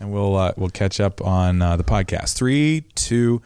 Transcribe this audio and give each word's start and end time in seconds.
and 0.00 0.12
we'll 0.12 0.36
uh, 0.36 0.52
we'll 0.56 0.70
catch 0.70 1.00
up 1.00 1.20
on 1.24 1.62
uh, 1.62 1.76
the 1.76 1.84
podcast. 1.84 2.34
Three, 2.34 2.84
two, 2.94 3.42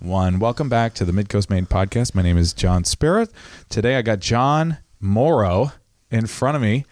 one. 0.00 0.38
Welcome 0.38 0.68
back 0.68 0.94
to 0.94 1.04
the 1.04 1.12
Midcoast 1.12 1.50
Maine 1.50 1.66
podcast. 1.66 2.14
My 2.14 2.22
name 2.22 2.36
is 2.38 2.52
John 2.52 2.84
Spirit. 2.84 3.30
Today 3.68 3.96
I 3.96 4.02
got 4.02 4.20
Jon 4.20 4.78
Moro 5.00 5.72
in 6.10 6.26
front 6.26 6.56
of 6.56 6.62
me. 6.62 6.84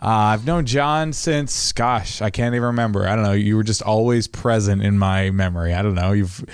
Uh, 0.00 0.06
I've 0.06 0.46
known 0.46 0.64
Jon 0.64 1.12
since, 1.12 1.72
gosh, 1.72 2.22
I 2.22 2.30
can't 2.30 2.54
even 2.54 2.66
remember. 2.66 3.08
I 3.08 3.16
don't 3.16 3.24
know. 3.24 3.32
You 3.32 3.56
were 3.56 3.64
just 3.64 3.82
always 3.82 4.28
present 4.28 4.80
in 4.82 4.96
my 4.96 5.30
memory. 5.30 5.74
I 5.74 5.82
don't 5.82 5.96
know. 5.96 6.12
You've 6.12 6.44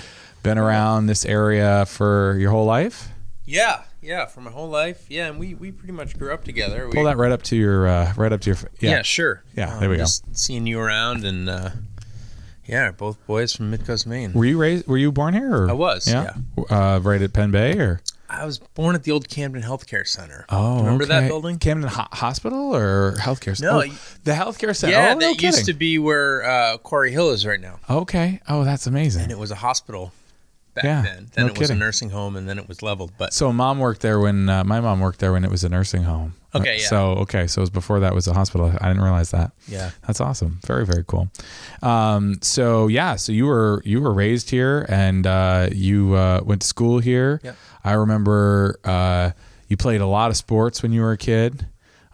been 0.41 0.57
around 0.57 1.05
this 1.05 1.25
area 1.25 1.85
for 1.85 2.35
your 2.39 2.49
whole 2.49 2.65
life. 2.65 3.09
Yeah, 3.45 3.83
yeah, 4.01 4.25
for 4.25 4.41
my 4.41 4.49
whole 4.49 4.69
life. 4.69 5.05
Yeah, 5.09 5.27
and 5.27 5.37
we, 5.37 5.53
we 5.53 5.71
pretty 5.71 5.93
much 5.93 6.17
grew 6.17 6.33
up 6.33 6.43
together. 6.43 6.87
We, 6.87 6.93
Pull 6.93 7.03
that 7.03 7.17
right 7.17 7.31
up 7.31 7.43
to 7.43 7.55
your 7.55 7.87
uh, 7.87 8.13
right 8.17 8.33
up 8.33 8.41
to 8.41 8.49
your. 8.49 8.57
yeah. 8.79 8.89
Yeah, 8.89 9.01
sure. 9.03 9.43
Yeah, 9.55 9.77
there 9.79 9.91
we 9.91 9.97
go. 9.97 10.05
Seeing 10.31 10.65
you 10.65 10.79
around 10.79 11.23
and 11.25 11.47
uh, 11.47 11.69
yeah, 12.65 12.91
both 12.91 13.17
boys 13.27 13.55
from 13.55 13.71
Midcoast, 13.71 14.05
Maine. 14.05 14.33
Were 14.33 14.45
you 14.45 14.57
raised? 14.57 14.87
Were 14.87 14.97
you 14.97 15.11
born 15.11 15.33
here? 15.33 15.53
Or? 15.63 15.69
I 15.69 15.73
was, 15.73 16.07
yeah. 16.07 16.33
Uh, 16.69 16.99
right 17.01 17.21
at 17.21 17.33
Pen 17.33 17.51
Bay, 17.51 17.77
or 17.77 18.01
I 18.29 18.45
was 18.45 18.57
born 18.57 18.95
at 18.95 19.03
the 19.03 19.11
old 19.11 19.29
Camden 19.29 19.61
Healthcare 19.61 20.07
Center. 20.07 20.45
oh, 20.49 20.79
remember 20.79 21.05
that 21.05 21.27
building? 21.27 21.59
Camden 21.59 21.89
Ho- 21.89 22.07
Hospital 22.11 22.75
or 22.75 23.13
healthcare? 23.19 23.59
No, 23.61 23.81
oh, 23.83 23.97
the 24.23 24.31
healthcare 24.31 24.75
center. 24.75 24.93
Yeah, 24.93 25.13
oh, 25.15 25.19
that 25.19 25.41
no 25.41 25.47
used 25.47 25.65
to 25.65 25.73
be 25.73 25.99
where 25.99 26.43
uh, 26.43 26.77
Quarry 26.79 27.11
Hill 27.11 27.29
is 27.31 27.45
right 27.45 27.59
now, 27.61 27.79
Okay. 27.89 28.41
Oh, 28.49 28.63
that's 28.63 28.87
amazing. 28.87 29.23
and 29.23 29.31
it 29.31 29.37
was 29.37 29.51
a 29.51 29.55
hospital 29.55 30.11
back 30.75 30.83
Yeah, 30.83 31.01
then. 31.01 31.29
Then 31.33 31.45
no 31.47 31.51
it 31.53 31.57
was 31.57 31.67
kidding. 31.69 31.81
a 31.81 31.85
nursing 31.85 32.09
home, 32.11 32.35
and 32.35 32.47
then 32.47 32.59
it 32.59 32.67
was 32.67 32.81
leveled. 32.83 33.11
But 33.17 33.33
So 33.33 33.51
mom 33.51 33.79
worked 33.79 34.01
there 34.01 34.19
when 34.19 34.47
uh, 34.49 34.63
my 34.63 34.79
mom 34.81 34.99
worked 34.99 35.19
there 35.19 35.31
when 35.31 35.43
it 35.43 35.49
was 35.51 35.63
a 35.63 35.69
nursing 35.69 36.03
home. 36.03 36.33
Okay, 36.53 36.77
yeah. 36.79 36.87
So 36.87 37.07
okay, 37.23 37.47
so 37.47 37.59
it 37.59 37.63
was 37.63 37.69
before 37.69 37.99
that 38.01 38.13
was 38.13 38.27
a 38.27 38.33
hospital. 38.33 38.67
I 38.79 38.87
didn't 38.87 39.01
realize 39.03 39.31
that. 39.31 39.51
yeah, 39.67 39.91
That's 40.07 40.21
awesome. 40.21 40.59
Very 40.65 40.85
very 40.85 41.03
cool. 41.05 41.29
Um, 41.81 42.35
so 42.41 42.87
yeah, 42.87 43.15
so 43.17 43.31
you 43.31 43.45
were 43.45 43.81
you 43.85 43.99
were 44.01 44.13
raised 44.13 44.49
here 44.51 44.85
and 44.87 45.25
uh, 45.27 45.67
you 45.71 46.13
uh, 46.15 46.41
went 46.45 46.61
to 46.61 46.67
school 46.67 46.99
here. 46.99 47.41
Yep. 47.43 47.55
I 47.83 47.93
remember 47.93 48.79
uh, 48.85 49.31
you 49.67 49.75
played 49.77 49.99
a 50.01 50.05
lot 50.07 50.29
of 50.31 50.37
sports 50.37 50.81
when 50.81 50.91
you 50.93 51.01
were 51.01 51.11
a 51.11 51.17
kid. 51.17 51.67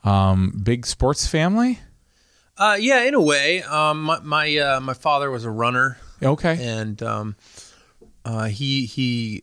Um, 0.03 0.59
big 0.63 0.87
sports 0.87 1.27
family. 1.27 1.79
uh, 2.57 2.77
yeah, 2.79 3.03
in 3.03 3.13
a 3.13 3.21
way. 3.21 3.61
Um, 3.63 4.01
my 4.03 4.19
my, 4.21 4.57
uh, 4.57 4.79
my 4.79 4.93
father 4.93 5.29
was 5.29 5.45
a 5.45 5.51
runner. 5.51 5.97
Okay. 6.23 6.57
and 6.59 7.01
um, 7.03 7.35
uh, 8.25 8.45
he 8.45 8.85
he 8.85 9.41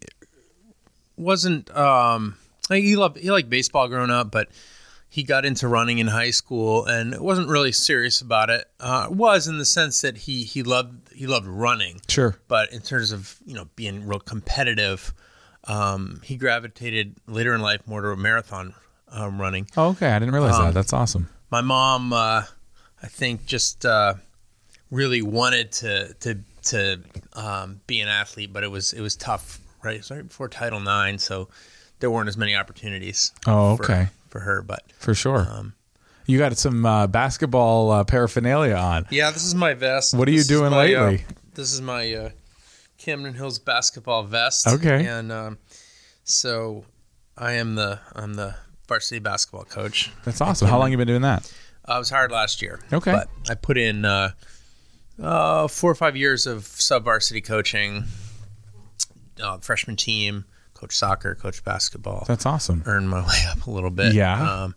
wasn't 1.16 1.74
um, 1.76 2.36
he 2.70 2.96
loved 2.96 3.18
he 3.18 3.30
liked 3.30 3.50
baseball 3.50 3.88
growing 3.88 4.10
up, 4.10 4.30
but 4.30 4.48
he 5.10 5.22
got 5.22 5.44
into 5.44 5.66
running 5.68 5.98
in 5.98 6.06
high 6.06 6.30
school 6.30 6.84
and 6.84 7.18
wasn't 7.18 7.48
really 7.48 7.72
serious 7.72 8.20
about 8.20 8.50
it. 8.50 8.66
Uh, 8.78 9.06
was 9.10 9.48
in 9.48 9.58
the 9.58 9.64
sense 9.64 10.00
that 10.02 10.16
he 10.18 10.44
he 10.44 10.62
loved 10.62 11.12
he 11.14 11.26
loved 11.26 11.46
running, 11.46 12.00
Sure. 12.08 12.36
but 12.48 12.72
in 12.72 12.80
terms 12.80 13.12
of 13.12 13.36
you 13.46 13.54
know 13.54 13.68
being 13.74 14.06
real 14.06 14.20
competitive, 14.20 15.12
um, 15.64 16.20
he 16.24 16.36
gravitated 16.36 17.14
later 17.26 17.54
in 17.54 17.60
life 17.60 17.80
more 17.86 18.00
to 18.02 18.16
marathon 18.16 18.74
um, 19.10 19.40
running 19.40 19.66
Oh, 19.76 19.88
okay. 19.90 20.10
I 20.10 20.18
didn't 20.18 20.34
realize 20.34 20.54
Um, 20.56 20.66
that. 20.66 20.74
That's 20.74 20.92
awesome. 20.92 21.28
my 21.50 21.62
mom 21.62 22.12
uh, 22.12 22.42
I 23.02 23.06
think 23.06 23.46
just 23.46 23.86
uh, 23.86 24.14
really 24.90 25.22
wanted 25.22 25.72
to 25.72 26.12
to 26.20 26.38
to 26.68 27.00
um, 27.34 27.80
be 27.86 28.00
an 28.00 28.08
athlete, 28.08 28.52
but 28.52 28.62
it 28.64 28.70
was 28.70 28.92
it 28.92 29.00
was 29.00 29.16
tough, 29.16 29.60
right? 29.82 29.94
It 29.96 29.98
was 29.98 30.10
right 30.10 30.26
before 30.26 30.48
Title 30.48 30.80
IX, 30.80 31.22
so 31.22 31.48
there 32.00 32.10
weren't 32.10 32.28
as 32.28 32.36
many 32.36 32.54
opportunities. 32.56 33.32
Oh, 33.46 33.76
for, 33.76 33.84
okay. 33.84 34.06
for 34.28 34.40
her, 34.40 34.62
but 34.62 34.82
For 34.98 35.14
sure. 35.14 35.46
um, 35.50 35.74
you 36.26 36.38
got 36.38 36.56
some 36.58 36.84
uh, 36.86 37.06
basketball 37.06 37.90
uh, 37.90 38.04
paraphernalia 38.04 38.74
on. 38.76 39.06
yeah, 39.10 39.30
this 39.30 39.44
is 39.44 39.54
my 39.54 39.74
vest. 39.74 40.14
What 40.14 40.28
are 40.28 40.30
you 40.30 40.38
This 40.38 40.46
doing 40.46 40.70
my, 40.70 40.94
uh, 40.94 41.06
lately? 41.10 41.24
this 41.54 41.72
is 41.72 41.80
my 41.80 42.12
uh, 42.14 42.30
Camden 42.98 43.34
Hills 43.34 43.58
basketball 43.58 44.22
vest. 44.24 44.66
Okay. 44.66 45.06
and 45.06 45.32
um, 45.32 45.58
so 46.24 46.84
I 47.36 47.52
am 47.54 47.74
the 47.76 48.00
I'm 48.14 48.34
the 48.34 48.54
varsity 48.86 49.18
basketball 49.20 49.64
coach. 49.64 50.10
That's 50.24 50.40
awesome. 50.40 50.68
How 50.68 50.78
long 50.78 50.90
you 50.90 50.96
been 50.98 51.06
doing 51.06 51.22
that? 51.22 51.50
I 51.84 51.98
was 51.98 52.10
hired 52.10 52.30
last 52.30 52.60
year. 52.60 52.80
Okay. 52.92 53.12
But 53.12 53.28
I 53.48 53.54
put 53.54 53.78
in 53.78 54.04
uh, 55.20 55.68
four 55.68 55.90
or 55.90 55.94
five 55.94 56.16
years 56.16 56.46
of 56.46 56.64
sub 56.64 57.04
varsity 57.04 57.40
coaching, 57.40 58.04
uh, 59.42 59.58
freshman 59.58 59.96
team, 59.96 60.44
coach 60.74 60.96
soccer, 60.96 61.34
coach 61.34 61.64
basketball. 61.64 62.24
That's 62.26 62.46
awesome. 62.46 62.82
Earned 62.86 63.10
my 63.10 63.20
way 63.26 63.44
up 63.50 63.66
a 63.66 63.70
little 63.70 63.90
bit. 63.90 64.14
Yeah. 64.14 64.62
Um, 64.64 64.74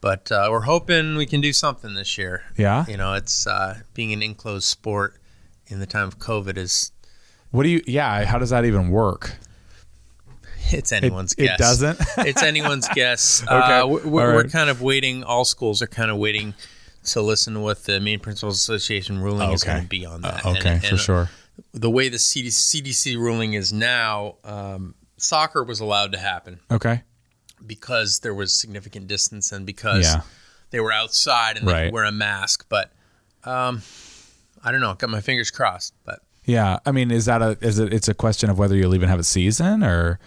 but 0.00 0.32
uh, 0.32 0.48
we're 0.50 0.62
hoping 0.62 1.16
we 1.16 1.26
can 1.26 1.40
do 1.40 1.52
something 1.52 1.94
this 1.94 2.18
year. 2.18 2.42
Yeah. 2.56 2.84
You 2.88 2.96
know, 2.96 3.14
it's 3.14 3.46
uh, 3.46 3.80
being 3.94 4.12
an 4.12 4.22
enclosed 4.22 4.64
sport 4.64 5.16
in 5.68 5.78
the 5.78 5.86
time 5.86 6.08
of 6.08 6.18
COVID 6.18 6.56
is 6.56 6.90
What 7.52 7.62
do 7.62 7.68
you? 7.68 7.82
Yeah. 7.86 8.24
How 8.24 8.38
does 8.38 8.50
that 8.50 8.64
even 8.64 8.90
work? 8.90 9.36
it's 10.72 10.90
anyone's 10.92 11.34
it 11.34 11.44
guess. 11.44 11.58
doesn't? 11.58 11.98
it's 12.18 12.42
anyone's 12.42 12.88
guess. 12.94 13.42
Okay. 13.44 13.54
Uh, 13.54 13.86
we're, 13.86 14.06
we're, 14.08 14.28
All 14.30 14.34
we're 14.36 14.44
kind 14.48 14.70
of 14.70 14.82
waiting. 14.82 15.22
All 15.22 15.44
schools 15.44 15.82
are 15.82 15.86
kind 15.86 16.10
of 16.10 16.16
waiting 16.16 16.54
to 17.04 17.20
listen 17.20 17.54
to 17.54 17.60
what 17.60 17.84
the 17.84 18.00
Maine 18.00 18.20
Principals 18.20 18.56
Association 18.56 19.18
ruling 19.20 19.50
is 19.52 19.62
Okay. 19.62 19.72
going 19.72 19.82
to 19.84 19.88
be 19.88 20.06
on 20.06 20.20
that. 20.22 20.44
Uh, 20.46 20.50
okay, 20.50 20.70
And- 20.74 20.82
for 20.82 20.88
and 20.90 20.98
sure. 21.00 21.30
The 21.74 21.90
way 21.90 22.08
the 22.08 22.18
CDC, 22.18 22.80
CDC 22.82 23.16
ruling 23.16 23.54
is 23.54 23.72
now, 23.72 24.36
um, 24.44 24.94
soccer 25.18 25.62
was 25.64 25.80
allowed 25.80 26.12
to 26.12 26.18
happen 26.18 26.60
Okay. 26.70 27.02
because 27.66 28.20
there 28.20 28.34
was 28.34 28.52
significant 28.52 29.06
distance 29.06 29.52
and 29.52 29.66
because 29.66 30.04
Yeah. 30.04 30.22
they 30.70 30.80
were 30.80 30.92
outside 30.92 31.56
and 31.58 31.68
they 31.68 31.84
could 31.84 31.92
wear 31.92 32.04
a 32.04 32.12
mask. 32.12 32.66
But 32.68 32.92
um, 33.44 33.82
I 34.64 34.70
don't 34.72 34.80
know. 34.80 34.94
Got 34.94 35.10
my 35.10 35.20
fingers 35.20 35.50
crossed. 35.50 35.92
But 36.04 36.20
Yeah. 36.44 36.78
I 36.86 36.92
mean, 36.92 37.10
is 37.10 37.24
that 37.26 37.42
a? 37.42 37.58
Is 37.60 37.78
it? 37.78 37.92
It's 37.92 38.08
a 38.08 38.14
question 38.14 38.48
of 38.50 38.58
whether 38.58 38.74
you'll 38.76 38.94
even 38.94 39.08
have 39.08 39.18
a 39.20 39.24
season 39.24 39.82
or 39.82 40.18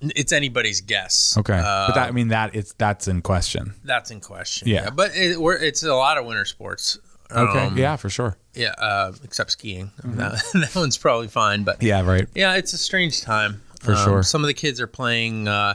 it's 0.00 0.32
anybody's 0.32 0.80
guess. 0.80 1.36
okay. 1.38 1.58
Uh, 1.58 1.86
but 1.88 1.94
that 1.94 2.08
I 2.08 2.10
mean 2.12 2.28
that 2.28 2.54
it's 2.54 2.72
that's 2.74 3.08
in 3.08 3.22
question. 3.22 3.74
that's 3.84 4.10
in 4.10 4.20
question. 4.20 4.68
Yeah. 4.68 4.90
but 4.90 5.10
it, 5.14 5.38
it's 5.62 5.82
a 5.82 5.94
lot 5.94 6.18
of 6.18 6.26
winter 6.26 6.44
sports. 6.44 6.98
Okay. 7.30 7.66
Um, 7.66 7.76
yeah, 7.76 7.96
for 7.96 8.08
sure. 8.08 8.38
Yeah, 8.54 8.74
uh, 8.78 9.12
except 9.22 9.50
skiing. 9.52 9.90
That, 10.04 10.42
that 10.54 10.74
one's 10.74 10.96
probably 10.96 11.28
fine, 11.28 11.62
but 11.64 11.82
Yeah. 11.82 12.00
Right. 12.06 12.26
yeah, 12.34 12.54
it's 12.56 12.72
a 12.72 12.78
strange 12.78 13.20
time 13.22 13.60
For 13.80 13.92
Um, 13.92 14.04
sure. 14.04 14.22
Some 14.22 14.42
of 14.42 14.46
the 14.48 14.54
kids 14.54 14.80
are 14.80 14.86
playing 14.86 15.46
uh, 15.46 15.74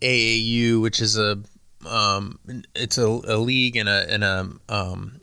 AAU, 0.00 0.80
which 0.80 1.00
is 1.00 1.18
a 1.18 1.40
um, 1.88 2.38
it's 2.74 2.98
a, 2.98 3.06
a 3.06 3.36
league 3.38 3.76
and 3.76 3.88
a 3.88 4.06
and 4.12 4.24
a 4.24 4.50
um, 4.68 5.20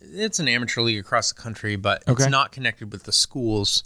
it's 0.00 0.38
an 0.38 0.48
amateur 0.48 0.80
league 0.82 0.98
across 0.98 1.32
the 1.32 1.40
country, 1.40 1.76
but 1.76 2.02
Okay. 2.08 2.22
it's 2.24 2.30
not 2.30 2.52
connected 2.52 2.90
with 2.92 3.02
the 3.04 3.12
schools, 3.12 3.82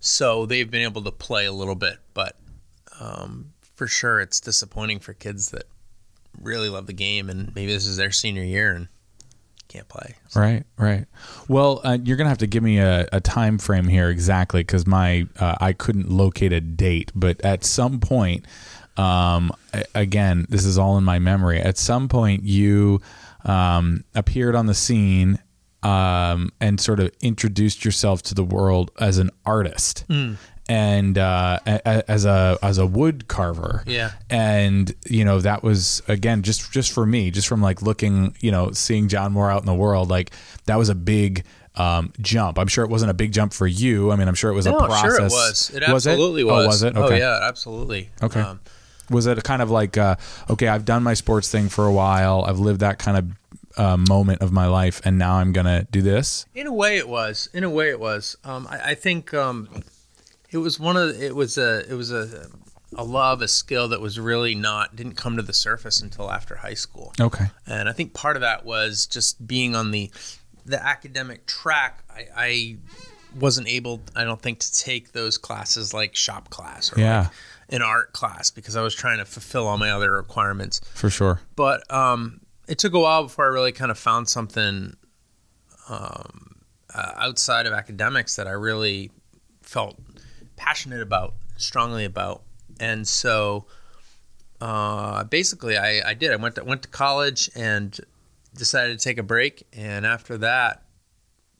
so 0.00 0.46
they've 0.46 0.70
been 0.70 0.82
able 0.82 1.02
to 1.02 1.10
play 1.10 1.46
a 1.46 1.52
little 1.52 1.74
bit, 1.74 1.98
but 2.12 2.36
um, 3.00 3.52
for 3.74 3.86
sure, 3.86 4.20
it's 4.20 4.40
disappointing 4.40 5.00
for 5.00 5.12
kids 5.14 5.50
that 5.50 5.64
really 6.40 6.68
love 6.68 6.86
the 6.86 6.92
game 6.92 7.30
and 7.30 7.54
maybe 7.54 7.72
this 7.72 7.86
is 7.86 7.96
their 7.96 8.10
senior 8.10 8.42
year 8.42 8.72
and 8.72 8.88
can't 9.68 9.88
play. 9.88 10.14
Right, 10.34 10.64
right. 10.78 11.06
Well, 11.48 11.80
uh, 11.84 11.98
you're 12.02 12.16
gonna 12.16 12.28
have 12.28 12.38
to 12.38 12.46
give 12.46 12.62
me 12.62 12.78
a, 12.78 13.08
a 13.12 13.20
time 13.20 13.58
frame 13.58 13.88
here 13.88 14.08
exactly 14.08 14.60
because 14.60 14.86
my 14.86 15.26
uh, 15.38 15.56
I 15.60 15.72
couldn't 15.72 16.10
locate 16.10 16.52
a 16.52 16.60
date, 16.60 17.10
but 17.14 17.40
at 17.42 17.64
some 17.64 17.98
point, 17.98 18.46
um, 18.96 19.50
again, 19.94 20.46
this 20.48 20.64
is 20.64 20.78
all 20.78 20.96
in 20.98 21.04
my 21.04 21.18
memory. 21.18 21.60
At 21.60 21.78
some 21.78 22.08
point, 22.08 22.44
you 22.44 23.00
um, 23.44 24.04
appeared 24.14 24.54
on 24.54 24.66
the 24.66 24.74
scene 24.74 25.40
um, 25.82 26.50
and 26.60 26.80
sort 26.80 27.00
of 27.00 27.10
introduced 27.20 27.84
yourself 27.84 28.22
to 28.22 28.34
the 28.34 28.44
world 28.44 28.90
as 29.00 29.18
an 29.18 29.30
artist. 29.44 30.04
And 30.66 31.18
uh, 31.18 31.58
a- 31.66 31.80
a- 31.84 32.10
as 32.10 32.24
a 32.24 32.58
as 32.62 32.78
a 32.78 32.86
wood 32.86 33.28
carver, 33.28 33.82
Yeah. 33.86 34.12
and 34.30 34.90
you 35.06 35.22
know 35.24 35.38
that 35.40 35.62
was 35.62 36.00
again 36.08 36.42
just 36.42 36.72
just 36.72 36.90
for 36.92 37.04
me 37.04 37.30
just 37.30 37.48
from 37.48 37.60
like 37.60 37.82
looking 37.82 38.34
you 38.40 38.50
know 38.50 38.70
seeing 38.72 39.08
Jon 39.08 39.32
Moro 39.32 39.52
out 39.54 39.60
in 39.60 39.66
the 39.66 39.74
world 39.74 40.08
like 40.08 40.30
that 40.64 40.76
was 40.78 40.88
a 40.88 40.94
big 40.94 41.44
um, 41.76 42.12
jump 42.20 42.56
i'm 42.58 42.68
sure 42.68 42.84
it 42.84 42.88
wasn't 42.90 43.10
a 43.10 43.14
big 43.14 43.32
jump 43.32 43.52
for 43.52 43.66
you 43.66 44.12
i 44.12 44.16
mean 44.16 44.28
i'm 44.28 44.34
sure 44.36 44.48
it 44.50 44.54
was 44.54 44.64
a 44.66 44.70
No, 44.70 44.78
process 44.78 45.02
sure 45.02 45.20
it 45.20 45.22
was. 45.24 45.70
It 45.74 45.82
absolutely 45.82 46.44
was. 46.44 46.64
oh 46.64 46.66
was 46.68 46.82
it 46.84 46.96
okay 46.96 47.14
Oh 47.16 47.18
yeah, 47.18 47.38
absolutely. 47.48 48.10
Okay. 48.22 48.40
Um, 48.40 48.60
was 49.10 49.26
it 49.26 49.42
kind 49.44 49.60
of 49.60 49.70
like 49.72 49.98
uh, 49.98 50.14
okay 50.48 50.68
i've 50.68 50.84
done 50.84 51.02
my 51.02 51.14
sports 51.14 51.50
thing 51.50 51.68
for 51.68 51.84
a 51.84 51.92
while 51.92 52.44
i've 52.46 52.60
lived 52.60 52.78
that 52.80 52.98
kind 53.00 53.18
of 53.18 53.24
uh, 53.76 53.96
moment 53.96 54.40
of 54.40 54.52
my 54.52 54.66
life 54.68 55.02
and 55.04 55.18
now 55.18 55.34
i'm 55.34 55.52
gonna 55.52 55.84
do 55.90 56.00
this 56.00 56.46
in 56.54 56.66
a 56.68 56.72
way, 56.72 56.96
it 56.96 57.08
was. 57.08 57.48
In 57.52 57.64
a 57.64 57.70
way, 57.70 57.90
it 57.90 57.98
was. 57.98 58.36
Um, 58.44 58.68
I, 58.70 58.92
I 58.92 58.94
think 58.94 59.34
um, 59.34 59.68
it 60.54 60.58
was 60.58 60.80
one 60.80 60.96
of. 60.96 61.08
The, 61.18 61.26
it 61.26 61.34
was 61.36 61.58
a. 61.58 61.84
It 61.90 61.94
was 61.94 62.10
a. 62.12 62.46
A 62.96 63.02
love, 63.02 63.42
a 63.42 63.48
skill 63.48 63.88
that 63.88 64.00
was 64.00 64.20
really 64.20 64.54
not 64.54 64.94
didn't 64.94 65.16
come 65.16 65.34
to 65.36 65.42
the 65.42 65.52
surface 65.52 66.00
until 66.00 66.30
after 66.30 66.54
high 66.54 66.74
school. 66.74 67.12
okay 67.20 67.46
and 67.66 67.88
I 67.88 67.92
think 67.92 68.14
part 68.14 68.36
of 68.36 68.42
that 68.42 68.64
was 68.64 69.06
just 69.06 69.44
being 69.48 69.74
on 69.74 69.90
the 69.90 70.12
the 70.64 70.80
academic 70.80 71.44
track. 71.46 72.04
I, 72.08 72.26
I 72.36 72.76
wasn't 73.36 73.66
able, 73.66 74.00
I 74.14 74.22
don't 74.22 74.40
think, 74.40 74.60
to 74.60 74.72
take 74.72 75.10
those 75.10 75.38
classes 75.38 75.92
like 75.92 76.14
shop 76.14 76.50
class 76.50 76.92
or 76.96 77.00
Yeah. 77.00 77.22
like 77.22 77.30
an 77.70 77.82
art 77.82 78.12
class 78.12 78.52
because 78.52 78.76
I 78.76 78.82
was 78.82 78.94
trying 78.94 79.18
to 79.18 79.24
fulfill 79.24 79.66
all 79.66 79.76
my 79.76 79.90
other 79.90 80.12
requirements. 80.12 80.80
for 80.94 81.10
sure 81.10 81.40
But 81.56 81.92
um, 81.92 82.42
it 82.68 82.78
took 82.78 82.94
a 82.94 83.00
while 83.00 83.24
before 83.24 83.46
I 83.46 83.48
really 83.48 83.72
kind 83.72 83.90
of 83.90 83.98
found 83.98 84.28
something 84.28 84.94
um, 85.88 86.56
uh, 86.94 87.12
outside 87.16 87.66
of 87.66 87.72
academics 87.72 88.36
that 88.36 88.46
I 88.46 88.52
really 88.52 89.10
felt 89.62 89.98
passionate 90.56 91.00
about, 91.00 91.34
strongly 91.56 92.04
about, 92.04 92.42
and 92.80 93.06
so 93.06 93.66
uh, 94.60 95.24
basically 95.24 95.76
I, 95.76 96.10
I 96.10 96.14
did. 96.14 96.32
I 96.32 96.36
went 96.36 96.56
to, 96.56 96.64
went 96.64 96.82
to 96.82 96.88
college 96.88 97.50
and 97.54 97.98
decided 98.56 98.98
to 98.98 99.04
take 99.04 99.18
a 99.18 99.22
break, 99.22 99.66
and 99.72 100.06
after 100.06 100.38
that, 100.38 100.82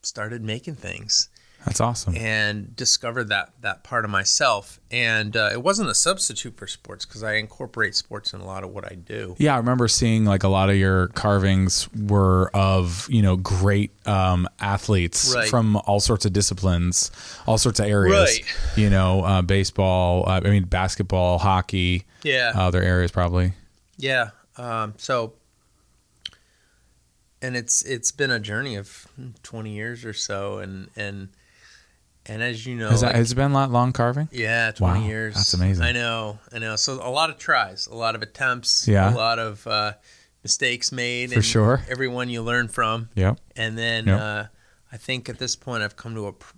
started 0.02 0.42
making 0.42 0.74
things 0.74 1.28
That's 1.64 1.80
awesome. 1.80 2.14
and 2.16 2.76
discovered 2.76 3.24
that 3.30 3.52
that 3.62 3.84
part 3.84 4.04
of 4.04 4.10
myself. 4.10 4.78
And 4.90 5.36
uh, 5.36 5.48
it 5.52 5.62
wasn't 5.62 5.88
a 5.88 5.94
substitute 5.94 6.56
for 6.56 6.66
sports 6.66 7.04
because 7.06 7.22
I 7.22 7.34
incorporate 7.34 7.94
sports 7.94 8.32
in 8.34 8.40
a 8.40 8.44
lot 8.44 8.64
of 8.64 8.70
what 8.70 8.84
I 8.84 8.94
do. 8.94 9.34
Yeah, 9.38 9.54
I 9.54 9.56
remember 9.58 9.88
seeing 9.88 10.24
like 10.24 10.42
a 10.44 10.48
lot 10.48 10.68
of 10.70 10.76
your 10.76 11.08
carvings 11.08 11.88
were 11.94 12.50
of 12.54 13.06
you 13.10 13.22
know 13.22 13.36
great 13.36 13.90
um, 14.06 14.46
athletes 14.60 15.34
Right. 15.34 15.48
from 15.48 15.76
all 15.86 16.00
sorts 16.00 16.24
of 16.26 16.32
disciplines, 16.32 17.10
all 17.46 17.56
sorts 17.58 17.80
of 17.80 17.86
areas. 17.86 18.40
Right. 18.40 18.76
You 18.76 18.90
know, 18.90 19.22
uh, 19.24 19.42
baseball. 19.42 20.28
Uh, 20.28 20.42
I 20.44 20.50
mean, 20.50 20.64
basketball, 20.64 21.38
hockey, 21.38 22.04
Yeah, 22.22 22.52
other 22.54 22.82
areas 22.82 23.10
probably. 23.10 23.52
yeah. 23.96 24.30
Um, 24.56 24.94
so, 24.98 25.32
and 27.42 27.56
it's 27.56 27.82
it's 27.82 28.10
been 28.12 28.30
a 28.30 28.38
journey 28.40 28.76
of 28.76 29.06
twenty 29.42 29.72
years 29.74 30.04
or 30.04 30.12
so, 30.12 30.58
and 30.58 30.88
and 30.96 31.28
and 32.26 32.42
as 32.42 32.64
you 32.66 32.74
know, 32.76 32.88
Has, 32.90 33.00
that, 33.02 33.08
like- 33.08 33.16
has 33.16 33.32
it 33.32 33.34
been 33.34 33.52
that 33.52 33.70
long 33.70 33.92
carving? 33.92 34.28
Yeah, 34.32 34.70
20 34.72 35.00
Wow, 35.00 35.06
years. 35.06 35.34
that's 35.34 35.54
amazing. 35.54 35.84
I 35.84 35.92
know, 35.92 36.38
I 36.52 36.58
know. 36.58 36.76
So 36.76 36.94
a 36.94 37.10
lot 37.10 37.30
of 37.30 37.38
tries, 37.38 37.86
a 37.86 37.94
lot 37.94 38.14
of 38.14 38.22
attempts, 38.22 38.86
Yeah. 38.88 39.12
a 39.12 39.16
lot 39.16 39.38
of 39.38 39.66
uh, 39.66 39.92
mistakes 40.42 40.90
made. 40.92 41.32
For 41.32 41.42
sure. 41.42 41.82
Everyone 41.88 42.28
you 42.28 42.42
learn 42.42 42.68
from. 42.68 43.08
Yep. 43.14 43.38
And 43.56 43.76
then 43.78 44.06
Yep. 44.06 44.20
uh, 44.20 44.44
I 44.92 44.96
think 44.96 45.28
at 45.28 45.38
this 45.38 45.56
point 45.56 45.82
I've 45.82 45.96
come 45.96 46.14
to 46.14 46.26
a, 46.26 46.32
pr- 46.32 46.54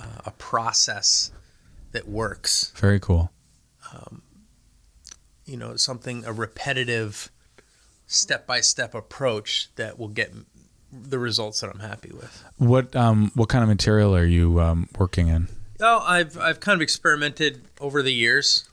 uh, 0.00 0.20
a 0.26 0.30
process 0.32 1.30
that 1.92 2.08
works. 2.08 2.72
Very 2.76 2.98
cool. 3.00 3.30
You 5.44 5.56
know, 5.56 5.76
something, 5.76 6.26
a 6.26 6.32
repetitive, 6.32 7.30
step 8.06 8.46
by 8.46 8.60
step 8.60 8.94
approach 8.94 9.70
that 9.76 9.98
will 9.98 10.08
get 10.08 10.30
the 10.92 11.18
results 11.18 11.60
that 11.60 11.70
I'm 11.70 11.80
happy 11.80 12.10
with. 12.12 12.44
What 12.58 12.94
um 12.96 13.30
what 13.34 13.48
kind 13.48 13.62
of 13.62 13.68
material 13.68 14.14
are 14.16 14.24
you 14.24 14.60
um, 14.60 14.88
working 14.98 15.28
in? 15.28 15.48
Well, 15.78 16.00
I've 16.06 16.36
I've 16.38 16.60
kind 16.60 16.74
of 16.76 16.82
experimented 16.82 17.62
over 17.80 18.02
the 18.02 18.12
years. 18.12 18.68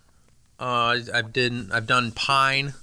Uh, 0.60 1.00
I've 1.14 1.34
done 1.34 1.70
I've 1.74 1.88
done 1.88 2.12
pine, 2.12 2.74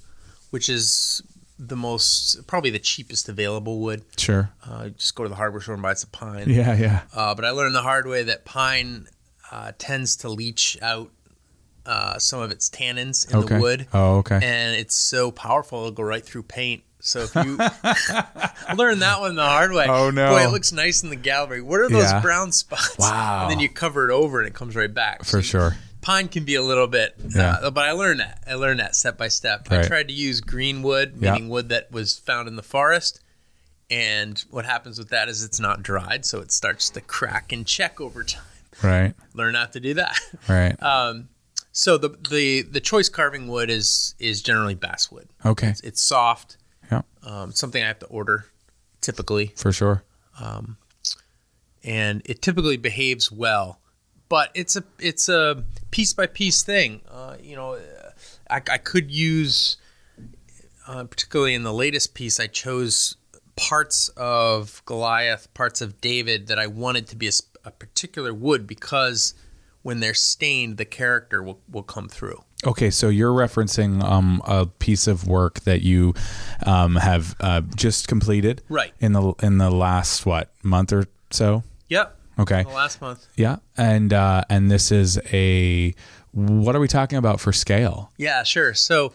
which 0.50 0.68
is 0.68 1.22
the 1.58 1.76
most 1.76 2.46
probably 2.46 2.70
the 2.70 2.78
cheapest 2.78 3.28
available 3.28 3.78
wood. 3.80 4.04
Sure. 4.18 4.50
Uh, 4.66 4.88
just 4.90 5.14
go 5.14 5.22
to 5.22 5.28
the 5.28 5.36
hardware 5.36 5.60
store 5.62 5.74
and 5.74 5.82
buy 5.82 5.94
some 5.94 6.10
pine. 6.10 6.48
Yeah, 6.50 6.74
yeah. 6.76 7.00
Uh, 7.14 7.34
but 7.34 7.44
I 7.44 7.50
learned 7.50 7.74
the 7.74 7.82
hard 7.82 8.06
way 8.06 8.24
that 8.24 8.44
pine 8.44 9.06
uh, 9.50 9.72
tends 9.78 10.16
to 10.16 10.28
leach 10.28 10.76
out 10.82 11.10
uh, 11.86 12.18
some 12.18 12.40
of 12.40 12.50
its 12.50 12.68
tannins 12.68 13.28
in 13.30 13.36
Okay. 13.40 13.54
the 13.56 13.60
wood, 13.60 13.86
Oh, 13.92 14.18
okay. 14.18 14.36
and 14.42 14.76
it's 14.76 14.94
so 14.94 15.30
powerful 15.30 15.78
it'll 15.80 15.90
go 15.92 16.02
right 16.02 16.24
through 16.24 16.44
paint. 16.44 16.82
So 17.04 17.20
if 17.22 17.34
you 17.34 17.56
I 17.60 18.74
learned 18.76 19.02
that 19.02 19.18
one 19.20 19.34
the 19.34 19.44
hard 19.44 19.72
way. 19.72 19.86
Oh, 19.88 20.10
no. 20.10 20.30
Boy, 20.30 20.44
it 20.44 20.50
looks 20.52 20.70
nice 20.72 21.02
in 21.02 21.10
the 21.10 21.16
gallery. 21.16 21.60
What 21.60 21.80
are 21.80 21.88
those 21.88 22.04
Yeah. 22.10 22.20
brown 22.20 22.52
spots? 22.52 22.96
Wow. 22.98 23.42
And 23.42 23.50
then 23.50 23.58
you 23.60 23.68
cover 23.68 24.08
it 24.08 24.12
over 24.12 24.38
and 24.38 24.46
it 24.48 24.54
comes 24.54 24.76
right 24.76 24.92
back. 24.92 25.18
For 25.20 25.24
So 25.24 25.40
sure. 25.40 25.76
Pine 26.00 26.28
can 26.28 26.44
be 26.44 26.54
a 26.54 26.62
little 26.62 26.86
bit, 26.86 27.14
Yeah. 27.28 27.56
uh, 27.62 27.70
but 27.70 27.88
I 27.88 27.92
learned 27.92 28.20
that. 28.20 28.42
I 28.46 28.54
learned 28.54 28.78
that 28.80 28.94
step 28.96 29.18
by 29.18 29.28
step. 29.28 29.66
I 29.70 29.82
tried 29.82 30.08
to 30.08 30.14
use 30.14 30.40
green 30.40 30.82
wood, 30.82 31.14
Yeah. 31.18 31.32
meaning 31.32 31.48
wood 31.48 31.68
that 31.70 31.90
was 31.92 32.18
found 32.18 32.46
in 32.48 32.54
the 32.56 32.62
forest. 32.62 33.20
And 33.90 34.38
what 34.50 34.64
happens 34.64 34.98
with 34.98 35.08
that 35.10 35.28
is 35.28 35.42
it's 35.44 35.60
not 35.60 35.82
dried, 35.82 36.24
so 36.24 36.38
it 36.40 36.50
starts 36.52 36.88
to 36.90 37.00
crack 37.00 37.52
and 37.52 37.66
check 37.66 38.00
over 38.00 38.24
time. 38.24 38.42
Right. 38.82 39.14
Learn 39.34 39.52
not 39.52 39.72
to 39.74 39.80
do 39.80 39.94
that. 39.94 40.18
Right. 40.48 40.76
Um, 40.82 41.28
so 41.72 41.96
the 41.98 42.10
the 42.30 42.62
the 42.62 42.80
choice 42.80 43.08
carving 43.08 43.48
wood 43.48 43.70
is 43.70 44.14
is 44.18 44.42
generally 44.42 44.74
basswood. 44.74 45.28
Okay. 45.44 45.68
It's, 45.68 45.80
it's 45.80 46.02
soft. 46.02 46.56
Um, 47.24 47.52
something 47.52 47.82
I 47.82 47.86
have 47.86 48.00
to 48.00 48.06
order 48.06 48.46
typically, 49.00 49.52
For 49.56 49.72
sure. 49.72 50.02
and 51.84 52.22
it 52.24 52.42
typically 52.42 52.76
behaves 52.76 53.30
well. 53.30 53.80
But 54.28 54.50
it's 54.54 54.76
a 54.76 54.84
it's 54.98 55.28
a 55.28 55.64
piece 55.90 56.14
by 56.14 56.26
piece 56.26 56.62
thing. 56.62 57.02
Uh, 57.10 57.36
you 57.42 57.54
know, 57.54 57.78
I, 58.48 58.56
I 58.56 58.78
could 58.78 59.10
use, 59.10 59.76
uh, 60.86 61.04
particularly 61.04 61.54
in 61.54 61.64
the 61.64 61.72
latest 61.72 62.14
piece, 62.14 62.40
I 62.40 62.46
chose 62.46 63.16
parts 63.56 64.08
of 64.16 64.82
Goliath, 64.86 65.52
parts 65.54 65.80
of 65.80 66.00
David 66.00 66.46
that 66.46 66.58
I 66.58 66.66
wanted 66.66 67.06
to 67.08 67.16
be 67.16 67.28
a, 67.28 67.32
a 67.64 67.70
particular 67.70 68.32
wood 68.32 68.66
because 68.66 69.34
when 69.82 70.00
they're 70.00 70.14
stained, 70.14 70.76
the 70.78 70.84
character 70.84 71.42
will, 71.42 71.60
will 71.70 71.82
come 71.82 72.08
through. 72.08 72.42
Okay, 72.64 72.90
so 72.90 73.08
you're 73.08 73.32
referencing 73.32 74.02
um, 74.04 74.40
a 74.46 74.66
piece 74.66 75.06
of 75.08 75.26
work 75.26 75.60
that 75.60 75.82
you 75.82 76.14
um, 76.64 76.96
have 76.96 77.34
uh, 77.40 77.60
just 77.74 78.06
completed, 78.08 78.62
Right. 78.68 78.92
In 79.00 79.12
the 79.12 79.32
in 79.42 79.58
the 79.58 79.70
last 79.70 80.24
what 80.26 80.52
month 80.62 80.92
or 80.92 81.04
so? 81.30 81.64
Yep. 81.88 82.18
Okay, 82.38 82.62
The 82.62 82.70
last 82.70 83.00
month. 83.00 83.26
yeah, 83.36 83.56
and 83.76 84.12
uh, 84.12 84.44
and 84.48 84.70
this 84.70 84.90
is 84.92 85.18
a 85.32 85.92
what 86.32 86.74
are 86.74 86.80
we 86.80 86.88
talking 86.88 87.18
about 87.18 87.40
for 87.40 87.52
scale? 87.52 88.10
Yeah, 88.16 88.42
sure. 88.44 88.72
So 88.74 89.12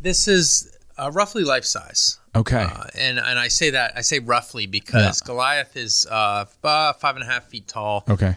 this 0.00 0.26
is 0.26 0.76
uh, 0.98 1.10
roughly 1.12 1.44
life 1.44 1.64
size. 1.64 2.18
Okay, 2.34 2.62
Uh, 2.64 2.84
and 2.96 3.18
and 3.18 3.38
I 3.38 3.48
say 3.48 3.70
that 3.70 3.92
I 3.96 4.00
say 4.00 4.18
roughly 4.18 4.66
because 4.66 5.20
Goliath 5.20 5.76
is 5.76 6.06
uh, 6.10 6.44
about 6.60 7.00
five 7.00 7.14
and 7.16 7.22
a 7.22 7.26
half 7.26 7.44
feet 7.44 7.68
tall. 7.68 8.04
okay, 8.08 8.34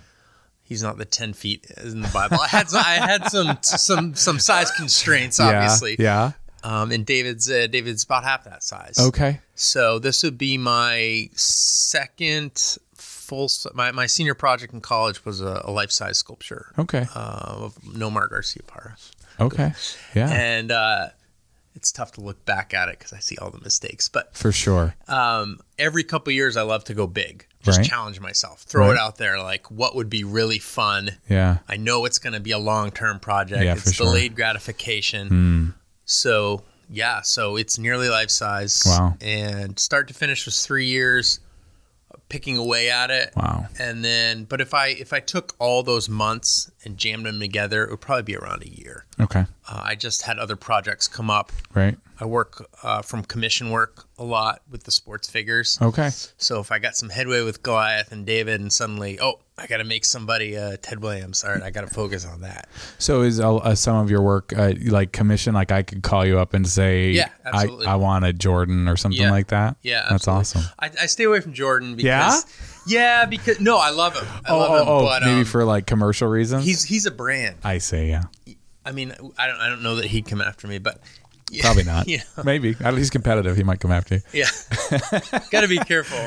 He's 0.70 0.82
not 0.84 0.98
the 0.98 1.06
ten 1.06 1.34
feet 1.34 1.66
in 1.84 2.02
the 2.02 2.08
Bible. 2.14 2.38
I 2.40 2.48
had 2.48 2.70
some, 2.70 2.84
I 2.86 2.94
had 2.94 3.30
some 3.30 3.58
some 3.62 4.16
some 4.16 4.40
size 4.40 4.72
constraints, 4.72 5.40
obviously. 5.40 5.98
yeah, 6.00 6.32
Um, 6.64 6.92
and 6.92 7.06
David's 7.06 7.50
uh, 7.50 7.68
David's 7.68 8.04
about 8.04 8.24
half 8.24 8.44
that 8.46 8.64
size. 8.64 8.96
okay, 9.00 9.40
So 9.56 10.00
this 10.00 10.24
would 10.24 10.38
be 10.38 10.58
my 10.58 11.30
second 11.36 12.78
full. 12.96 13.50
My, 13.74 13.92
my 13.92 14.06
senior 14.06 14.34
project 14.36 14.74
in 14.74 14.82
college 14.82 15.26
was 15.26 15.42
a, 15.42 15.62
a 15.66 15.72
life 15.72 15.92
size 15.92 16.18
sculpture 16.20 16.72
okay, 16.78 17.06
uh, 17.16 17.56
of 17.66 17.76
Nomar 17.84 18.30
Garciaparra. 18.30 18.94
okay, 19.40 19.74
yeah, 20.16 20.30
and 20.32 20.72
uh, 20.72 21.08
it's 21.80 21.92
tough 21.94 22.12
to 22.14 22.22
look 22.22 22.44
back 22.46 22.74
at 22.74 22.90
it 22.90 23.00
because 23.00 23.14
I 23.14 23.20
see 23.20 23.38
all 23.38 23.50
the 23.52 23.60
mistakes. 23.62 24.10
But 24.10 24.36
for 24.36 24.52
sure. 24.52 24.96
um, 25.08 25.60
every 25.78 26.04
couple 26.04 26.34
years, 26.34 26.58
I 26.58 26.64
love 26.64 26.84
to 26.86 26.94
go 26.94 27.08
big, 27.08 27.46
just 27.64 27.78
Right. 27.80 27.88
challenge 27.88 28.20
myself, 28.20 28.64
throw 28.64 28.88
Right. 28.88 28.94
it 28.96 29.00
out 29.00 29.16
there. 29.18 29.42
Like, 29.42 29.72
what 29.72 29.96
would 29.96 30.10
be 30.10 30.26
really 30.26 30.60
fun? 30.60 31.12
Yeah, 31.30 31.60
I 31.70 31.78
know 31.78 32.04
it's 32.04 32.20
going 32.20 32.34
to 32.34 32.42
be 32.42 32.52
a 32.52 32.58
long 32.60 32.92
term 32.92 33.20
project. 33.22 33.64
Yeah, 33.64 33.74
it's 33.74 33.84
for 33.86 33.94
sure. 33.94 34.06
delayed 34.08 34.36
gratification. 34.36 35.28
Hmm. 35.30 35.68
So 36.06 36.64
yeah, 36.90 37.22
so 37.22 37.56
it's 37.56 37.78
nearly 37.78 38.10
life 38.10 38.30
size. 38.32 38.84
Wow. 38.86 39.16
And 39.22 39.78
start 39.80 40.08
to 40.10 40.14
finish 40.14 40.46
was 40.46 40.66
three 40.66 40.88
years, 40.88 41.40
picking 42.30 42.58
away 42.58 42.90
at 42.92 43.10
it. 43.12 43.34
wow, 43.36 43.66
And 43.80 44.06
then, 44.06 44.44
but 44.46 44.62
if 44.62 44.74
I 44.74 44.88
if 44.90 45.12
I 45.14 45.20
took 45.20 45.56
all 45.60 45.84
those 45.84 46.08
months 46.08 46.72
and 46.86 46.98
jammed 46.98 47.26
them 47.26 47.40
together, 47.40 47.84
it 47.84 47.90
would 47.90 48.02
probably 48.02 48.24
be 48.24 48.36
around 48.38 48.64
a 48.64 48.70
year. 48.70 49.06
okay, 49.20 49.46
Uh, 49.68 49.82
I 49.84 49.96
just 49.96 50.22
had 50.24 50.38
other 50.40 50.56
projects 50.56 51.08
come 51.08 51.30
up. 51.30 51.52
right, 51.74 51.98
I 52.20 52.26
work 52.26 52.70
uh, 52.84 53.02
from 53.02 53.24
commission 53.24 53.70
work 53.72 54.06
a 54.18 54.24
lot 54.24 54.62
with 54.70 54.84
the 54.84 54.92
sports 54.92 55.30
figures. 55.30 55.78
okay, 55.82 56.10
So 56.38 56.60
if 56.60 56.72
I 56.72 56.80
got 56.80 56.96
some 56.96 57.10
headway 57.10 57.42
with 57.42 57.64
Goliath 57.64 58.12
and 58.12 58.26
David, 58.26 58.62
and 58.62 58.72
suddenly, 58.72 59.20
oh, 59.20 59.40
I 59.60 59.68
got 59.68 59.78
to 59.78 59.84
make 59.84 60.06
somebody 60.06 60.58
uh, 60.58 60.78
Ted 60.82 61.02
Williams. 61.02 61.44
All 61.44 61.52
right, 61.52 61.62
I 61.62 61.70
got 61.70 61.82
to 61.82 61.88
focus 61.94 62.26
on 62.26 62.42
that. 62.42 62.68
So 62.98 63.22
is 63.22 63.40
uh, 63.40 63.56
uh, 63.58 63.76
some 63.76 63.98
of 63.98 64.10
your 64.10 64.22
work 64.22 64.54
uh, 64.58 64.74
like 64.86 65.12
commission? 65.12 65.54
Like 65.54 65.72
I 65.72 65.84
could 65.84 66.02
call 66.04 66.26
you 66.26 66.40
up 66.40 66.54
and 66.54 66.68
say, 66.68 67.12
Yeah, 67.12 67.30
I, 67.46 67.50
absolutely. 67.64 67.86
I 67.88 67.96
want 67.96 68.26
a 68.26 68.34
Jordan 68.34 68.88
or 68.88 68.96
something 68.98 69.22
Yeah. 69.22 69.32
like 69.32 69.48
that. 69.48 69.78
Yeah, 69.82 70.06
that's 70.10 70.28
awesome. 70.28 70.64
I, 70.80 70.90
I 71.02 71.06
stay 71.08 71.26
away 71.26 71.42
from 71.42 71.54
Jordan 71.54 71.96
because 71.96 72.06
Yeah? 72.88 73.20
yeah, 73.22 73.26
because 73.26 73.60
no, 73.60 73.78
I 73.78 73.90
love 73.92 74.16
him. 74.16 74.26
I 74.46 74.52
Oh, 74.52 74.58
love 74.58 74.70
oh, 74.72 74.82
him, 74.82 74.88
oh, 74.88 75.06
but 75.06 75.22
maybe 75.24 75.40
um, 75.40 75.46
for 75.46 75.66
like 75.66 75.86
commercial 75.86 76.28
reasons. 76.28 76.64
he's 76.66 76.84
he's 76.84 77.06
a 77.06 77.12
brand. 77.12 77.58
I 77.64 77.78
see. 77.80 78.08
Yeah, 78.08 78.24
I 78.86 78.92
mean, 78.94 79.12
I 79.38 79.48
don't 79.48 79.60
I 79.60 79.70
don't 79.70 79.84
know 79.84 79.96
that 79.98 80.06
he'd 80.06 80.26
come 80.28 80.42
after 80.42 80.68
me, 80.68 80.78
but 80.80 81.00
yeah, 81.52 81.64
probably 81.64 81.84
not. 81.84 82.08
yeah, 82.08 82.22
Maybe 82.44 82.76
at 82.80 82.94
least 82.94 83.12
competitive. 83.12 83.58
He 83.58 83.64
might 83.64 83.80
come 83.80 83.92
after 83.92 84.16
you. 84.16 84.22
yeah. 84.34 84.46
got 85.52 85.62
to 85.62 85.68
be 85.68 85.78
careful 85.80 86.18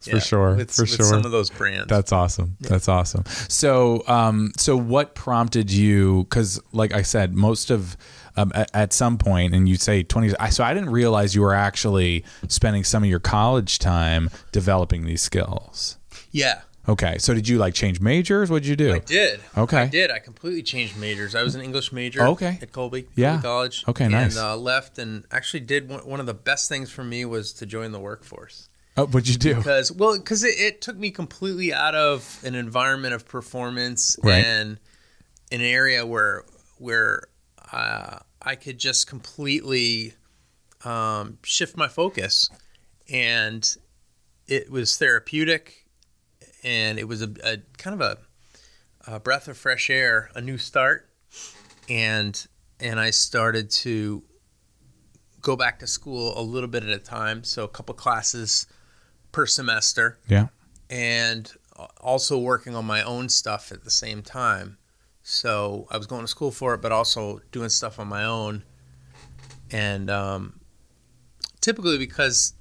For 0.00 0.20
sure, 0.20 0.54
with, 0.54 0.70
for 0.70 0.82
with 0.82 0.90
sure. 0.90 1.06
Some 1.06 1.24
of 1.24 1.32
those 1.32 1.50
brands. 1.50 1.88
That's 1.88 2.12
awesome. 2.12 2.56
That's 2.60 2.88
awesome. 2.88 3.24
So, 3.48 4.04
um, 4.06 4.52
so 4.56 4.76
what 4.76 5.14
prompted 5.14 5.70
you? 5.70 6.24
Because, 6.24 6.60
like 6.72 6.94
I 6.94 7.02
said, 7.02 7.34
most 7.34 7.70
of 7.70 7.96
um, 8.36 8.52
at, 8.54 8.70
at 8.72 8.92
some 8.92 9.18
point, 9.18 9.54
and 9.54 9.68
you 9.68 9.76
say 9.76 10.02
twenty. 10.04 10.32
I, 10.38 10.50
so 10.50 10.62
I 10.62 10.72
didn't 10.72 10.90
realize 10.90 11.34
you 11.34 11.42
were 11.42 11.54
actually 11.54 12.24
spending 12.46 12.84
some 12.84 13.02
of 13.02 13.08
your 13.10 13.18
college 13.20 13.78
time 13.80 14.30
developing 14.52 15.04
these 15.04 15.22
skills. 15.22 15.98
yeah. 16.30 16.60
Okay, 16.88 17.18
so 17.18 17.34
did 17.34 17.46
you 17.46 17.58
like 17.58 17.74
change 17.74 18.00
majors? 18.00 18.50
What 18.50 18.62
did 18.62 18.68
you 18.70 18.76
do? 18.76 18.94
I 18.94 18.98
did. 19.00 19.40
Okay. 19.58 19.76
I 19.82 19.86
did. 19.88 20.10
I 20.10 20.20
completely 20.20 20.62
changed 20.62 20.96
majors. 20.96 21.34
I 21.34 21.42
was 21.42 21.54
an 21.54 21.60
English 21.60 21.92
major. 21.92 22.22
Okay. 22.28 22.58
At 22.62 22.72
Colby. 22.72 23.02
Colby 23.02 23.12
Yeah. 23.14 23.42
College. 23.42 23.84
Okay, 23.86 24.08
nice. 24.08 24.38
And 24.38 24.42
uh, 24.42 24.56
left 24.56 24.98
and 24.98 25.24
actually 25.30 25.60
did 25.60 25.86
one, 25.90 26.00
one 26.06 26.18
of 26.18 26.24
the 26.24 26.32
best 26.32 26.66
things 26.70 26.90
for 26.90 27.04
me 27.04 27.26
was 27.26 27.52
to 27.54 27.66
join 27.66 27.92
the 27.92 28.00
workforce. 28.00 28.67
Oh, 28.98 29.06
what'd 29.06 29.28
you 29.28 29.36
do? 29.36 29.54
because 29.54 29.92
well 29.92 30.18
because 30.18 30.42
it, 30.42 30.58
it 30.58 30.80
took 30.82 30.96
me 30.96 31.10
completely 31.10 31.72
out 31.72 31.94
of 31.94 32.40
an 32.44 32.54
environment 32.54 33.14
of 33.14 33.26
performance 33.26 34.16
Right. 34.22 34.44
and 34.44 34.78
an 35.52 35.60
area 35.60 36.04
where 36.04 36.44
where 36.78 37.28
uh, 37.72 38.18
I 38.42 38.56
could 38.56 38.78
just 38.78 39.06
completely 39.06 40.14
um, 40.84 41.38
shift 41.44 41.76
my 41.76 41.86
focus 41.88 42.50
and 43.08 43.76
it 44.46 44.70
was 44.70 44.96
therapeutic 44.96 45.86
and 46.64 46.98
it 46.98 47.06
was 47.06 47.22
a, 47.22 47.30
a 47.44 47.58
kind 47.76 48.00
of 48.00 48.00
a, 48.00 49.12
a 49.14 49.20
breath 49.20 49.46
of 49.48 49.56
fresh 49.56 49.90
air 49.90 50.30
a 50.34 50.40
new 50.40 50.58
start 50.58 51.08
and 51.88 52.46
and 52.80 52.98
I 52.98 53.10
started 53.10 53.70
to 53.70 54.22
go 55.40 55.54
back 55.56 55.78
to 55.80 55.86
school 55.86 56.38
a 56.38 56.42
little 56.42 56.68
bit 56.68 56.82
at 56.82 56.90
a 56.90 56.98
time 56.98 57.44
so 57.44 57.62
a 57.64 57.68
couple 57.68 57.94
classes 57.94 58.66
per 59.32 59.46
semester 59.46 60.18
Yeah. 60.28 60.48
and 60.90 61.52
also 62.00 62.38
working 62.38 62.74
on 62.74 62.84
my 62.84 63.02
own 63.02 63.28
stuff 63.28 63.70
at 63.72 63.84
the 63.84 63.90
same 63.90 64.22
time. 64.22 64.78
So 65.22 65.86
I 65.90 65.96
was 65.98 66.06
going 66.06 66.22
to 66.22 66.28
school 66.28 66.50
for 66.50 66.74
it, 66.74 66.80
but 66.82 66.90
also 66.92 67.40
doing 67.52 67.68
stuff 67.68 67.98
on 67.98 68.08
my 68.08 68.24
own. 68.24 68.64
And 69.70 70.08
um, 70.10 70.60
typically, 71.60 71.98
because 71.98 72.54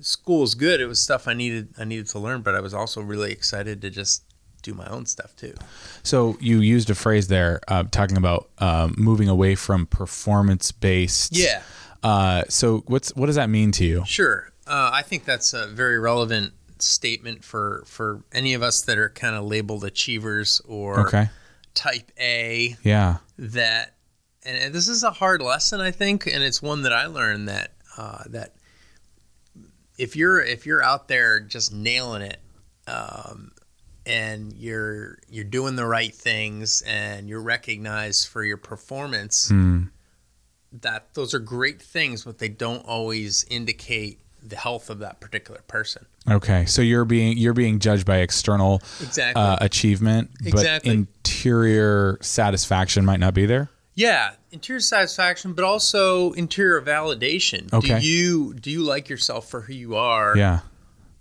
school 0.00 0.42
is 0.42 0.54
good, 0.54 0.80
it 0.80 0.86
was 0.86 1.00
stuff 1.00 1.28
I 1.28 1.34
needed 1.34 1.68
I 1.78 1.84
needed 1.84 2.06
to 2.08 2.18
learn. 2.18 2.42
But 2.42 2.54
I 2.54 2.60
was 2.60 2.72
also 2.74 3.00
really 3.02 3.30
excited 3.32 3.82
to 3.82 3.90
just 3.90 4.24
do 4.62 4.74
my 4.74 4.86
own 4.86 5.04
stuff 5.06 5.34
too. 5.36 5.54
So 6.02 6.36
you 6.40 6.60
used 6.60 6.88
a 6.88 6.94
phrase 6.94 7.28
there, 7.28 7.60
uh, 7.68 7.84
talking 7.90 8.16
about 8.16 8.48
um, 8.58 8.94
moving 8.96 9.28
away 9.28 9.54
from 9.54 9.86
performance 9.86 10.72
based. 10.72 11.36
Yeah, 11.36 11.62
Uh, 12.02 12.44
so 12.48 12.78
what's 12.86 13.14
what 13.14 13.26
does 13.26 13.36
that 13.36 13.50
mean 13.50 13.72
to 13.72 13.84
you? 13.84 14.04
sure. 14.06 14.51
Uh, 14.66 14.90
I 14.92 15.02
think 15.02 15.24
that's 15.24 15.52
a 15.54 15.66
very 15.66 15.98
relevant 15.98 16.52
statement 16.78 17.44
for 17.44 17.82
for 17.86 18.22
any 18.32 18.54
of 18.54 18.62
us 18.62 18.80
that 18.82 18.98
are 18.98 19.08
kind 19.08 19.34
of 19.36 19.44
labeled 19.44 19.84
achievers 19.84 20.60
or 20.66 21.06
Okay. 21.06 21.28
type 21.74 22.10
A. 22.18 22.76
Yeah. 22.82 23.18
that 23.38 23.94
and, 24.44 24.74
this 24.74 24.88
is 24.88 25.04
a 25.04 25.12
hard 25.12 25.40
lesson 25.40 25.80
i 25.80 25.92
think 25.92 26.26
and 26.26 26.42
it's 26.42 26.60
one 26.60 26.82
that 26.82 26.92
i 26.92 27.06
learned 27.06 27.48
that 27.48 27.72
uh, 27.96 28.24
that 28.30 28.56
if 29.98 30.16
you're 30.16 30.40
if 30.40 30.66
you're 30.66 30.82
out 30.82 31.06
there 31.08 31.38
just 31.38 31.72
nailing 31.72 32.22
it 32.22 32.40
um, 32.88 33.52
and 34.04 34.52
you're 34.54 35.18
you're 35.28 35.44
doing 35.44 35.76
the 35.76 35.86
right 35.86 36.12
things 36.14 36.82
and 36.82 37.28
you're 37.28 37.40
recognized 37.42 38.26
for 38.28 38.42
your 38.44 38.56
performance 38.56 39.48
Hmm. 39.48 39.84
that 40.72 41.14
those 41.14 41.32
are 41.34 41.38
great 41.38 41.80
things 41.80 42.24
but 42.24 42.38
they 42.38 42.48
don't 42.48 42.84
always 42.84 43.44
indicate 43.48 44.18
the 44.44 44.56
health 44.56 44.90
of 44.90 44.98
that 45.00 45.20
particular 45.20 45.60
person 45.68 46.04
Okay. 46.30 46.66
So 46.66 46.82
you're 46.82 47.04
being 47.04 47.36
you're 47.36 47.52
being 47.54 47.78
judged 47.80 48.06
by 48.06 48.18
external 48.18 48.76
exactly 49.00 49.42
uh, 49.42 49.56
achievement, 49.60 50.30
Exactly. 50.44 50.90
but 50.90 50.96
interior 50.96 52.18
satisfaction 52.20 53.04
might 53.04 53.18
not 53.20 53.34
be 53.34 53.44
there. 53.46 53.70
Yeah, 53.94 54.30
interior 54.52 54.80
satisfaction, 54.80 55.52
but 55.52 55.64
also 55.64 56.32
interior 56.32 56.80
validation. 56.80 57.72
Okay. 57.72 57.98
Do 58.00 58.06
you 58.06 58.54
do 58.54 58.70
you 58.70 58.82
like 58.82 59.08
yourself 59.08 59.48
for 59.50 59.62
who 59.62 59.72
you 59.72 59.96
are? 59.96 60.36
Yeah. 60.36 60.60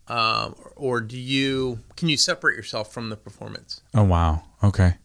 Um, 0.07 0.55
or 0.75 1.01
do 1.01 1.17
you 1.19 1.79
can 1.95 2.07
you 2.09 2.17
separate 2.17 2.55
yourself 2.55 2.93
from 2.93 3.09
the 3.09 3.17
performance? 3.17 3.81
Oh 3.95 4.03
wow. 4.03 4.43
Okay. 4.63 4.95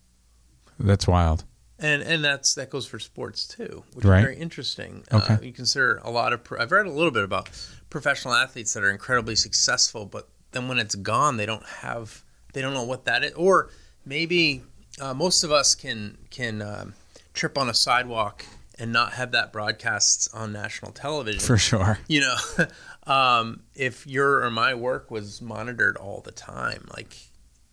That's 0.78 1.06
wild. 1.08 1.44
And 1.78 2.02
and 2.02 2.22
that's 2.24 2.54
that 2.54 2.70
goes 2.70 2.86
for 2.86 2.98
sports 2.98 3.46
too, 3.46 3.82
which 3.94 4.04
Right. 4.04 4.18
is 4.18 4.24
very 4.24 4.36
interesting. 4.36 5.04
Okay. 5.12 5.34
Uh, 5.34 5.40
you 5.40 5.52
consider 5.52 6.00
a 6.04 6.10
lot 6.10 6.32
of 6.32 6.44
pro- 6.44 6.60
I've 6.60 6.72
read 6.72 6.86
a 6.86 6.90
little 6.90 7.10
bit 7.10 7.24
about 7.24 7.48
professional 7.90 8.34
athletes 8.34 8.74
that 8.74 8.82
are 8.82 8.90
incredibly 8.90 9.36
successful, 9.36 10.06
but 10.06 10.28
then 10.52 10.68
when 10.68 10.78
it's 10.78 10.94
gone, 10.94 11.36
they 11.36 11.46
don't 11.46 11.66
have 11.66 12.24
they 12.52 12.62
don't 12.62 12.74
know 12.74 12.84
what 12.84 13.04
that 13.04 13.22
is, 13.22 13.32
or 13.32 13.70
maybe 14.04 14.62
uh, 15.00 15.14
most 15.14 15.44
of 15.44 15.52
us 15.52 15.74
can 15.74 16.18
can 16.30 16.62
um, 16.62 16.94
trip 17.34 17.58
on 17.58 17.68
a 17.68 17.74
sidewalk 17.74 18.44
and 18.78 18.92
not 18.92 19.14
have 19.14 19.32
that 19.32 19.52
broadcast 19.52 20.28
on 20.34 20.52
national 20.52 20.92
television. 20.92 21.40
For 21.40 21.58
sure. 21.58 21.98
you 22.08 22.20
know, 22.20 22.66
um, 23.12 23.62
if 23.74 24.06
your 24.06 24.42
or 24.42 24.50
my 24.50 24.74
work 24.74 25.10
was 25.10 25.40
monitored 25.40 25.96
all 25.96 26.20
the 26.24 26.32
time, 26.32 26.86
like 26.94 27.16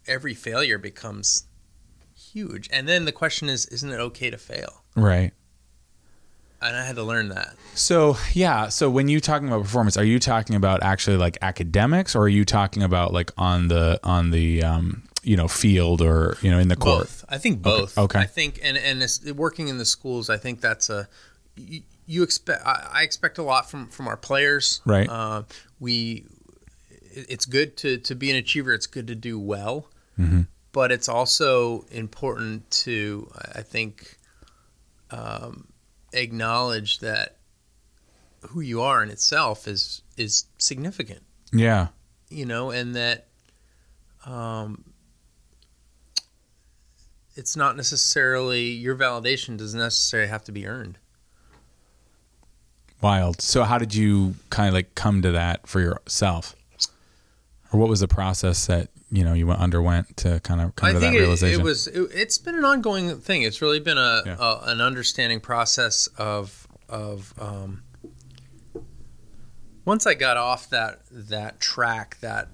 every 0.08 0.34
failure 0.34 0.78
becomes 0.78 1.46
huge. 2.16 2.70
And 2.72 2.88
then 2.88 3.06
the 3.06 3.12
question 3.12 3.50
is, 3.50 3.66
isn't 3.68 3.90
it 3.90 4.00
okay 4.00 4.30
to 4.30 4.38
fail? 4.38 4.84
Right. 4.96 5.34
And 6.64 6.78
I 6.78 6.86
had 6.86 6.96
to 6.96 7.04
learn 7.04 7.30
that. 7.30 7.56
So 7.76 8.18
yeah, 8.34 8.70
so 8.70 8.90
when 8.90 9.08
you 9.08 9.20
talking 9.20 9.48
about 9.48 9.64
performance, 9.64 9.98
are 9.98 10.04
you 10.04 10.20
talking 10.20 10.56
about 10.56 10.84
actually 10.84 11.18
like 11.18 11.38
academics, 11.42 12.16
or 12.16 12.24
are 12.24 12.30
you 12.30 12.46
talking 12.46 12.84
about 12.84 13.14
like 13.14 13.32
on 13.38 13.68
the 13.68 14.00
on 14.04 14.32
the 14.32 14.64
um, 14.64 15.04
you 15.24 15.36
know 15.36 15.48
field 15.48 16.02
or 16.02 16.38
you 16.42 16.52
know 16.52 16.60
in 16.60 16.68
the 16.68 16.76
court? 16.76 17.04
Both. 17.04 17.26
I 17.30 17.38
think 17.38 17.62
both. 17.62 17.98
okay. 17.98 18.20
I 18.20 18.26
think, 18.26 18.60
and 18.64 18.78
and 18.78 19.02
it's, 19.02 19.24
working 19.32 19.68
in 19.68 19.78
the 19.78 19.86
schools, 19.86 20.30
I 20.30 20.38
think 20.38 20.62
that's 20.62 20.90
a 20.90 21.08
you, 21.56 21.82
you 22.06 22.24
expect. 22.24 22.66
I, 22.66 22.90
I 22.94 23.02
expect 23.04 23.38
a 23.38 23.44
lot 23.44 23.70
from 23.70 23.88
from 23.88 24.08
our 24.08 24.18
players. 24.18 24.82
Right. 24.86 25.10
Uh, 25.10 25.44
we. 25.80 26.26
It's 27.16 27.46
good 27.46 27.78
to 27.78 27.98
to 27.98 28.16
be 28.16 28.32
an 28.32 28.38
achiever. 28.38 28.74
It's 28.74 28.88
good 28.88 29.08
to 29.08 29.16
do 29.16 29.40
well. 29.40 29.88
Mhm. 30.20 30.48
But 30.72 30.92
it's 30.92 31.08
also 31.08 31.86
important 31.92 32.70
to, 32.72 33.30
I 33.54 33.62
think, 33.62 34.18
um, 35.12 35.68
acknowledge 36.14 37.00
that 37.00 37.38
who 38.50 38.62
you 38.62 38.82
are 38.82 39.02
in 39.04 39.10
itself 39.10 39.68
is 39.68 40.02
is 40.18 40.46
significant 40.58 41.22
Yeah. 41.52 41.88
you 42.30 42.46
know, 42.46 42.70
and 42.72 42.96
that 42.96 43.28
um, 44.26 44.84
it's 47.36 47.56
not 47.58 47.76
necessarily 47.76 48.66
your 48.72 48.96
validation 48.96 49.58
doesn't 49.58 49.80
necessarily 49.80 50.30
have 50.30 50.44
to 50.46 50.52
be 50.52 50.68
earned. 50.68 50.98
Wild. 53.02 53.42
So 53.42 53.64
how 53.64 53.78
did 53.78 53.94
you 53.94 54.36
kind 54.50 54.68
of 54.70 54.74
like 54.74 54.96
come 54.96 55.22
to 55.24 55.32
that 55.32 55.68
for 55.68 55.82
yourself, 55.82 56.56
or 57.74 57.80
what 57.80 57.90
was 57.90 58.00
the 58.00 58.08
process 58.08 58.68
that 58.68 58.90
you 59.12 59.24
know 59.24 59.34
you 59.34 59.48
went, 59.48 59.60
underwent 59.60 60.16
to 60.18 60.40
kind 60.42 60.62
of 60.62 60.76
come 60.76 60.90
I 60.90 60.94
to 60.94 61.00
that 61.00 61.14
it, 61.14 61.20
realization? 61.20 61.60
it 61.60 61.64
was 61.64 61.88
it, 61.88 62.00
it's 62.14 62.38
been 62.38 62.56
an 62.56 62.64
ongoing 62.64 63.20
thing. 63.20 63.42
It's 63.42 63.62
really 63.62 63.80
been 63.80 63.98
a, 63.98 64.22
Yeah. 64.26 64.38
a 64.40 64.60
an 64.72 64.80
understanding 64.80 65.40
process 65.42 66.08
of 66.18 66.68
of 66.88 67.34
um, 67.40 67.84
once 69.86 70.06
I 70.06 70.14
got 70.14 70.38
off 70.38 70.70
that 70.70 71.02
that 71.12 71.60
track 71.60 72.18
that 72.22 72.48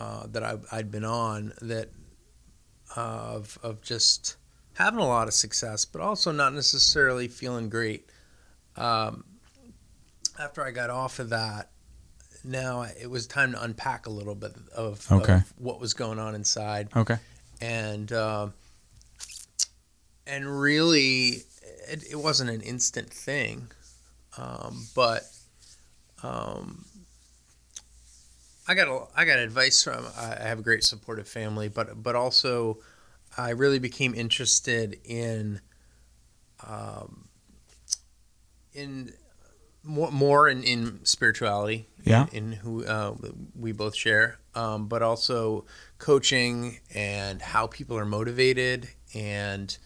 uh, 0.00 0.26
that 0.28 0.42
I, 0.42 0.56
I'd 0.72 0.90
been 0.90 1.04
on 1.04 1.52
that 1.62 1.90
of 2.96 3.58
of 3.62 3.80
just 3.80 4.36
having 4.74 4.98
a 4.98 5.06
lot 5.06 5.28
of 5.28 5.34
success, 5.34 5.84
but 5.84 6.00
also 6.00 6.32
not 6.32 6.52
necessarily 6.52 7.28
feeling 7.28 7.68
great. 7.68 8.10
Um, 8.76 9.24
after 10.36 10.64
I 10.64 10.72
got 10.72 10.90
off 10.90 11.20
of 11.20 11.30
that, 11.30 11.70
now 12.44 12.82
it 13.00 13.08
was 13.08 13.26
time 13.26 13.52
to 13.52 13.62
unpack 13.62 14.06
a 14.06 14.10
little 14.10 14.34
bit 14.34 14.52
of, 14.76 15.10
Okay. 15.10 15.34
of 15.34 15.52
what 15.58 15.80
was 15.80 15.94
going 15.94 16.18
on 16.18 16.34
inside 16.34 16.88
okay. 16.94 17.16
and 17.60 18.12
uh, 18.12 18.48
and 20.26 20.60
really 20.60 21.42
it, 21.88 22.04
it 22.10 22.16
wasn't 22.16 22.50
an 22.50 22.60
instant 22.60 23.10
thing 23.10 23.68
um, 24.36 24.86
but 24.94 25.22
um, 26.22 26.84
I 28.66 28.74
got 28.74 28.88
a, 28.88 29.06
I 29.16 29.24
got 29.24 29.38
advice 29.38 29.82
from 29.82 30.04
I 30.16 30.36
I 30.40 30.48
have 30.48 30.58
a 30.58 30.62
great 30.62 30.84
supportive 30.84 31.28
family 31.28 31.68
but 31.68 32.02
but 32.02 32.14
also 32.14 32.78
I 33.36 33.50
really 33.50 33.78
became 33.78 34.14
interested 34.14 34.98
in 35.04 35.60
um, 36.66 37.28
in 38.72 39.12
more, 39.84 40.10
more 40.10 40.48
in, 40.48 40.62
in 40.62 41.04
spirituality 41.04 41.88
Yeah. 42.04 42.26
in, 42.32 42.44
in 42.44 42.52
who 42.52 42.84
uh, 42.84 43.14
we 43.54 43.72
both 43.72 43.94
share 43.94 44.38
um, 44.54 44.86
but 44.88 45.02
also 45.02 45.64
coaching 45.98 46.80
and 46.94 47.40
how 47.42 47.66
people 47.66 47.96
are 47.98 48.04
motivated 48.06 48.88
and 49.14 49.76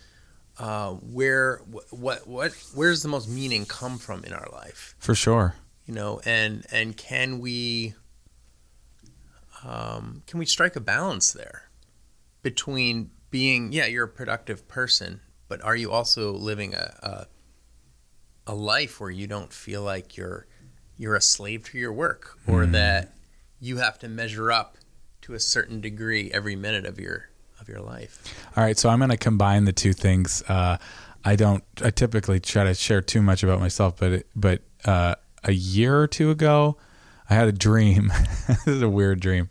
uh, 0.58 0.90
where 0.92 1.58
wh- 1.72 1.92
what 1.92 2.26
what 2.26 2.52
where's 2.74 3.02
the 3.02 3.08
most 3.08 3.28
meaning 3.28 3.64
come 3.66 3.98
from 3.98 4.24
in 4.24 4.32
our 4.32 4.48
life 4.52 4.94
For 4.98 5.14
sure. 5.14 5.54
you 5.86 5.94
know 5.94 6.20
and 6.24 6.66
and 6.72 6.96
can 6.96 7.38
we 7.40 7.94
um, 9.64 10.22
can 10.26 10.38
we 10.38 10.46
strike 10.46 10.76
a 10.76 10.80
balance 10.80 11.32
there 11.32 11.68
between 12.42 13.10
being 13.30 13.72
yeah 13.72 13.86
you're 13.86 14.04
a 14.04 14.08
productive 14.08 14.66
person 14.68 15.20
but 15.48 15.62
are 15.62 15.76
you 15.76 15.90
also 15.90 16.32
living 16.32 16.74
a, 16.74 16.94
a 17.02 17.26
a 18.48 18.54
life 18.54 19.00
where 19.00 19.10
you 19.10 19.26
don't 19.28 19.52
feel 19.52 19.82
like 19.82 20.16
you're 20.16 20.46
you're 20.96 21.14
a 21.14 21.20
slave 21.20 21.62
to 21.70 21.78
your 21.78 21.92
work 21.92 22.36
or 22.48 22.64
Hmm. 22.64 22.72
that 22.72 23.12
you 23.60 23.76
have 23.76 23.98
to 24.00 24.08
measure 24.08 24.50
up 24.50 24.76
to 25.22 25.34
a 25.34 25.38
certain 25.40 25.80
degree 25.80 26.30
every 26.32 26.56
minute 26.56 26.84
of 26.86 26.98
your 26.98 27.28
of 27.60 27.68
your 27.68 27.80
life 27.80 28.22
All 28.56 28.64
right, 28.64 28.76
so 28.78 28.88
I'm 28.88 28.98
going 28.98 29.10
to 29.10 29.16
combine 29.16 29.64
the 29.64 29.72
two 29.72 29.92
things. 29.92 30.42
Uh, 30.48 30.78
I 31.24 31.36
don't. 31.36 31.62
I 31.84 31.90
typically 31.90 32.40
try 32.40 32.64
to 32.64 32.74
share 32.74 33.00
too 33.02 33.20
much 33.22 33.42
about 33.42 33.60
myself, 33.60 33.96
but 33.98 34.12
it, 34.12 34.26
but 34.34 34.62
uh, 34.84 35.14
a 35.44 35.52
year 35.52 35.98
or 36.00 36.06
two 36.06 36.30
ago, 36.30 36.76
I 37.28 37.34
had 37.34 37.48
a 37.48 37.52
dream. 37.52 38.10
this 38.48 38.66
is 38.66 38.82
a 38.82 38.88
weird 38.88 39.20
dream, 39.20 39.50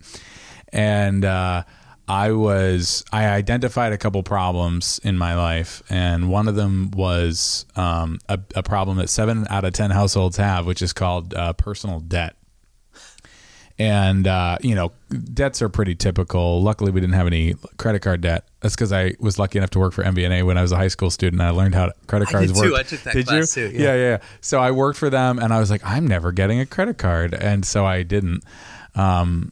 and 0.74 1.24
uh, 1.26 1.64
I 2.08 2.32
was 2.32 3.04
I 3.12 3.28
identified 3.28 3.92
a 3.92 3.98
couple 3.98 4.24
problems 4.24 5.00
in 5.04 5.18
my 5.18 5.36
life, 5.36 5.84
and 5.90 6.30
one 6.30 6.48
of 6.48 6.56
them 6.56 6.92
was 6.92 7.66
um, 7.76 8.20
a, 8.30 8.40
a, 8.56 8.64
problem 8.64 8.98
that 8.98 9.10
seven 9.10 9.46
out 9.50 9.66
of 9.66 9.74
ten 9.74 9.92
households 9.92 10.38
have, 10.38 10.66
which 10.66 10.82
is 10.82 10.94
called 10.94 11.34
uh, 11.34 11.52
personal 11.54 12.00
debt. 12.00 12.36
And 13.78 14.26
uh, 14.26 14.58
you 14.62 14.74
know, 14.74 14.94
debts 15.34 15.62
are 15.62 15.68
pretty 15.68 15.96
typical. 15.96 16.64
Luckily, 16.64 16.92
we 16.92 17.02
didn't 17.02 17.16
have 17.16 17.28
any 17.28 17.56
credit 17.76 18.00
card 18.00 18.22
debt. 18.22 18.48
That's 18.62 18.74
because 18.74 18.94
I 18.94 19.16
was 19.20 19.38
lucky 19.38 19.58
enough 19.60 19.72
to 19.72 19.80
work 19.80 19.92
for 19.92 20.04
MBNA 20.04 20.46
when 20.46 20.58
I 20.58 20.62
was 20.62 20.72
a 20.72 20.78
high 20.78 20.88
school 20.88 21.12
student. 21.12 21.42
I 21.42 21.50
learned 21.50 21.76
how 21.76 21.92
credit 22.08 22.30
cards 22.30 22.54
work. 22.54 22.74
I 22.74 22.84
took 22.84 23.02
that 23.02 23.14
did 23.14 23.28
class 23.28 23.58
you? 23.58 23.70
too. 23.70 23.76
Yeah. 23.76 23.82
yeah, 23.82 23.96
yeah. 23.96 24.18
So 24.40 24.62
I 24.62 24.72
worked 24.72 24.98
for 24.98 25.10
them, 25.10 25.40
and 25.40 25.54
I 25.54 25.60
was 25.60 25.70
like, 25.70 25.82
I'm 25.84 26.08
never 26.08 26.32
getting 26.32 26.62
a 26.62 26.66
credit 26.66 26.98
card, 26.98 27.34
and 27.34 27.66
so 27.66 27.86
I 27.86 28.04
didn't. 28.04 28.46
Um, 28.96 29.52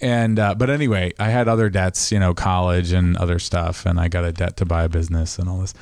and 0.00 0.38
uh, 0.38 0.54
but 0.54 0.70
anyway, 0.70 1.12
I 1.18 1.28
had 1.30 1.48
other 1.48 1.70
debts, 1.70 2.10
you 2.10 2.18
know, 2.18 2.34
college 2.34 2.92
and 2.92 3.16
other 3.16 3.38
stuff, 3.38 3.86
and 3.86 4.00
I 4.00 4.08
got 4.08 4.24
a 4.24 4.32
debt 4.32 4.56
to 4.58 4.64
buy 4.64 4.84
a 4.84 4.88
business 4.88 5.38
and 5.38 5.48
all 5.48 5.60
this. 5.60 5.74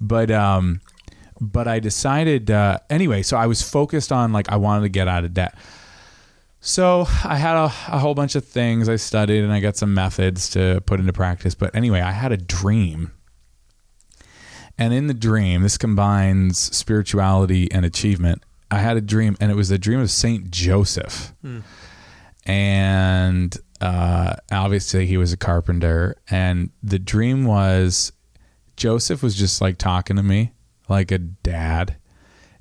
But 0.00 0.30
um, 0.30 0.80
but 1.40 1.68
I 1.68 1.78
decided 1.78 2.50
uh, 2.50 2.78
anyway. 2.88 3.22
So 3.22 3.36
I 3.36 3.46
was 3.46 3.62
focused 3.62 4.12
on 4.12 4.32
like 4.32 4.50
I 4.50 4.56
wanted 4.56 4.82
to 4.82 4.88
get 4.88 5.08
out 5.08 5.24
of 5.24 5.34
debt. 5.34 5.56
So 6.62 7.06
I 7.24 7.36
had 7.36 7.56
a, 7.56 7.64
a 7.64 7.98
whole 7.98 8.14
bunch 8.14 8.34
of 8.34 8.44
things 8.44 8.88
I 8.88 8.96
studied, 8.96 9.42
and 9.42 9.52
I 9.52 9.60
got 9.60 9.76
some 9.76 9.94
methods 9.94 10.50
to 10.50 10.82
put 10.84 11.00
into 11.00 11.12
practice. 11.12 11.54
But 11.54 11.74
anyway, 11.74 12.00
I 12.00 12.12
had 12.12 12.32
a 12.32 12.36
dream. 12.36 13.12
And 14.76 14.92
in 14.92 15.06
the 15.06 15.14
dream, 15.14 15.62
this 15.62 15.78
combines 15.78 16.58
spirituality 16.58 17.70
and 17.70 17.84
achievement. 17.84 18.42
I 18.70 18.78
had 18.78 18.96
a 18.96 19.00
dream, 19.00 19.36
and 19.40 19.50
it 19.50 19.54
was 19.54 19.68
the 19.68 19.78
dream 19.78 20.00
of 20.00 20.10
Saint 20.10 20.50
Joseph. 20.50 21.32
Hmm 21.40 21.60
and 22.46 23.56
uh, 23.80 24.36
obviously 24.52 25.06
he 25.06 25.16
was 25.16 25.32
a 25.32 25.36
carpenter. 25.36 26.16
And 26.30 26.70
the 26.82 26.98
dream 26.98 27.44
was 27.44 28.12
Joseph 28.76 29.22
was 29.22 29.34
just 29.34 29.60
like 29.60 29.78
talking 29.78 30.16
to 30.16 30.22
me 30.22 30.52
like 30.88 31.10
a 31.10 31.18
dad, 31.18 31.96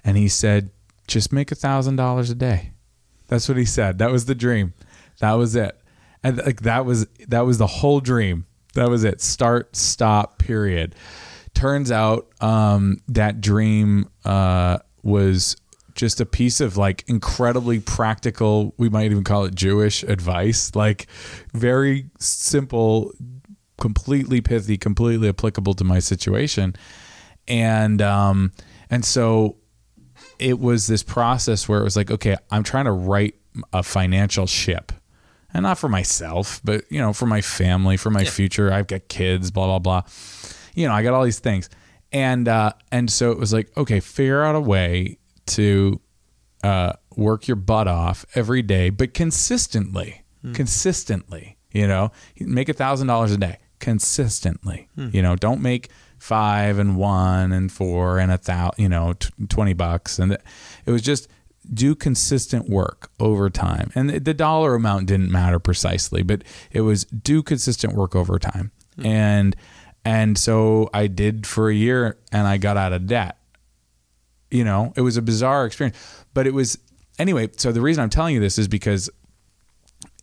and 0.04 0.18
he 0.18 0.28
said, 0.28 0.72
"Just 1.08 1.34
make 1.34 1.52
a 1.52 1.56
thousand 1.56 1.96
dollars 1.96 2.30
a 2.30 2.36
day." 2.36 2.74
That's 3.28 3.48
what 3.48 3.58
he 3.58 3.66
said. 3.66 4.00
That 4.00 4.12
was 4.12 4.26
the 4.26 4.36
dream. 4.36 4.74
That 5.20 5.34
was 5.34 5.56
it. 5.56 5.80
And 6.24 6.38
like 6.38 6.62
that 6.62 6.86
was 6.86 7.08
that 7.28 7.46
was 7.46 7.58
the 7.58 7.68
whole 7.68 8.00
dream. 8.00 8.46
That 8.74 8.90
was 8.90 9.04
it. 9.04 9.22
Start, 9.22 9.76
stop, 9.76 10.38
period. 10.40 10.96
Turns 11.54 11.92
out 11.92 12.30
um, 12.42 12.98
that 13.08 13.42
dream 13.42 14.10
uh, 14.26 14.80
was 15.04 15.56
just 16.00 16.22
a 16.22 16.26
piece 16.26 16.62
of 16.62 16.78
like 16.78 17.04
incredibly 17.08 17.80
practical, 17.80 18.74
we 18.78 18.88
might 18.88 19.12
even 19.12 19.24
call 19.24 19.44
it 19.44 19.54
Jewish 19.54 20.02
advice, 20.04 20.74
like 20.74 21.08
very 21.54 22.10
simple, 22.20 23.12
completely 23.78 24.40
pithy, 24.40 24.78
completely 24.78 25.28
applicable 25.28 25.74
to 25.74 25.84
my 25.84 26.00
situation. 26.00 26.74
And 27.50 28.02
um 28.02 28.54
and 28.90 29.04
so 29.04 29.58
it 30.40 30.58
was 30.60 30.88
this 30.88 31.04
process 31.04 31.68
where 31.68 31.82
it 31.82 31.84
was 31.84 31.98
like, 31.98 32.10
okay, 32.10 32.38
I'm 32.50 32.64
trying 32.64 32.86
to 32.86 32.94
write 32.94 33.36
a 33.74 33.84
financial 33.84 34.48
ship. 34.48 34.94
And 35.54 35.64
not 35.64 35.78
for 35.78 35.90
myself, 35.90 36.62
but 36.64 36.90
you 36.90 37.00
know, 37.02 37.12
for 37.12 37.26
my 37.26 37.42
family, 37.42 37.98
for 37.98 38.10
my 38.10 38.22
yeah. 38.22 38.30
future. 38.30 38.72
I've 38.72 38.88
got 38.88 39.10
kids, 39.10 39.52
blah 39.52 39.66
blah 39.66 39.80
blah. 39.80 40.04
You 40.76 40.88
know, 40.88 40.94
I 40.94 41.04
got 41.04 41.14
all 41.14 41.26
these 41.26 41.40
things. 41.40 41.70
And 42.14 42.48
uh 42.48 42.72
and 42.90 43.12
so 43.12 43.32
it 43.32 43.38
was 43.38 43.52
like, 43.52 43.76
okay, 43.76 44.00
figure 44.00 44.42
out 44.42 44.56
a 44.56 44.62
way 44.62 45.19
to 45.50 46.00
uh, 46.64 46.94
work 47.16 47.48
your 47.48 47.56
butt 47.56 47.88
off 47.88 48.26
every 48.36 48.62
day, 48.62 48.90
but 48.90 49.14
consistently, 49.14 50.24
hmm. 50.42 50.54
consistently, 50.54 51.58
you 51.72 51.88
know, 51.88 52.12
make 52.40 52.70
a 52.70 52.74
thousand 52.74 53.08
dollars 53.08 53.32
a 53.32 53.38
day 53.38 53.58
consistently, 53.80 54.88
hmm. 54.96 55.10
you 55.12 55.22
know, 55.22 55.36
don't 55.36 55.62
make 55.62 55.90
five 56.18 56.78
and 56.78 56.98
one 56.98 57.52
and 57.52 57.72
four 57.72 58.20
and 58.20 58.32
a 58.32 58.38
thousand, 58.38 58.82
you 58.82 58.90
know, 58.90 59.14
t- 59.14 59.30
20 59.48 59.74
bucks. 59.74 60.20
And 60.20 60.34
it 60.86 60.92
was 60.92 61.02
just 61.02 61.30
do 61.74 61.96
consistent 61.96 62.70
work 62.70 63.12
over 63.20 63.50
time. 63.50 63.92
And 63.96 64.10
the 64.10 64.34
dollar 64.34 64.76
amount 64.76 65.08
didn't 65.08 65.32
matter 65.32 65.60
precisely, 65.60 66.24
but 66.24 66.44
it 66.72 66.82
was 66.82 67.06
do 67.06 67.42
consistent 67.42 67.94
work 67.94 68.16
over 68.16 68.38
time. 68.38 68.72
Hmm. 68.98 69.06
And, 69.06 69.56
and 70.06 70.38
so 70.38 70.90
I 70.94 71.08
did 71.08 71.48
for 71.48 71.70
a 71.70 71.76
year 71.76 72.18
and 72.32 72.48
I 72.48 72.58
got 72.58 72.78
out 72.78 72.94
of 72.94 73.08
debt 73.08 73.39
you 74.52 74.64
know, 74.64 74.94
it 74.96 75.02
was 75.02 75.18
a 75.18 75.22
bizarre 75.22 75.66
experience, 75.66 75.98
but 76.34 76.48
it 76.48 76.54
was 76.54 76.78
anyway. 77.18 77.50
So 77.58 77.72
the 77.72 77.82
reason 77.82 78.04
I'm 78.04 78.10
telling 78.10 78.34
you 78.34 78.42
this 78.42 78.58
is 78.58 78.68
because 78.68 79.10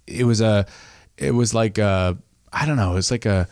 it 0.07 0.25
was 0.25 0.41
a, 0.41 0.67
it 1.17 1.33
was 1.33 1.55
like 1.55 1.79
a, 1.79 2.17
I 2.53 2.67
don't 2.67 2.77
know, 2.77 2.97
it's 2.97 3.11
like 3.11 3.27
a, 3.27 3.49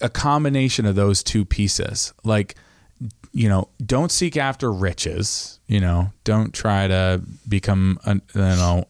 a 0.00 0.08
combination 0.08 0.86
of 0.86 0.94
those 0.94 1.22
two 1.22 1.44
pieces. 1.44 2.12
Like, 2.24 2.54
you 3.32 3.48
know, 3.48 3.68
don't 3.84 4.10
seek 4.10 4.36
after 4.36 4.72
riches. 4.72 5.58
You 5.66 5.80
know, 5.80 6.12
don't 6.24 6.54
try 6.54 6.86
to 6.86 7.22
become, 7.48 7.98
a, 8.04 8.14
you 8.14 8.20
know, 8.34 8.88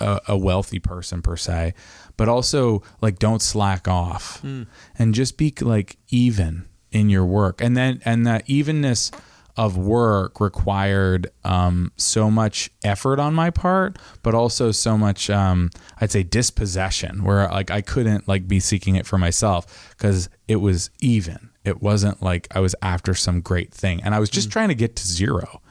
a, 0.00 0.20
a 0.28 0.36
wealthy 0.36 0.78
person 0.78 1.22
per 1.22 1.36
se, 1.36 1.74
but 2.16 2.28
also 2.28 2.82
like 3.00 3.18
don't 3.18 3.40
slack 3.40 3.88
off 3.88 4.42
mm. 4.42 4.66
and 4.98 5.14
just 5.14 5.38
be 5.38 5.54
like 5.60 5.96
even 6.08 6.66
in 6.90 7.08
your 7.08 7.24
work. 7.24 7.60
And 7.60 7.76
then, 7.76 8.02
and 8.04 8.26
that 8.26 8.42
evenness 8.46 9.10
of 9.56 9.78
work 9.78 10.38
required 10.40 11.28
um, 11.44 11.90
so 11.96 12.30
much 12.30 12.70
effort 12.84 13.18
on 13.18 13.32
my 13.32 13.50
part, 13.50 13.98
but 14.22 14.34
also 14.34 14.70
so 14.70 14.98
much, 14.98 15.30
um, 15.30 15.70
I'd 16.00 16.10
say, 16.10 16.22
dispossession, 16.22 17.24
where 17.24 17.48
like 17.48 17.70
I 17.70 17.80
couldn't 17.80 18.28
like 18.28 18.46
be 18.46 18.60
seeking 18.60 18.96
it 18.96 19.06
for 19.06 19.18
myself 19.18 19.94
because 19.96 20.28
it 20.46 20.56
was 20.56 20.90
even. 21.00 21.50
It 21.64 21.82
wasn't 21.82 22.22
like 22.22 22.46
I 22.54 22.60
was 22.60 22.74
after 22.82 23.14
some 23.14 23.40
great 23.40 23.72
thing, 23.72 24.02
and 24.02 24.14
I 24.14 24.20
was 24.20 24.30
just 24.30 24.48
mm. 24.48 24.52
trying 24.52 24.68
to 24.68 24.74
get 24.74 24.96
to 24.96 25.06
zero. 25.06 25.62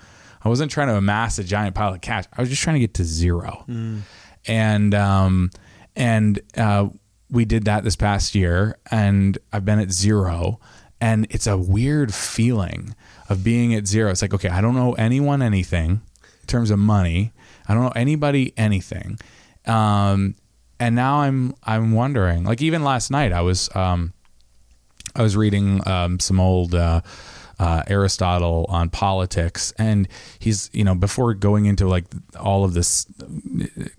I 0.44 0.50
wasn't 0.50 0.72
trying 0.72 0.88
to 0.88 0.96
amass 0.96 1.40
a 1.40 1.44
giant 1.44 1.76
pile 1.76 1.94
of 1.94 2.02
cash. 2.02 2.26
I 2.34 2.42
was 2.42 2.50
just 2.50 2.62
trying 2.62 2.76
to 2.76 2.80
get 2.80 2.96
to 2.96 3.04
zero, 3.04 3.66
mm. 3.68 4.02
and 4.48 4.96
um, 4.96 5.52
and 5.96 6.40
uh, 6.58 6.90
we 7.30 7.46
did 7.46 7.66
that 7.66 7.84
this 7.84 7.96
past 7.96 8.36
year, 8.36 8.78
and 8.90 9.38
I've 9.54 9.64
been 9.64 9.80
at 9.80 9.92
zero, 9.92 10.60
and 11.00 11.28
it's 11.30 11.48
a 11.48 11.58
weird 11.58 12.14
feeling 12.14 12.96
of 13.30 13.44
being 13.44 13.74
at 13.74 13.88
zero. 13.88 14.12
It's 14.12 14.22
like, 14.22 14.34
okay, 14.34 14.50
I 14.50 14.62
don't 14.62 14.76
know 14.76 14.94
anyone 14.94 15.42
anything 15.42 15.90
in 15.92 16.48
terms 16.48 16.72
of 16.72 16.80
money. 16.80 17.32
I 17.68 17.74
don't 17.74 17.84
know 17.84 17.94
anybody 17.96 18.54
anything. 18.58 19.20
Um, 19.66 20.36
and 20.80 20.96
now 20.96 21.22
I'm 21.22 21.56
I'm 21.64 21.92
wondering. 21.94 22.44
Like 22.44 22.62
even 22.62 22.84
last 22.84 23.10
night, 23.12 23.32
I 23.32 23.42
was 23.42 23.74
um, 23.76 24.14
I 25.16 25.22
was 25.22 25.36
reading 25.36 25.86
um, 25.88 26.20
some 26.20 26.40
old. 26.40 26.76
Uh, 26.76 27.02
uh, 27.60 27.84
Aristotle 27.88 28.66
on 28.70 28.90
politics, 28.90 29.74
and 29.78 30.08
he's 30.40 30.70
you 30.74 30.84
know 30.84 30.96
before 30.96 31.34
going 31.34 31.66
into 31.66 31.88
like 31.88 32.06
all 32.40 32.64
of 32.66 32.74
this 32.74 33.06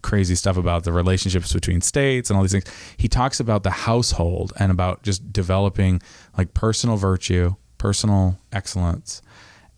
crazy 0.03 0.35
stuff 0.35 0.57
about 0.57 0.85
the 0.85 0.93
relationships 0.93 1.53
between 1.53 1.81
states 1.81 2.29
and 2.29 2.37
all 2.37 2.43
these 2.43 2.53
things, 2.53 2.67
he 2.97 3.09
talks 3.09 3.41
about 3.41 3.63
the 3.63 3.71
household 3.71 4.53
and 4.59 4.71
about 4.71 5.03
just 5.03 5.33
developing 5.33 6.03
like 6.37 6.53
personal 6.55 6.97
virtue, 6.97 7.55
personal 7.79 8.39
excellence, 8.53 9.23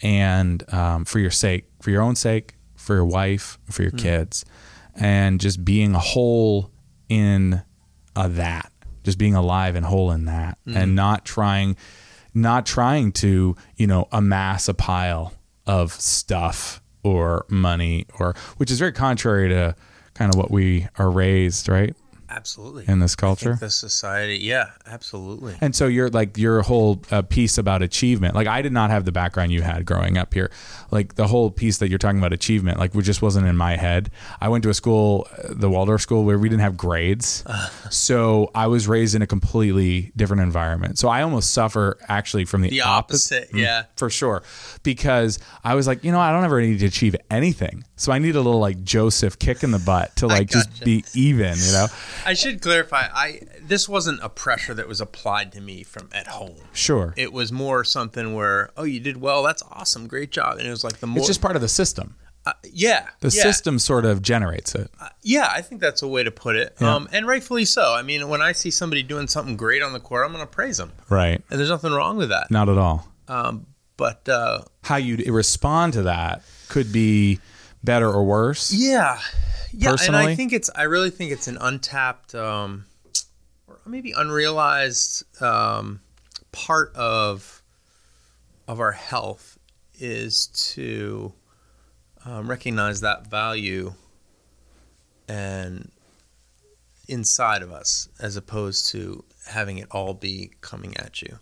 and 0.01 0.63
um, 0.73 1.05
for 1.05 1.19
your 1.19 1.31
sake, 1.31 1.67
for 1.81 1.91
your 1.91 2.03
own 2.03 2.17
sake, 2.17 2.55
for 2.77 2.95
your 2.95 3.05
wife, 3.05 3.59
for 3.71 3.83
your 3.83 3.93
mm. 3.93 3.99
kids, 3.99 4.45
and 4.95 5.41
just 5.41 5.65
being 5.65 5.95
a 5.95 5.99
whole 5.99 6.71
in 7.09 7.63
uh, 8.17 8.29
that, 8.29 8.73
just 9.05 9.19
being 9.19 9.35
alive 9.35 9.75
and 9.77 9.87
whole 9.87 10.11
in 10.11 10.27
that, 10.27 10.59
mm. 10.67 10.77
and 10.77 10.95
not 10.95 11.25
trying, 11.25 11.77
not 12.35 12.67
trying 12.67 13.13
to 13.13 13.57
you 13.77 13.87
know 13.87 14.09
amass 14.13 14.69
a 14.69 14.75
pile 14.75 15.35
of 15.67 15.93
stuff 15.93 16.81
or 17.03 17.47
money 17.49 18.07
or 18.19 18.35
which 18.57 18.71
is 18.71 18.79
very 18.79 18.93
contrary 18.93 19.49
to 19.49 19.75
kind 20.15 20.35
of 20.35 20.39
what 20.39 20.51
we 20.51 20.87
are 20.99 21.11
raised, 21.11 21.69
right? 21.69 21.95
Absolutely. 22.31 22.85
In 22.87 22.99
this 22.99 23.17
culture, 23.17 23.57
the 23.59 23.71
society, 23.71 24.37
yeah, 24.37 24.71
absolutely. 24.87 25.57
And 25.61 25.75
so 25.75 25.87
you're 25.87 26.11
like 26.11 26.37
your 26.37 26.63
whole 26.63 27.03
uh, 27.11 27.23
piece 27.23 27.57
about 27.57 27.83
achievement. 27.83 28.35
Like 28.35 28.47
I 28.47 28.61
did 28.61 28.73
not 28.73 28.91
have 28.91 29.05
the 29.05 29.13
background 29.13 29.53
you 29.53 29.63
had 29.63 29.87
growing 29.87 30.19
up 30.19 30.35
here. 30.35 30.51
Like 30.91 31.15
the 31.15 31.27
whole 31.27 31.51
piece 31.51 31.79
that 31.79 31.89
you're 31.89 31.99
talking 31.99 32.19
about 32.19 32.33
achievement, 32.33 32.79
like 32.79 32.95
we 32.95 33.03
just 33.03 33.23
wasn't 33.23 33.47
in 33.47 33.57
my 33.57 33.77
head. 33.77 34.11
I 34.41 34.49
went 34.49 34.63
to 34.65 34.71
a 34.71 34.75
school, 34.75 35.27
uh, 35.33 35.55
the 35.55 35.71
Waldorf 35.71 36.03
school, 36.03 36.25
where 36.25 36.39
we 36.39 36.49
didn't 36.49 36.63
have 36.63 36.77
grades. 36.77 37.45
so 37.91 38.51
I 38.55 38.67
was 38.67 38.87
raised 38.87 39.15
in 39.15 39.23
a 39.23 39.27
completely 39.27 40.13
different 40.15 40.43
environment. 40.43 40.99
So 40.99 41.09
I 41.09 41.23
almost 41.23 41.53
suffer 41.53 41.99
actually 42.09 42.45
from 42.45 42.63
the, 42.63 42.71
the 42.71 42.83
opposite. 42.83 43.45
opposite. 43.45 43.59
Yeah, 43.59 43.85
for 43.97 44.11
sure. 44.11 44.43
Because 44.83 45.39
I 45.65 45.75
was 45.75 45.87
like, 45.87 46.05
you 46.05 46.13
know, 46.13 46.21
I 46.21 46.33
don't 46.33 46.45
ever 46.45 46.61
need 46.61 46.81
to 46.81 46.87
achieve 46.87 47.17
anything. 47.31 47.85
So 47.97 48.13
I 48.13 48.19
need 48.19 48.37
a 48.37 48.41
little 48.41 48.61
like 48.61 48.85
Joseph 48.85 49.39
kick 49.39 49.63
in 49.63 49.71
the 49.71 49.79
butt 49.79 50.15
to 50.17 50.27
like 50.29 50.49
just 50.49 50.85
be 50.85 51.05
even, 51.15 51.57
you 51.59 51.73
know. 51.73 51.87
I 52.27 52.35
should 52.35 52.61
clarify. 52.63 53.09
I 53.13 53.41
this 53.61 53.89
wasn't 53.89 54.21
a 54.23 54.29
pressure 54.29 54.75
that 54.75 54.89
was 54.89 55.01
applied 55.01 55.53
to 55.53 55.61
me 55.61 55.83
from 55.83 56.09
at 56.13 56.27
home. 56.29 56.57
Sure. 56.73 57.15
It 57.17 57.33
was 57.33 57.53
more 57.53 57.85
something 57.85 58.35
where, 58.35 58.71
oh, 58.77 58.85
you 58.85 59.01
did 59.01 59.19
well. 59.21 59.43
That's 59.43 59.63
awesome. 59.71 60.07
Great 60.07 60.31
job. 60.31 60.59
And 60.59 60.67
it 60.67 60.71
was 60.71 60.85
like 60.85 60.99
the 60.99 61.07
more. 61.07 61.19
It's 61.19 61.27
just 61.27 61.41
part 61.43 61.57
of 61.57 61.63
the 61.63 61.69
system. 61.69 62.17
yeah, 62.65 63.09
The 63.21 63.27
yeah. 63.29 63.43
system 63.43 63.79
sort 63.79 64.07
of 64.07 64.23
generates 64.23 64.75
it. 64.75 64.91
Yeah, 65.23 65.49
I 65.53 65.61
think 65.61 65.81
that's 65.83 66.01
a 66.03 66.09
way 66.09 66.23
to 66.25 66.31
put 66.31 66.57
it. 66.57 66.75
Yeah. 66.81 66.95
Um, 66.95 67.09
and 67.13 67.27
rightfully 67.27 67.67
so. 67.67 67.93
I 67.93 68.01
mean, 68.03 68.29
when 68.29 68.41
I 68.41 68.53
see 68.53 68.71
somebody 68.71 69.03
doing 69.03 69.27
something 69.27 69.57
great 69.57 69.83
on 69.83 69.93
the 69.93 70.01
court, 70.01 70.25
I'm 70.25 70.33
going 70.33 70.43
to 70.43 70.51
praise 70.51 70.79
them, 70.79 70.93
Right. 71.11 71.43
and 71.51 71.59
there's 71.61 71.69
nothing 71.69 71.93
wrong 71.93 72.17
with 72.17 72.31
that. 72.31 72.51
Not 72.51 72.69
at 72.71 72.79
all. 72.79 73.07
Um, 73.29 73.67
but 73.99 74.27
uh, 74.29 74.61
How 74.83 74.97
you 74.97 75.17
respond 75.31 75.93
to 75.95 76.03
that 76.05 76.43
could 76.71 76.91
be 76.93 77.39
better 77.89 78.11
or 78.11 78.25
worse. 78.25 78.73
yeah, 78.73 79.19
yeah, 79.73 79.97
and 80.07 80.17
I 80.17 80.35
think 80.35 80.53
it's. 80.53 80.71
I 80.75 80.85
really 80.85 81.11
think 81.11 81.33
it's 81.33 81.49
an 81.49 81.59
untapped, 81.61 82.35
um, 82.35 82.85
or 83.67 83.79
maybe 83.87 84.13
unrealized 84.13 85.25
um, 85.43 86.01
part 86.53 86.95
of 86.95 87.63
of 88.67 88.81
our 88.81 88.93
health 88.93 89.59
is 89.99 90.49
to 90.75 91.33
um, 92.25 92.49
recognize 92.49 93.01
that 93.01 93.27
value 93.27 93.95
and 95.29 95.91
inside 97.09 97.63
of 97.63 97.73
us 97.73 98.09
as 98.21 98.37
opposed 98.37 98.91
to 98.91 99.25
having 99.47 99.79
it 99.79 99.89
all 99.91 100.13
be 100.13 100.51
coming 100.61 100.95
at 100.99 101.23
you 101.23 101.39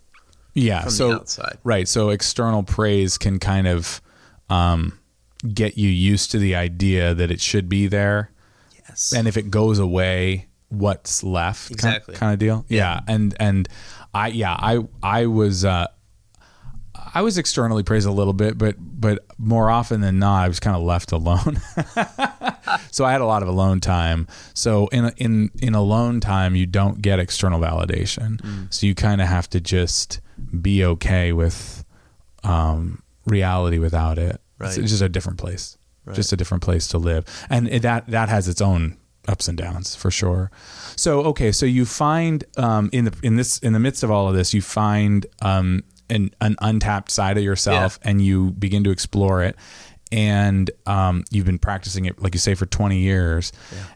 Yeah. 0.53 0.87
so 0.87 1.25
right. 1.63 1.87
So 1.87 2.09
external 2.09 2.63
praise 2.63 3.17
can 3.17 3.37
kind 3.37 3.67
of 3.67 4.01
um, 4.49 4.97
get 5.53 5.77
you 5.77 5.89
used 5.89 6.31
to 6.31 6.39
the 6.39 6.55
idea 6.55 7.13
that 7.13 7.31
it 7.31 7.41
should 7.41 7.67
be 7.69 7.87
there, 7.87 8.31
Yes. 8.87 9.13
and 9.15 9.27
if 9.27 9.37
it 9.37 9.49
goes 9.51 9.79
away, 9.79 10.47
what's 10.69 11.23
left? 11.23 11.69
kind- 11.69 11.95
Exactly. 11.95 12.15
Kind, 12.15 12.33
of 12.33 12.39
deal. 12.39 12.65
Yeah. 12.69 13.01
And 13.07 13.35
and 13.39 13.67
I 14.13 14.27
yeah 14.29 14.53
I 14.53 14.79
I 15.03 15.25
was. 15.27 15.63
Uh, 15.65 15.87
I 17.13 17.21
was 17.21 17.37
externally 17.37 17.83
praised 17.83 18.05
a 18.05 18.11
little 18.11 18.33
bit, 18.33 18.57
but 18.57 18.75
but 18.79 19.25
more 19.37 19.69
often 19.69 20.01
than 20.01 20.19
not, 20.19 20.43
I 20.43 20.47
was 20.47 20.59
kind 20.59 20.75
of 20.75 20.83
left 20.83 21.11
alone. 21.11 21.59
so 22.91 23.05
I 23.05 23.11
had 23.11 23.21
a 23.21 23.25
lot 23.25 23.41
of 23.43 23.47
alone 23.49 23.79
time. 23.79 24.27
So 24.53 24.87
in 24.87 25.11
in 25.17 25.49
in 25.61 25.73
alone 25.73 26.19
time, 26.19 26.55
you 26.55 26.65
don't 26.65 27.01
get 27.01 27.17
external 27.19 27.59
validation. 27.59 28.41
Mm. 28.41 28.73
So 28.73 28.85
you 28.85 28.93
kind 28.93 29.21
of 29.21 29.27
have 29.27 29.49
to 29.51 29.61
just 29.61 30.19
be 30.61 30.83
okay 30.83 31.31
with 31.33 31.85
um, 32.43 33.01
reality 33.25 33.79
without 33.79 34.17
it. 34.17 34.41
It's 34.61 34.77
Right. 34.77 34.87
just 34.87 35.01
a 35.01 35.09
different 35.09 35.37
place, 35.37 35.77
Right. 36.05 36.15
just 36.15 36.33
a 36.33 36.37
different 36.37 36.63
place 36.63 36.87
to 36.89 36.97
live, 36.97 37.25
and 37.49 37.67
it, 37.67 37.81
that 37.83 38.07
that 38.07 38.29
has 38.29 38.47
its 38.47 38.61
own 38.61 38.97
ups 39.27 39.47
and 39.47 39.57
downs 39.57 39.95
for 39.95 40.09
sure. 40.09 40.49
So 40.95 41.19
okay, 41.25 41.51
so 41.51 41.65
you 41.65 41.85
find 41.85 42.43
um, 42.57 42.89
in 42.93 43.05
the 43.05 43.13
in 43.23 43.35
this 43.35 43.59
in 43.59 43.73
the 43.73 43.79
midst 43.79 44.03
of 44.03 44.09
all 44.11 44.27
of 44.29 44.35
this, 44.35 44.53
you 44.53 44.61
find 44.61 45.25
um, 45.41 45.83
an 46.09 46.31
an 46.41 46.55
untapped 46.61 47.11
side 47.11 47.37
of 47.37 47.43
yourself, 47.43 47.99
and 48.03 48.21
you 48.23 48.51
begin 48.51 48.83
to 48.85 48.89
explore 48.91 49.43
it. 49.43 49.55
And 50.11 50.71
um, 50.85 51.25
you've 51.31 51.45
been 51.45 51.59
practicing 51.59 52.05
it, 52.05 52.21
like 52.21 52.33
you 52.33 52.39
say, 52.39 52.55
for 52.55 52.65
20 52.65 52.97
years. 52.97 53.51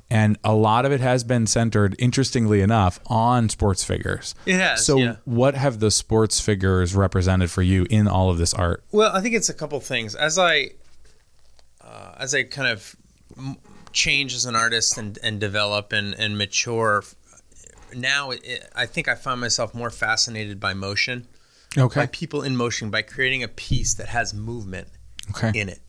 And 0.10 0.38
a 0.44 0.54
lot 0.54 0.86
of 0.86 0.92
it 0.92 1.00
has 1.00 1.24
been 1.24 1.48
centered, 1.48 1.96
interestingly 2.00 2.62
enough, 2.62 3.00
on 3.08 3.48
sports 3.48 3.84
figures. 3.84 4.36
It 4.46 4.56
has, 4.56 4.86
So, 4.86 4.98
yeah. 4.98 5.16
what 5.24 5.56
have 5.56 5.80
the 5.80 5.90
sports 5.92 6.42
figures 6.42 6.94
represented 6.96 7.50
for 7.50 7.62
you 7.62 7.86
in 7.90 8.08
all 8.10 8.30
of 8.30 8.38
this 8.38 8.54
art? 8.54 8.84
Well, 8.92 9.16
I 9.16 9.22
think 9.22 9.36
it's 9.36 9.48
a 9.50 9.54
couple 9.54 9.80
things. 9.80 10.14
As 10.16 10.38
I, 10.38 10.72
uh, 11.82 12.16
as 12.18 12.36
I 12.36 12.44
kind 12.44 12.68
of 12.68 12.96
change 13.94 14.34
as 14.34 14.46
an 14.46 14.56
artist 14.56 14.98
and, 14.98 15.18
and 15.24 15.40
develop 15.40 15.94
and, 15.94 16.14
and 16.16 16.38
mature, 16.38 17.04
now 17.96 18.32
it, 18.32 18.68
I 18.76 18.86
think 18.86 19.08
I 19.08 19.16
find 19.16 19.40
myself 19.40 19.74
more 19.74 19.90
fascinated 19.90 20.60
by 20.60 20.74
motion, 20.74 21.28
Okay. 21.78 22.02
by 22.02 22.06
people 22.08 22.42
in 22.42 22.56
motion, 22.58 22.90
by 22.90 23.02
creating 23.02 23.44
a 23.44 23.48
piece 23.48 23.94
that 23.96 24.10
has 24.10 24.34
movement 24.34 24.90
Okay. 25.30 25.58
in 25.58 25.70
it. 25.70 25.80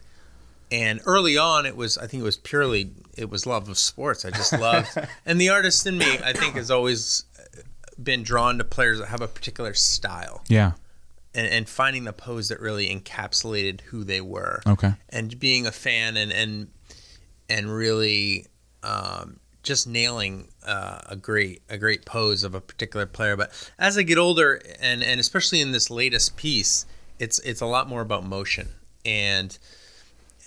And 0.72 1.00
early 1.06 1.36
on, 1.36 1.66
it 1.66 1.76
was 1.76 1.98
I 1.98 2.06
think 2.06 2.22
it 2.22 2.24
was 2.24 2.38
purely 2.38 2.90
it 3.16 3.28
was 3.30 3.46
love 3.46 3.68
of 3.68 3.76
sports. 3.78 4.24
I 4.24 4.30
just 4.30 4.52
loved, 4.54 4.88
and 5.26 5.40
the 5.40 5.50
artist 5.50 5.86
in 5.86 5.98
me 5.98 6.18
I 6.24 6.32
think 6.32 6.54
has 6.54 6.70
always 6.70 7.24
been 8.02 8.22
drawn 8.22 8.58
to 8.58 8.64
players 8.64 8.98
that 8.98 9.06
have 9.08 9.20
a 9.20 9.28
particular 9.28 9.74
style 9.74 10.42
Yeah. 10.48 10.72
and, 11.34 11.46
and 11.46 11.68
finding 11.68 12.04
the 12.04 12.12
pose 12.12 12.48
that 12.48 12.58
really 12.58 12.88
encapsulated 12.88 13.82
who 13.82 14.02
they 14.02 14.20
were 14.22 14.60
Okay. 14.66 14.94
and 15.10 15.38
being 15.38 15.66
a 15.66 15.72
fan 15.72 16.16
and 16.16 16.32
and 16.32 16.68
and 17.50 17.70
really 17.72 18.46
um, 18.82 19.38
just 19.62 19.86
nailing 19.86 20.48
uh, 20.66 21.00
a 21.06 21.16
great 21.16 21.62
a 21.68 21.76
great 21.76 22.06
pose 22.06 22.44
of 22.44 22.54
a 22.54 22.60
particular 22.60 23.04
player. 23.06 23.36
But 23.36 23.52
as 23.78 23.98
I 23.98 24.02
get 24.04 24.16
older, 24.18 24.60
and 24.80 25.02
and 25.02 25.20
especially 25.20 25.60
in 25.60 25.70
this 25.72 25.90
latest 25.90 26.36
piece, 26.36 26.86
it's 27.18 27.38
it's 27.40 27.60
a 27.60 27.66
lot 27.66 27.88
more 27.88 28.00
about 28.00 28.24
motion 28.24 28.70
and 29.04 29.56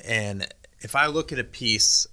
and 0.05 0.47
if 0.81 0.95
I 0.95 1.07
look 1.07 1.31
at 1.31 1.39
a 1.39 1.43
piece. 1.43 2.07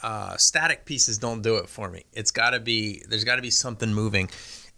Uh, 0.00 0.36
static 0.36 0.84
pieces 0.84 1.18
don't 1.18 1.42
do 1.42 1.56
it 1.56 1.68
for 1.68 1.90
me. 1.90 2.04
It's 2.12 2.30
got 2.30 2.50
to 2.50 2.60
be 2.60 3.02
there's 3.08 3.24
got 3.24 3.34
to 3.34 3.42
be 3.42 3.50
something 3.50 3.92
moving, 3.92 4.30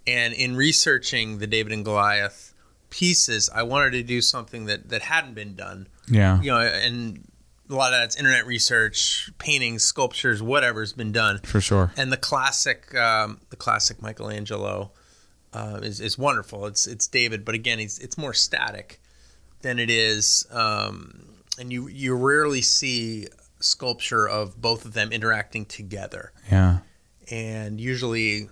and 0.07 0.33
in 0.33 0.57
researching 0.57 1.37
the 1.37 1.46
David 1.46 1.72
and 1.74 1.85
Goliath 1.85 2.55
pieces, 2.88 3.50
I 3.55 3.64
wanted 3.64 3.90
to 3.90 4.03
do 4.03 4.22
something 4.22 4.64
that 4.64 4.88
that 4.88 5.03
hadn't 5.03 5.35
been 5.35 5.55
done 5.57 5.88
Yeah. 6.09 6.40
you 6.40 6.50
know, 6.50 6.61
and 6.61 7.22
a 7.68 7.74
lot 7.74 7.92
of 7.92 8.00
that's 8.00 8.16
internet 8.16 8.46
research, 8.46 9.31
paintings, 9.37 9.85
sculptures, 9.85 10.42
whatever's 10.42 10.94
been 10.94 11.12
done. 11.12 11.38
For 11.44 11.61
sure. 11.61 11.92
And 11.98 12.11
the 12.11 12.16
classic, 12.16 12.94
um, 12.94 13.40
the 13.50 13.57
classic 13.57 14.00
Michelangelo 14.00 14.90
uh, 15.53 15.81
is, 15.83 16.00
is 16.00 16.16
wonderful. 16.16 16.64
It's 16.64 16.87
it's 16.87 17.07
David, 17.07 17.44
but 17.44 17.55
again, 17.55 17.79
it's 17.79 17.98
it's 17.98 18.16
more 18.16 18.33
static 18.33 19.03
than 19.61 19.79
it 19.79 19.90
is, 19.90 20.46
um, 20.50 21.26
and 21.60 21.72
you 21.72 21.86
you 21.88 22.14
rarely 22.16 22.62
see 22.62 23.28
sculpture 23.60 24.26
of 24.26 24.60
both 24.60 24.84
of 24.84 24.94
them 24.94 25.12
interacting 25.12 25.66
together. 25.66 26.32
Yeah. 26.50 26.78
And 27.30 27.80
usually, 27.80 28.48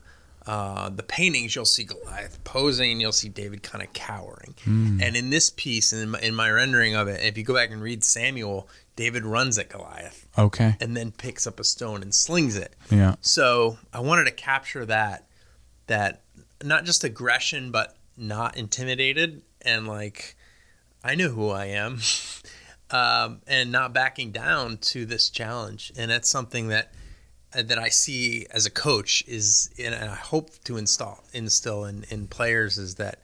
uh, 0.46 0.90
the 0.90 1.02
paintings 1.02 1.56
you'll 1.56 1.64
see 1.64 1.82
Goliath 1.84 2.42
posing, 2.44 3.00
you'll 3.00 3.10
see 3.12 3.28
David 3.28 3.62
kind 3.62 3.82
of 3.82 3.92
cowering. 3.92 4.54
And 4.66 5.16
in 5.16 5.30
this 5.30 5.50
piece, 5.50 5.92
in 5.92 6.10
my, 6.10 6.20
in 6.20 6.34
my 6.34 6.48
rendering 6.50 6.94
of 6.94 7.08
it, 7.08 7.24
if 7.24 7.36
you 7.36 7.42
go 7.42 7.54
back 7.54 7.70
and 7.70 7.82
read 7.82 8.04
Samuel, 8.04 8.68
David 8.94 9.24
runs 9.24 9.58
at 9.58 9.68
Goliath 9.68 10.28
Okay. 10.38 10.76
and 10.80 10.96
then 10.96 11.10
picks 11.10 11.46
up 11.46 11.58
a 11.58 11.64
stone 11.64 12.02
and 12.02 12.14
slings 12.14 12.54
it. 12.56 12.74
Yeah. 12.90 13.16
So 13.20 13.78
I 13.92 14.00
wanted 14.00 14.24
to 14.26 14.30
capture 14.32 14.84
that, 14.86 15.26
that 15.88 16.22
not 16.62 16.84
just 16.84 17.02
aggression, 17.02 17.70
but 17.72 17.96
not 18.16 18.56
intimidated 18.56 19.42
and 19.62 19.88
like 19.88 20.36
I 21.02 21.14
know 21.14 21.28
who 21.30 21.50
I 21.50 21.66
am, 21.66 21.98
um, 22.90 23.40
and 23.46 23.70
not 23.70 23.92
backing 23.92 24.30
down 24.32 24.78
to 24.78 25.04
this 25.04 25.30
challenge. 25.30 25.92
And 25.96 26.10
that's 26.10 26.28
something 26.28 26.68
that 26.68 26.92
uh, 27.54 27.62
that 27.62 27.78
I 27.78 27.88
see 27.88 28.46
as 28.50 28.66
a 28.66 28.70
coach 28.70 29.24
is, 29.26 29.70
and 29.78 29.94
I 29.94 30.14
hope 30.14 30.50
to 30.64 30.76
install 30.76 31.24
instill 31.32 31.84
in, 31.84 32.04
in 32.10 32.26
players 32.26 32.76
is 32.78 32.96
that 32.96 33.20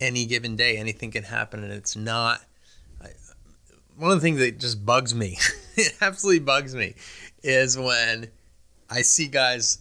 any 0.00 0.26
given 0.26 0.56
day 0.56 0.76
anything 0.76 1.10
can 1.10 1.24
happen, 1.24 1.62
and 1.62 1.72
it's 1.72 1.96
not. 1.96 2.40
I, 3.00 3.10
one 3.96 4.10
of 4.10 4.18
the 4.18 4.22
things 4.22 4.38
that 4.38 4.58
just 4.58 4.84
bugs 4.84 5.14
me, 5.14 5.38
it 5.76 5.94
absolutely 6.00 6.40
bugs 6.40 6.74
me, 6.74 6.94
is 7.42 7.78
when 7.78 8.28
I 8.90 9.02
see 9.02 9.28
guys. 9.28 9.78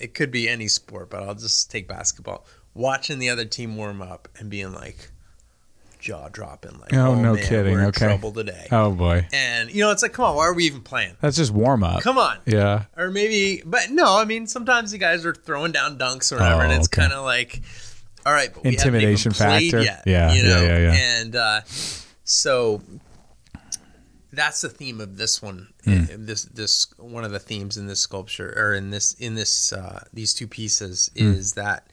It 0.00 0.14
could 0.14 0.32
be 0.32 0.48
any 0.48 0.66
sport, 0.66 1.10
but 1.10 1.22
I'll 1.22 1.34
just 1.34 1.70
take 1.70 1.86
basketball. 1.86 2.44
Watching 2.74 3.20
the 3.20 3.30
other 3.30 3.44
team 3.44 3.76
warm 3.76 4.02
up 4.02 4.28
and 4.38 4.50
being 4.50 4.72
like 4.72 5.11
jaw 6.02 6.28
dropping, 6.28 6.78
like, 6.78 6.92
Oh, 6.92 7.12
"Oh, 7.12 7.14
no 7.14 7.32
man, 7.34 7.42
kidding, 7.42 7.72
we're 7.72 7.80
in 7.80 7.86
okay. 7.86 8.06
trouble 8.06 8.32
today." 8.32 8.66
Oh 8.70 8.90
boy. 8.90 9.26
And 9.32 9.70
you 9.72 9.80
know, 9.80 9.90
it's 9.90 10.02
like, 10.02 10.12
come 10.12 10.26
on, 10.26 10.36
why 10.36 10.44
are 10.44 10.52
we 10.52 10.64
even 10.66 10.82
playing? 10.82 11.16
That's 11.22 11.36
just 11.38 11.52
warm 11.52 11.82
up. 11.82 12.02
Come 12.02 12.18
on, 12.18 12.36
Yeah. 12.44 12.84
or 12.96 13.10
maybe, 13.10 13.62
but 13.64 13.90
no, 13.90 14.18
I 14.18 14.24
mean, 14.26 14.46
sometimes 14.46 14.90
the 14.90 14.98
guys 14.98 15.24
are 15.24 15.34
throwing 15.34 15.72
down 15.72 15.96
dunks 15.98 16.30
or 16.32 16.36
whatever, 16.36 16.60
Oh, 16.62 16.64
and 16.64 16.72
it's 16.72 16.88
okay. 16.88 17.02
kind 17.02 17.12
of 17.14 17.24
like, 17.24 17.62
all 18.26 18.32
right, 18.32 18.52
but 18.52 18.64
we 18.64 18.70
Intimidation 18.70 19.32
factor? 19.32 19.80
Yet, 19.82 20.02
Yeah, 20.04 20.32
you 20.34 20.42
yeah, 20.42 20.48
know? 20.48 20.62
yeah, 20.62 20.78
yeah. 20.78 20.92
And 20.92 21.36
uh, 21.36 21.60
so 22.24 22.82
that's 24.32 24.60
the 24.62 24.68
theme 24.68 25.00
of 25.00 25.16
this 25.16 25.42
one. 25.42 25.68
Uh, 25.86 26.06
This 26.16 26.44
this 26.44 26.86
one 26.98 27.24
of 27.24 27.32
the 27.32 27.38
themes 27.38 27.76
in 27.76 27.86
this 27.86 28.00
sculpture 28.00 28.52
or 28.56 28.74
in 28.74 28.90
this 28.90 29.14
in 29.14 29.34
this 29.34 29.72
uh, 29.72 30.04
these 30.12 30.34
two 30.34 30.46
pieces 30.46 31.10
Hmm. 31.16 31.32
is 31.32 31.52
that 31.54 31.88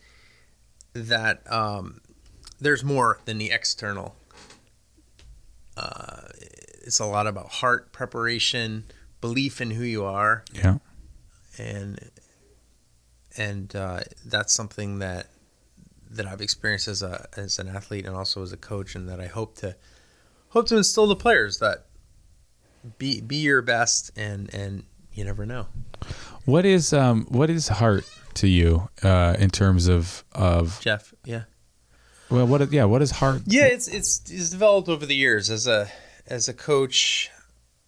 that 0.93 1.41
um, 1.51 2.01
there's 2.59 2.83
more 2.83 3.19
than 3.25 3.37
the 3.37 3.51
external. 3.51 4.15
Uh, 5.77 6.21
it's 6.83 6.99
a 6.99 7.05
lot 7.05 7.27
about 7.27 7.47
heart 7.49 7.91
preparation, 7.91 8.83
belief 9.21 9.61
in 9.61 9.71
who 9.71 9.83
you 9.83 10.03
are, 10.03 10.43
Yeah. 10.53 10.77
and 11.57 11.99
and 13.37 13.73
uh, 13.75 14.01
that's 14.25 14.53
something 14.53 14.99
that 14.99 15.27
that 16.11 16.25
I've 16.25 16.41
experienced 16.41 16.87
as 16.87 17.01
a 17.03 17.27
as 17.37 17.59
an 17.59 17.67
athlete 17.69 18.05
and 18.05 18.15
also 18.15 18.41
as 18.43 18.51
a 18.51 18.57
coach, 18.57 18.95
and 18.95 19.07
that 19.07 19.19
I 19.21 19.27
hope 19.27 19.55
to 19.57 19.75
hope 20.49 20.67
to 20.69 20.77
instill 20.77 21.07
the 21.07 21.15
players 21.15 21.59
that 21.59 21.85
be 22.97 23.21
be 23.21 23.37
your 23.37 23.61
best, 23.61 24.11
and 24.17 24.53
and 24.53 24.83
you 25.13 25.23
never 25.23 25.45
know. 25.45 25.67
What 26.45 26.65
is 26.65 26.91
um 26.91 27.25
what 27.29 27.49
is 27.49 27.67
heart 27.67 28.05
to 28.35 28.47
you 28.47 28.89
uh 29.03 29.35
in 29.39 29.49
terms 29.49 29.87
of 29.87 30.23
of 30.33 30.79
Jeff, 30.81 31.13
yeah, 31.23 31.43
well 32.29 32.45
what 32.47 32.61
is- 32.61 32.71
yeah 32.71 32.85
what 32.85 33.01
is 33.01 33.11
heart 33.11 33.41
yeah, 33.45 33.65
it's 33.65 33.87
it's 33.87 34.21
it's 34.31 34.49
developed 34.49 34.89
over 34.89 35.05
the 35.05 35.15
years 35.15 35.49
as 35.49 35.67
a 35.67 35.89
as 36.27 36.47
a 36.47 36.53
coach. 36.53 37.29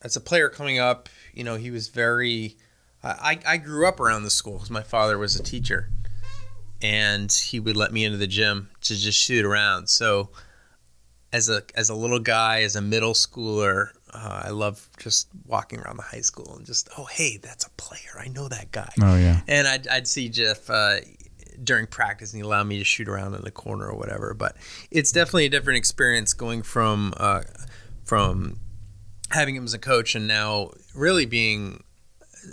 as 0.04 0.16
a 0.16 0.20
player 0.22 0.50
coming 0.50 0.80
up, 0.80 1.10
you 1.34 1.44
know, 1.44 1.56
he 1.58 1.70
was 1.72 1.88
very. 1.90 2.58
I 3.04 3.40
I 3.48 3.58
grew 3.58 3.88
up 3.88 4.00
around 4.00 4.24
the 4.24 4.30
school 4.32 4.54
because 4.54 4.72
my 4.72 4.84
father 4.84 5.18
was 5.18 5.36
a 5.40 5.44
teacher, 5.44 5.90
and 6.82 7.32
he 7.32 7.60
would 7.60 7.78
let 7.78 7.92
me 7.92 8.04
into 8.06 8.18
the 8.18 8.28
gym 8.28 8.70
to 8.82 8.96
just 8.96 9.18
shoot 9.18 9.46
around. 9.46 9.88
So, 9.90 10.30
as 11.34 11.50
a 11.50 11.64
as 11.76 11.90
a 11.90 11.96
little 11.96 12.20
guy, 12.20 12.62
as 12.62 12.76
a 12.76 12.82
middle 12.82 13.14
schooler, 13.14 13.90
uh, 14.14 14.42
I 14.46 14.50
love 14.50 14.88
just 15.00 15.28
walking 15.46 15.80
around 15.80 15.98
the 15.98 16.04
high 16.04 16.22
school 16.22 16.56
and 16.56 16.66
just 16.66 16.90
oh 16.98 17.06
hey, 17.06 17.38
that's 17.38 17.66
a 17.66 17.70
player. 17.72 18.20
I 18.20 18.28
know 18.28 18.48
that 18.48 18.72
guy. 18.72 18.92
Oh 19.02 19.16
yeah. 19.18 19.42
And 19.48 19.68
I'd 19.68 19.88
I'd 19.88 20.08
see 20.08 20.30
Jeff. 20.30 20.70
Uh, 20.70 20.98
during 21.64 21.88
practice 21.88 22.34
and 22.34 22.42
he 22.42 22.46
allowed 22.46 22.66
me 22.66 22.78
to 22.78 22.84
shoot 22.84 23.08
around 23.08 23.34
in 23.34 23.42
the 23.42 23.52
corner 23.52 23.88
or 23.88 23.98
whatever. 23.98 24.34
But 24.34 24.56
it's 24.90 25.12
definitely 25.12 25.46
a 25.46 25.50
different 25.50 25.78
experience 25.78 26.34
going 26.34 26.64
from 26.64 27.14
uh, 27.18 27.42
from 28.04 28.60
having 29.32 29.56
him 29.56 29.64
as 29.64 29.74
a 29.74 29.80
coach 29.80 30.16
and 30.16 30.28
now 30.28 30.72
really 30.94 31.26
being 31.26 31.84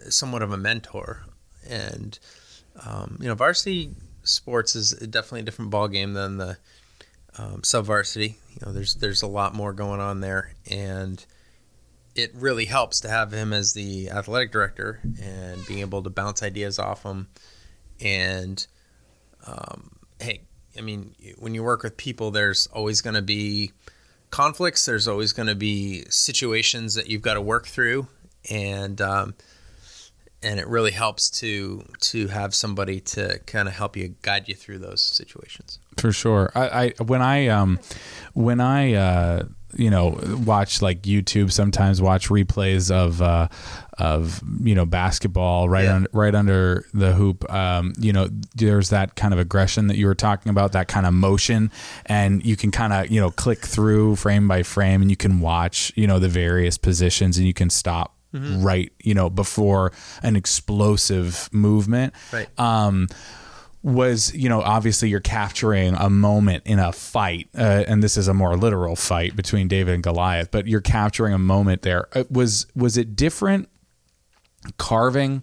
somewhat 0.09 0.43
of 0.43 0.53
a 0.53 0.57
mentor. 0.57 1.25
And 1.69 2.19
um, 2.85 3.19
you 3.21 3.29
know, 3.29 3.35
varsity 3.35 3.91
sports 4.23 4.77
is 4.77 4.93
definitely 4.93 5.41
a 5.41 5.45
different 5.45 5.71
ball 5.71 5.89
game 5.89 6.13
than 6.13 6.37
the 6.37 6.59
um, 7.39 7.63
sub 7.65 7.87
varsity. 7.87 8.37
You 8.51 8.67
know, 8.67 8.73
there's 8.73 8.95
there's 8.97 9.23
a 9.23 9.27
lot 9.27 9.55
more 9.55 9.73
going 9.73 10.01
on 10.01 10.21
there, 10.21 10.55
and 10.71 11.25
it 12.15 12.33
really 12.35 12.65
helps 12.65 13.01
to 13.01 13.09
have 13.09 13.33
him 13.33 13.53
as 13.53 13.75
the 13.75 14.11
athletic 14.11 14.51
director 14.51 15.01
and 15.23 15.65
being 15.67 15.81
able 15.81 16.03
to 16.03 16.11
bounce 16.11 16.43
ideas 16.43 16.79
off 16.79 17.05
him 17.05 17.29
and 18.01 18.67
um, 19.47 19.91
hey, 20.21 20.43
I 20.77 20.81
mean, 20.81 21.15
when 21.39 21.55
you 21.55 21.63
work 21.63 21.83
with 21.83 21.97
people, 21.97 22.31
there's 22.31 22.67
always 22.69 23.01
going 23.01 23.15
to 23.15 23.23
be 23.23 23.73
conflicts. 24.31 24.85
There's 24.87 25.09
always 25.09 25.33
going 25.33 25.49
to 25.49 25.55
be 25.55 26.05
situations 26.09 26.95
that 26.95 27.09
you've 27.09 27.23
got 27.23 27.35
to 27.35 27.41
work 27.41 27.67
through, 27.67 28.07
and 28.51 29.01
um, 29.01 29.35
and 30.43 30.61
it 30.61 30.69
really 30.69 30.93
helps 30.93 31.31
to 31.41 31.85
to 32.01 32.29
have 32.29 32.55
somebody 32.55 33.01
to 33.01 33.41
kind 33.47 33.69
of 33.69 33.75
help 33.75 33.97
you 33.97 34.15
guide 34.23 34.49
you 34.49 34.55
through 34.55 34.79
those 34.79 35.03
situations. 35.03 35.79
For 35.97 36.13
sure. 36.13 36.53
I, 36.55 36.69
I 36.69 37.03
when 37.03 37.23
I 37.23 37.49
um 37.49 37.79
when 38.35 38.61
I 38.61 38.95
uh 38.95 39.43
you 39.77 39.91
know 39.91 40.19
watch 40.45 40.81
like 40.81 41.03
YouTube 41.03 41.53
sometimes 41.53 42.01
watch 42.01 42.29
replays 42.29 42.91
of 42.91 43.21
uh 43.21 43.49
of 43.99 44.41
you 44.63 44.75
know 44.75 44.87
basketball 44.87 45.69
right 45.69 45.85
Yeah. 45.85 45.97
under 45.97 46.11
right 46.13 46.35
under 46.35 46.85
the 46.95 47.13
hoop 47.15 47.51
um 47.53 47.93
you 47.99 48.13
know 48.13 48.29
there's 48.55 48.91
that 48.91 49.17
kind 49.17 49.33
of 49.35 49.41
aggression 49.41 49.87
that 49.89 49.97
you 49.97 50.07
were 50.07 50.15
talking 50.15 50.51
about 50.51 50.73
that 50.73 50.89
kind 50.89 51.07
of 51.07 51.13
motion 51.15 51.71
and 52.07 52.45
you 52.45 52.57
can 52.57 52.71
kind 52.71 52.93
of 52.93 53.11
you 53.11 53.21
know 53.21 53.31
click 53.31 53.65
through 53.67 54.17
frame 54.17 54.47
by 54.49 54.63
frame 54.63 55.03
and 55.03 55.11
you 55.11 55.17
can 55.17 55.41
watch 55.41 55.93
you 55.97 56.07
know 56.07 56.19
the 56.19 56.29
various 56.29 56.79
positions 56.79 57.39
and 57.39 57.47
you 57.47 57.55
can 57.55 57.71
stop 57.71 58.15
Mm-hmm. 58.35 58.63
right 58.63 58.93
you 59.03 59.15
know 59.15 59.31
before 59.31 59.91
an 60.23 60.37
explosive 60.37 61.49
movement 61.51 62.13
Right. 62.31 62.47
um, 62.61 63.09
was 63.83 64.35
you 64.35 64.49
know 64.51 64.61
obviously 64.61 65.09
you're 65.09 65.21
capturing 65.21 65.95
a 65.95 66.11
moment 66.11 66.65
in 66.67 66.79
a 66.79 66.93
fight 66.93 67.49
uh, 67.57 67.85
and 67.89 68.03
this 68.03 68.17
is 68.19 68.29
a 68.29 68.35
more 68.35 68.57
literal 68.57 68.97
fight 68.97 69.35
between 69.37 69.67
David 69.69 69.95
and 69.95 70.03
Goliath 70.03 70.51
but 70.51 70.67
you're 70.67 70.81
capturing 70.83 71.33
a 71.33 71.39
moment 71.39 71.83
there 71.83 72.07
Uh, 72.15 72.25
was 72.31 72.67
was 72.77 72.97
it 72.99 73.17
different 73.17 73.69
carving 74.77 75.43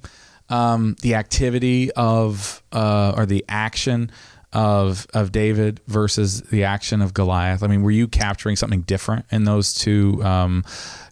um, 0.49 0.95
the 1.01 1.15
activity 1.15 1.91
of 1.93 2.61
uh, 2.71 3.13
or 3.17 3.25
the 3.25 3.43
action 3.49 4.11
of 4.53 5.07
of 5.13 5.31
David 5.31 5.81
versus 5.87 6.41
the 6.43 6.63
action 6.63 7.01
of 7.01 7.13
Goliath 7.13 7.63
I 7.63 7.67
mean 7.67 7.81
were 7.81 7.91
you 7.91 8.07
capturing 8.07 8.55
something 8.55 8.81
different 8.81 9.25
in 9.31 9.43
those 9.45 9.73
two 9.73 10.23
um, 10.23 10.63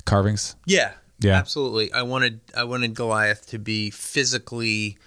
carvings 0.05 0.55
Yeah, 0.65 0.91
Yeah. 1.19 1.37
absolutely. 1.37 1.91
I 1.91 2.03
wanted 2.03 2.39
I 2.55 2.63
wanted 2.63 2.93
Goliath 2.93 3.47
to 3.49 3.59
be 3.59 3.89
physically, 3.89 4.97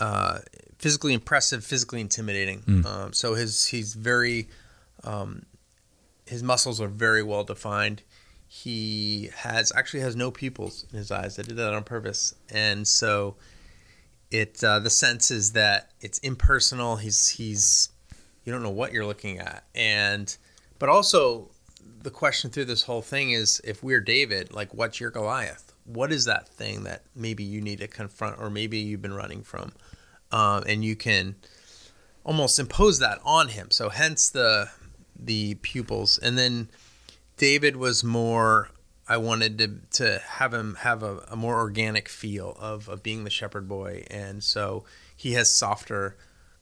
uh, 0.00 0.38
physically 0.78 1.12
impressive, 1.12 1.64
physically 1.64 2.00
intimidating. 2.00 2.62
Um, 2.86 3.12
so 3.12 3.34
his 3.34 3.66
he's 3.66 3.94
very, 3.94 4.48
um, 5.04 5.42
his 6.26 6.42
muscles 6.42 6.80
are 6.80 6.88
very 6.88 7.22
well 7.22 7.44
defined. 7.44 8.02
He 8.48 9.30
has 9.36 9.72
actually 9.76 10.00
has 10.00 10.16
no 10.16 10.30
pupils 10.30 10.86
in 10.90 10.98
his 10.98 11.10
eyes. 11.10 11.38
I 11.38 11.42
did 11.42 11.56
that 11.56 11.74
on 11.74 11.84
purpose, 11.84 12.34
and 12.50 12.88
so 12.88 13.36
it 14.30 14.62
uh, 14.64 14.78
the 14.78 14.90
sense 14.90 15.30
is 15.30 15.52
that 15.52 15.90
it's 16.00 16.18
impersonal. 16.18 16.96
He's 16.96 17.28
he's 17.28 17.90
you 18.44 18.52
don't 18.52 18.62
know 18.62 18.70
what 18.70 18.92
you're 18.92 19.06
looking 19.06 19.38
at, 19.38 19.64
and 19.74 20.34
but 20.78 20.88
also 20.88 21.50
the 22.02 22.10
question 22.10 22.50
through 22.50 22.64
this 22.64 22.84
whole 22.84 23.02
thing 23.02 23.32
is 23.32 23.60
if 23.64 23.82
we're 23.82 24.00
David, 24.00 24.52
like 24.52 24.72
what's 24.72 24.98
your 24.98 25.10
Goliath? 25.10 25.72
What 25.84 26.12
is 26.12 26.24
that 26.24 26.48
thing 26.48 26.84
that 26.84 27.02
maybe 27.14 27.44
you 27.44 27.60
need 27.60 27.80
to 27.80 27.88
confront, 27.88 28.38
or 28.38 28.48
maybe 28.50 28.78
you've 28.78 29.02
been 29.02 29.14
running 29.14 29.42
from, 29.42 29.72
um, 30.32 30.64
and 30.66 30.84
you 30.84 30.96
can 30.96 31.36
almost 32.24 32.58
impose 32.58 32.98
that 32.98 33.18
on 33.24 33.48
him. 33.48 33.70
So 33.70 33.88
hence 33.88 34.30
the 34.30 34.70
the 35.18 35.56
pupils, 35.56 36.18
and 36.18 36.38
then 36.38 36.68
David 37.38 37.76
was 37.76 38.04
more. 38.04 38.70
I 39.08 39.16
wanted 39.16 39.56
to 39.58 40.02
to 40.02 40.18
have 40.18 40.52
him 40.52 40.74
have 40.80 41.02
a, 41.02 41.24
a 41.28 41.36
more 41.36 41.58
organic 41.58 42.08
feel 42.08 42.56
of, 42.60 42.88
of 42.88 43.02
being 43.02 43.24
the 43.24 43.30
shepherd 43.30 43.66
boy, 43.66 44.04
and 44.10 44.44
so 44.44 44.84
he 45.16 45.32
has 45.32 45.50
softer 45.50 46.16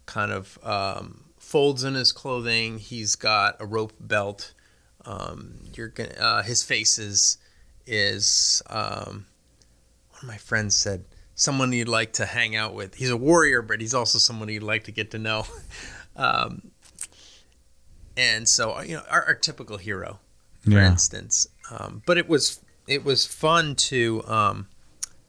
kind 0.04 0.30
of 0.30 0.58
um, 0.62 1.24
folds 1.38 1.82
in 1.82 1.94
his 1.94 2.12
clothing. 2.12 2.78
He's 2.78 3.16
got 3.16 3.56
a 3.60 3.66
rope 3.66 3.94
belt. 3.98 4.54
Um, 5.04 5.54
you're 5.74 5.88
gonna, 5.88 6.14
uh, 6.18 6.42
his 6.42 6.62
face 6.62 6.98
is 6.98 7.38
is 7.86 8.62
um, 8.68 9.26
one 10.10 10.22
of 10.22 10.28
my 10.28 10.36
friends 10.36 10.76
said 10.76 11.04
someone 11.34 11.72
you'd 11.72 11.88
like 11.88 12.12
to 12.14 12.26
hang 12.26 12.56
out 12.56 12.74
with. 12.74 12.94
He's 12.94 13.10
a 13.10 13.16
warrior, 13.16 13.62
but 13.62 13.80
he's 13.80 13.94
also 13.94 14.18
someone 14.18 14.48
you'd 14.48 14.62
like 14.62 14.84
to 14.84 14.92
get 14.92 15.10
to 15.12 15.18
know. 15.18 15.46
um, 16.16 16.70
and 18.16 18.48
so 18.48 18.80
you 18.80 18.96
know 18.96 19.02
our, 19.10 19.24
our 19.26 19.34
typical 19.34 19.76
hero, 19.76 20.18
for 20.66 20.72
Yeah. 20.72 20.90
instance. 20.90 21.46
Um, 21.70 22.02
but 22.06 22.18
it 22.18 22.28
was 22.28 22.60
it 22.86 23.04
was 23.04 23.24
fun 23.26 23.74
to 23.74 24.22
um, 24.26 24.66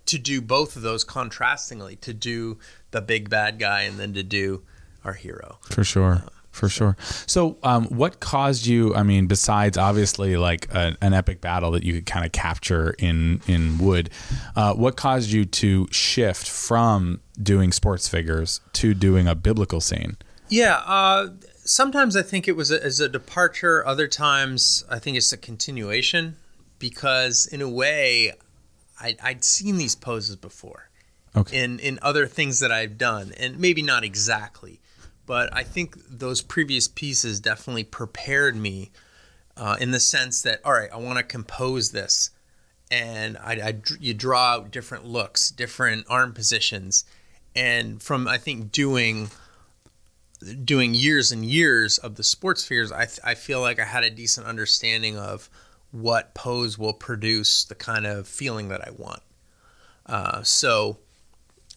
to 0.06 0.18
do 0.18 0.42
both 0.42 0.76
of 0.76 0.82
those 0.82 1.04
contrastingly, 1.06 2.00
to 2.02 2.14
do 2.14 2.60
the 2.92 3.02
big 3.02 3.30
bad 3.30 3.58
guy 3.60 3.82
and 3.82 3.98
then 4.00 4.14
to 4.14 4.24
do 4.24 4.64
our 5.04 5.14
hero. 5.14 5.58
For 5.70 5.84
sure. 5.84 6.24
For 6.52 6.70
sure. 6.70 6.98
So, 7.28 7.58
um, 7.62 7.86
what 7.86 8.20
caused 8.20 8.66
you? 8.66 8.96
I 8.96 9.04
mean, 9.04 9.28
besides 9.28 9.78
obviously 9.78 10.38
like 10.38 10.68
a, 10.74 10.98
an 11.04 11.14
epic 11.14 11.40
battle 11.40 11.70
that 11.72 11.84
you 11.84 11.94
could 11.94 12.08
kind 12.08 12.26
of 12.26 12.32
capture 12.32 12.96
in 12.98 13.42
in 13.48 13.78
wood, 13.78 14.10
uh, 14.56 14.74
what 14.74 14.98
caused 14.98 15.30
you 15.30 15.46
to 15.46 15.88
shift 15.92 16.50
from 16.50 17.20
doing 17.42 17.72
sports 17.72 18.08
figures 18.08 18.60
to 18.74 18.96
doing 18.96 19.28
a 19.28 19.36
biblical 19.36 19.82
scene? 19.82 20.18
Yeah, 20.50 20.82
uh, 20.86 21.28
sometimes 21.68 22.16
I 22.16 22.22
think 22.22 22.48
it 22.48 22.56
was 22.56 22.72
a, 22.72 22.84
as 22.84 23.00
a 23.00 23.10
departure. 23.10 23.86
Other 23.86 24.08
times 24.08 24.86
I 24.90 25.00
think 25.00 25.18
it's 25.18 25.32
a 25.34 25.38
continuation 25.38 26.38
because, 26.80 27.46
in 27.46 27.62
a 27.62 27.70
way, 27.70 28.34
I, 29.00 29.16
I'd 29.22 29.44
seen 29.44 29.78
these 29.78 29.96
poses 29.96 30.36
before 30.36 30.90
Okay. 31.36 31.64
in 31.64 31.80
in 31.80 32.00
other 32.02 32.26
things 32.26 32.60
that 32.62 32.72
I've 32.72 32.98
done, 32.98 33.32
and 33.38 33.60
maybe 33.60 33.84
not 33.84 34.04
exactly, 34.04 34.80
but 35.28 35.54
I 35.56 35.62
think 35.62 35.96
those 36.10 36.42
previous 36.42 36.88
pieces 36.88 37.40
definitely 37.40 37.84
prepared 37.84 38.56
me 38.56 38.90
uh, 39.56 39.76
in 39.80 39.92
the 39.92 40.00
sense 40.00 40.42
that 40.42 40.62
all 40.66 40.74
right, 40.74 40.90
I 40.92 40.98
want 40.98 41.18
to 41.18 41.24
compose 41.24 41.92
this, 41.92 42.32
and 42.90 43.38
I, 43.38 43.54
I 43.54 43.76
you 44.00 44.16
draw 44.16 44.54
out 44.54 44.72
different 44.72 45.06
looks, 45.06 45.52
different 45.52 46.08
arm 46.10 46.34
positions, 46.34 47.06
and 47.56 48.02
from 48.02 48.28
I 48.28 48.40
think 48.40 48.72
doing 48.72 49.30
doing 50.64 50.94
years 50.94 51.32
and 51.32 51.46
years 51.46 51.98
of 51.98 52.16
the 52.16 52.24
sports 52.24 52.66
figures, 52.66 52.92
I, 52.92 53.08
I 53.24 53.36
feel 53.36 53.62
like 53.62 53.80
I 53.80 53.86
had 53.86 54.04
a 54.04 54.10
decent 54.10 54.48
understanding 54.48 55.18
of 55.18 55.50
what 55.92 56.34
pose 56.34 56.78
will 56.78 56.94
produce 56.94 57.64
the 57.64 57.76
kind 57.76 58.06
of 58.06 58.28
feeling 58.28 58.70
that 58.70 58.88
I 58.88 58.92
want. 58.92 59.22
Uh, 60.06 60.44
so, 60.44 61.00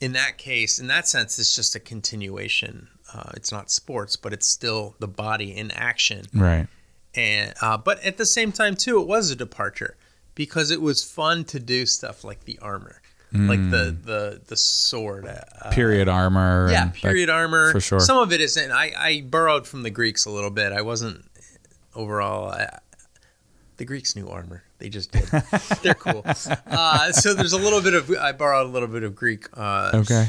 in 0.00 0.12
that 0.12 0.38
case, 0.38 0.78
in 0.78 0.86
that 0.88 1.08
sense, 1.08 1.38
it's 1.38 1.54
just 1.54 1.74
a 1.74 1.80
continuation. 1.80 2.88
Uh, 3.12 3.30
it's 3.34 3.50
not 3.50 3.70
sports, 3.70 4.16
but 4.16 4.32
it's 4.32 4.46
still 4.46 4.94
the 4.98 5.08
body 5.08 5.56
in 5.56 5.70
action. 5.72 6.26
Right. 6.32 6.66
And 7.14 7.54
uh, 7.60 7.76
but 7.76 8.02
at 8.04 8.16
the 8.16 8.26
same 8.26 8.52
time, 8.52 8.76
too, 8.76 9.00
it 9.00 9.06
was 9.06 9.30
a 9.30 9.36
departure 9.36 9.96
because 10.34 10.70
it 10.70 10.80
was 10.80 11.02
fun 11.02 11.44
to 11.44 11.58
do 11.58 11.86
stuff 11.86 12.22
like 12.22 12.44
the 12.44 12.58
armor, 12.60 13.02
like 13.32 13.70
the 13.70 13.96
the 14.04 14.40
the 14.46 14.56
sword. 14.56 15.26
Uh, 15.26 15.70
Period 15.70 16.08
armor. 16.08 16.68
yeah, 16.70 16.86
that- 16.86 16.94
period 16.94 17.30
armor. 17.30 17.72
for 17.72 17.80
sure. 17.80 18.00
Some 18.00 18.18
of 18.18 18.32
it 18.32 18.40
isn't. 18.40 18.70
I, 18.72 18.92
I 18.96 19.20
borrowed 19.22 19.66
from 19.66 19.82
the 19.82 19.90
Greeks 19.90 20.24
a 20.26 20.30
little 20.30 20.50
bit. 20.50 20.72
I 20.72 20.82
wasn't 20.82 21.24
overall. 21.94 22.50
I, 22.50 22.78
the 23.76 23.84
Greeks 23.84 24.14
knew 24.16 24.28
armor. 24.28 24.62
They 24.78 24.88
just 24.88 25.12
did. 25.12 25.24
They're 25.82 25.94
cool. 25.94 26.22
Uh, 26.26 27.12
so 27.12 27.34
there's 27.34 27.52
a 27.52 27.58
little 27.58 27.80
bit 27.80 27.94
of. 27.94 28.10
I 28.10 28.32
borrowed 28.32 28.66
a 28.66 28.70
little 28.70 28.88
bit 28.88 29.02
of 29.02 29.14
Greek 29.14 29.46
uh, 29.56 29.92
okay. 29.94 30.28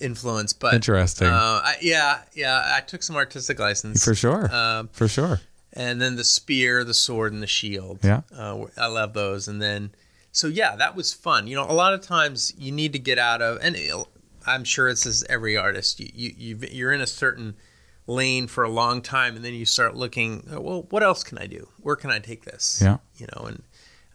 influence, 0.00 0.52
but 0.52 0.74
Interesting. 0.74 1.28
Uh, 1.28 1.60
I, 1.64 1.76
yeah, 1.80 2.20
yeah. 2.34 2.62
I 2.76 2.80
took 2.80 3.02
some 3.02 3.16
artistic 3.16 3.58
license 3.58 4.04
For 4.04 4.14
sure. 4.14 4.54
Um, 4.54 4.88
For 4.92 5.08
sure. 5.08 5.40
and 5.72 6.00
then 6.02 6.16
the 6.16 6.24
spear, 6.24 6.84
the 6.84 6.94
sword, 6.94 7.32
and 7.32 7.42
the 7.42 7.46
shield. 7.46 8.00
Yeah. 8.02 8.22
uh, 8.36 8.64
I 8.76 8.86
love 8.86 9.14
those. 9.14 9.48
And 9.48 9.60
then 9.62 9.90
so 10.32 10.48
yeah, 10.48 10.74
that 10.76 10.96
was 10.96 11.12
fun. 11.12 11.46
You 11.46 11.56
know, 11.56 11.64
a 11.70 11.72
lot 11.72 11.94
of 11.94 12.00
times 12.00 12.52
you 12.58 12.72
need 12.72 12.92
to 12.94 12.98
get 12.98 13.18
out 13.18 13.40
of, 13.42 13.58
and 13.62 13.76
I'm 14.46 14.64
sure 14.64 14.88
it's 14.88 15.06
as 15.06 15.24
every 15.28 15.56
artist. 15.56 16.00
You 16.00 16.10
you 16.14 16.34
you've, 16.36 16.72
you're 16.72 16.92
in 16.92 17.00
a 17.00 17.06
certain 17.06 17.54
lane 18.06 18.48
for 18.48 18.64
a 18.64 18.68
long 18.68 19.00
time, 19.02 19.36
and 19.36 19.44
then 19.44 19.54
you 19.54 19.64
start 19.64 19.94
looking. 19.94 20.48
uh, 20.52 20.60
Well, 20.60 20.86
what 20.90 21.02
else 21.02 21.22
can 21.22 21.38
I 21.38 21.46
do? 21.46 21.68
Where 21.78 21.96
can 21.96 22.10
I 22.10 22.18
take 22.18 22.44
this? 22.44 22.80
Yeah. 22.82 22.96
You 23.16 23.28
know, 23.36 23.44
and 23.46 23.62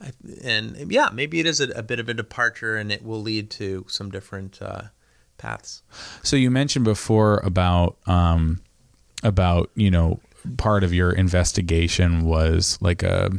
I, 0.02 0.12
and 0.44 0.92
yeah, 0.92 1.10
maybe 1.14 1.40
it 1.40 1.46
is 1.46 1.62
a, 1.62 1.70
a 1.70 1.84
bit 1.84 2.00
of 2.00 2.10
a 2.10 2.14
departure, 2.14 2.76
and 2.76 2.92
it 2.92 3.04
will 3.04 3.22
lead 3.22 3.50
to 3.52 3.86
some 3.88 4.12
different 4.12 4.62
uh, 4.62 4.82
paths. 5.38 5.82
So 6.24 6.36
you 6.36 6.52
mentioned 6.52 6.84
before 6.86 7.38
about 7.44 7.98
um, 8.08 8.62
about 9.24 9.72
you 9.76 9.90
know 9.90 10.20
part 10.58 10.84
of 10.84 10.94
your 10.94 11.12
investigation 11.12 12.24
was 12.26 12.78
like 12.82 13.04
a 13.04 13.32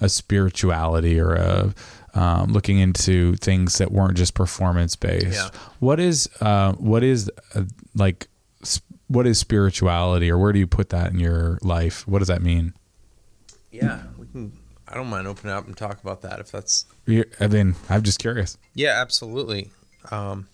a 0.00 0.08
spirituality 0.08 1.18
or 1.20 1.34
a 1.34 1.74
um, 2.14 2.52
looking 2.52 2.78
into 2.78 3.36
things 3.36 3.78
that 3.78 3.92
weren't 3.92 4.16
just 4.16 4.34
performance 4.34 4.96
based. 4.96 5.26
Yeah. 5.32 5.50
What 5.78 6.00
is 6.00 6.28
uh, 6.40 6.72
what 6.74 7.02
is 7.02 7.30
uh, 7.54 7.62
like 7.94 8.28
what 9.08 9.26
is 9.26 9.38
spirituality 9.38 10.30
or 10.30 10.38
where 10.38 10.52
do 10.52 10.58
you 10.58 10.66
put 10.66 10.90
that 10.90 11.12
in 11.12 11.18
your 11.18 11.58
life? 11.62 12.06
What 12.06 12.20
does 12.20 12.28
that 12.28 12.42
mean? 12.42 12.74
Yeah, 13.70 14.02
we 14.18 14.26
can. 14.26 14.52
I 14.88 14.94
don't 14.94 15.08
mind 15.08 15.28
opening 15.28 15.52
up 15.52 15.66
and 15.66 15.76
talk 15.76 16.02
about 16.02 16.22
that 16.22 16.40
if 16.40 16.50
that's. 16.50 16.84
I 17.40 17.46
mean, 17.46 17.76
I'm 17.88 18.02
just 18.02 18.18
curious. 18.18 18.58
Yeah, 18.74 19.00
absolutely. 19.00 19.70
Um, 20.10 20.48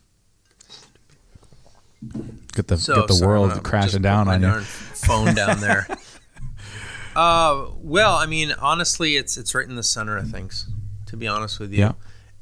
Get 2.52 2.68
the 2.68 2.76
So 2.78 2.94
get 2.96 3.08
the 3.08 3.26
world 3.26 3.62
crashing 3.64 4.02
down 4.02 4.28
on 4.28 4.40
you. 4.40 4.48
darn 4.48 4.62
Phone 4.62 5.34
down 5.34 5.60
there. 5.60 5.86
uh, 7.16 7.66
well, 7.76 8.14
I 8.16 8.26
mean, 8.26 8.52
honestly, 8.52 9.16
it's 9.16 9.36
it's 9.36 9.54
right 9.54 9.66
in 9.68 9.76
the 9.76 9.82
center 9.82 10.16
of 10.16 10.30
things. 10.30 10.68
To 11.06 11.16
be 11.16 11.26
honest 11.28 11.60
with 11.60 11.72
you, 11.72 11.78
Yeah. 11.80 11.92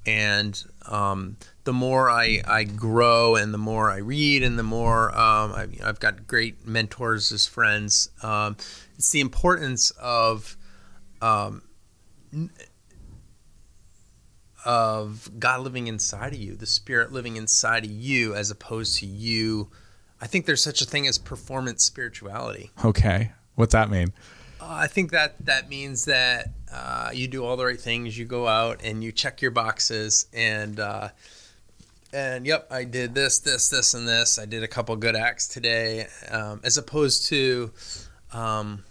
and 0.06 0.62
um, 0.86 1.36
the 1.64 1.72
more 1.72 2.10
I, 2.10 2.42
I 2.46 2.64
grow 2.64 3.36
and 3.36 3.52
the 3.52 3.58
more 3.58 3.90
I 3.90 3.98
read 3.98 4.42
and 4.42 4.58
the 4.58 4.62
more 4.62 5.10
um, 5.10 5.52
I, 5.52 5.68
I've 5.82 6.00
got 6.00 6.26
great 6.26 6.66
mentors 6.66 7.30
as 7.32 7.46
friends. 7.46 8.08
Um, 8.22 8.56
it's 8.96 9.10
the 9.10 9.20
importance 9.20 9.90
of 10.00 10.56
um, 11.20 11.62
of 14.64 15.30
God 15.38 15.60
living 15.60 15.86
inside 15.88 16.32
of 16.32 16.38
you, 16.40 16.54
the 16.56 16.66
Spirit 16.66 17.12
living 17.12 17.36
inside 17.36 17.84
of 17.84 17.90
you, 17.90 18.34
as 18.34 18.50
opposed 18.50 18.98
to 19.00 19.06
you. 19.06 19.70
I 20.20 20.26
think 20.26 20.46
there's 20.46 20.62
such 20.62 20.80
a 20.80 20.86
thing 20.86 21.06
as 21.06 21.18
performance 21.18 21.84
spirituality. 21.84 22.70
Okay. 22.84 23.32
What's 23.56 23.72
that 23.72 23.90
mean? 23.90 24.12
I 24.66 24.86
think 24.86 25.10
that 25.12 25.44
that 25.46 25.68
means 25.68 26.06
that 26.06 26.48
uh, 26.72 27.10
you 27.12 27.28
do 27.28 27.44
all 27.44 27.56
the 27.56 27.64
right 27.64 27.80
things. 27.80 28.18
You 28.18 28.24
go 28.24 28.48
out 28.48 28.80
and 28.82 29.02
you 29.02 29.12
check 29.12 29.42
your 29.42 29.50
boxes, 29.50 30.26
and 30.32 30.80
uh, 30.80 31.08
and 32.12 32.46
yep, 32.46 32.68
I 32.70 32.84
did 32.84 33.14
this, 33.14 33.40
this, 33.40 33.68
this, 33.68 33.94
and 33.94 34.06
this. 34.06 34.38
I 34.38 34.46
did 34.46 34.62
a 34.62 34.68
couple 34.68 34.94
good 34.96 35.16
acts 35.16 35.48
today, 35.48 36.06
um, 36.30 36.60
as 36.62 36.76
opposed 36.76 37.26
to 37.26 37.72
um, 38.32 38.84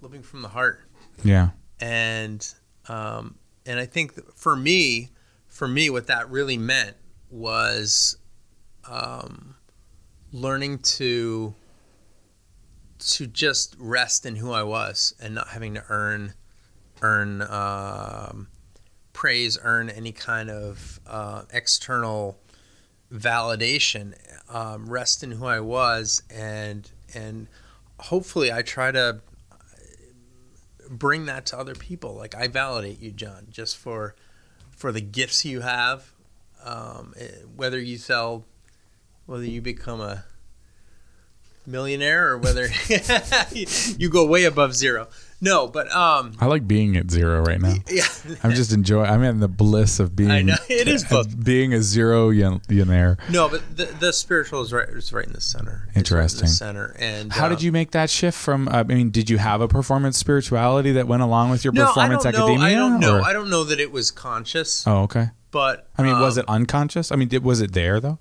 living 0.00 0.22
from 0.22 0.42
the 0.42 0.48
heart. 0.48 0.80
Yeah. 1.22 1.50
And 1.80 2.46
um, 2.88 3.36
and 3.66 3.78
I 3.78 3.86
think 3.86 4.34
for 4.34 4.56
me, 4.56 5.10
for 5.46 5.68
me, 5.68 5.90
what 5.90 6.06
that 6.06 6.30
really 6.30 6.56
meant 6.56 6.96
was 7.30 8.16
um, 8.88 9.56
learning 10.32 10.78
to 10.78 11.54
to 12.98 13.26
just 13.26 13.76
rest 13.78 14.26
in 14.26 14.36
who 14.36 14.52
I 14.52 14.62
was 14.62 15.14
and 15.20 15.34
not 15.34 15.48
having 15.48 15.74
to 15.74 15.84
earn 15.88 16.34
earn 17.00 17.42
um, 17.42 18.48
praise, 19.12 19.58
earn 19.62 19.88
any 19.90 20.12
kind 20.12 20.50
of 20.50 21.00
uh, 21.06 21.42
external 21.52 22.38
validation. 23.12 24.14
Um, 24.48 24.88
rest 24.88 25.22
in 25.22 25.32
who 25.32 25.46
I 25.46 25.60
was, 25.60 26.22
and 26.30 26.90
and 27.14 27.48
hopefully 27.98 28.52
I 28.52 28.62
try 28.62 28.90
to 28.92 29.20
bring 30.88 31.26
that 31.26 31.46
to 31.46 31.58
other 31.58 31.74
people. 31.74 32.14
Like 32.14 32.34
I 32.34 32.48
validate 32.48 33.00
you, 33.00 33.10
John, 33.12 33.48
just 33.50 33.76
for 33.76 34.14
for 34.70 34.92
the 34.92 35.00
gifts 35.00 35.44
you 35.44 35.60
have. 35.60 36.12
Um, 36.64 37.14
eh, 37.18 37.28
whether 37.54 37.78
you 37.78 37.98
sell, 37.98 38.44
whether 39.26 39.44
you 39.44 39.60
become 39.60 40.00
a 40.00 40.24
millionaire 41.68 42.28
or 42.30 42.38
whether 42.38 42.68
you 43.98 44.08
go 44.08 44.26
way 44.26 44.44
above 44.44 44.74
zero. 44.74 45.08
No, 45.40 45.68
but 45.68 45.88
um, 45.94 46.32
I 46.40 46.46
like 46.46 46.66
being 46.66 46.96
at 46.96 47.12
zero 47.12 47.42
right 47.44 47.60
now. 47.60 47.74
yeah, 47.88 48.02
I'm 48.42 48.54
just 48.54 48.72
enjoying. 48.72 49.08
I'm 49.08 49.22
in 49.22 49.38
the 49.38 49.46
bliss 49.46 50.00
of 50.00 50.16
being. 50.16 50.32
I 50.32 50.42
know. 50.42 50.56
It 50.68 50.88
is 50.88 51.04
both. 51.04 51.44
being 51.44 51.72
a 51.72 51.80
zero 51.80 52.30
millionaire. 52.30 53.18
no, 53.30 53.48
but 53.48 53.62
the, 53.76 53.84
the 53.84 54.12
spiritual 54.12 54.62
is 54.62 54.72
right. 54.72 54.88
Is 54.88 55.12
right 55.12 55.26
in 55.26 55.32
the 55.32 55.40
center. 55.40 55.86
It's 55.94 56.10
right 56.10 56.18
in 56.18 56.24
Interesting. 56.24 56.40
the 56.40 56.48
center. 56.48 56.96
And 56.98 57.32
How 57.32 57.46
uh, 57.46 57.50
did 57.50 57.62
you 57.62 57.70
make 57.70 57.92
that 57.92 58.10
shift 58.10 58.36
from? 58.36 58.66
uh, 58.66 58.78
I 58.78 58.82
mean, 58.82 59.10
did 59.10 59.30
you 59.30 59.38
have 59.38 59.60
a 59.60 59.68
performance 59.68 60.18
spirituality 60.18 60.90
that 60.92 61.06
went 61.06 61.22
along 61.22 61.50
with 61.50 61.62
your 61.62 61.72
No, 61.72 61.84
I 61.84 61.86
performance 61.86 62.24
know. 62.24 62.30
academia? 62.30 62.58
I 62.66 62.72
don't 62.74 62.98
know. 62.98 63.18
or- 63.18 63.22
I 63.22 63.32
don't 63.32 63.48
know 63.48 63.62
that 63.62 63.78
it 63.78 63.92
was 63.92 64.10
conscious, 64.10 64.84
oh, 64.88 65.02
okay. 65.02 65.28
but 65.52 65.88
I 65.96 66.02
mean, 66.02 66.18
was 66.18 66.36
um, 66.36 66.42
it 66.42 66.48
unconscious? 66.48 67.12
I 67.12 67.16
mean, 67.16 67.28
did, 67.28 67.44
was 67.44 67.60
it 67.60 67.74
there 67.74 68.00
though? 68.00 68.18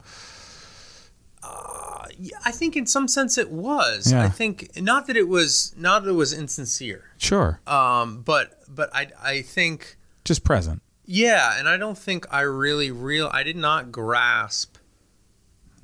I 2.45 2.51
think 2.51 2.75
in 2.75 2.85
some 2.87 3.07
sense 3.07 3.37
it 3.37 3.51
was. 3.51 4.11
Yeah. 4.11 4.23
I 4.23 4.29
think 4.29 4.71
not 4.81 5.07
that 5.07 5.15
it 5.17 5.27
was 5.27 5.73
not 5.77 6.03
that 6.03 6.09
it 6.09 6.13
was 6.13 6.33
insincere. 6.33 7.05
Sure, 7.17 7.59
Um, 7.67 8.21
but 8.21 8.61
but 8.67 8.89
I 8.93 9.07
I 9.21 9.41
think 9.41 9.97
just 10.25 10.43
present. 10.43 10.81
yeah, 11.05 11.57
and 11.59 11.67
I 11.69 11.77
don't 11.77 11.97
think 11.97 12.25
I 12.31 12.41
really 12.41 12.91
real 12.91 13.29
I 13.31 13.43
did 13.43 13.55
not 13.57 13.91
grasp. 13.91 14.77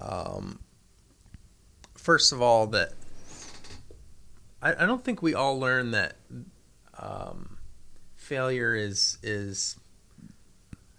Um, 0.01 0.59
first 1.95 2.31
of 2.33 2.41
all, 2.41 2.67
that 2.67 2.93
I, 4.61 4.71
I 4.73 4.85
don't 4.85 5.03
think 5.03 5.21
we 5.21 5.33
all 5.33 5.59
learn 5.59 5.91
that 5.91 6.17
um, 6.97 7.57
failure 8.15 8.75
is 8.75 9.17
is. 9.23 9.77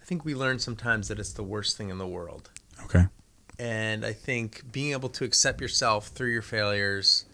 I 0.00 0.04
think 0.06 0.24
we 0.24 0.34
learn 0.34 0.58
sometimes 0.58 1.08
that 1.08 1.18
it's 1.18 1.32
the 1.32 1.42
worst 1.42 1.76
thing 1.78 1.88
in 1.88 1.96
the 1.98 2.06
world. 2.06 2.50
Okay. 2.84 3.06
And 3.58 4.04
I 4.04 4.12
think 4.12 4.72
being 4.72 4.92
able 4.92 5.08
to 5.10 5.24
accept 5.24 5.60
yourself 5.60 6.08
through 6.08 6.30
your 6.30 6.42
failures 6.42 7.24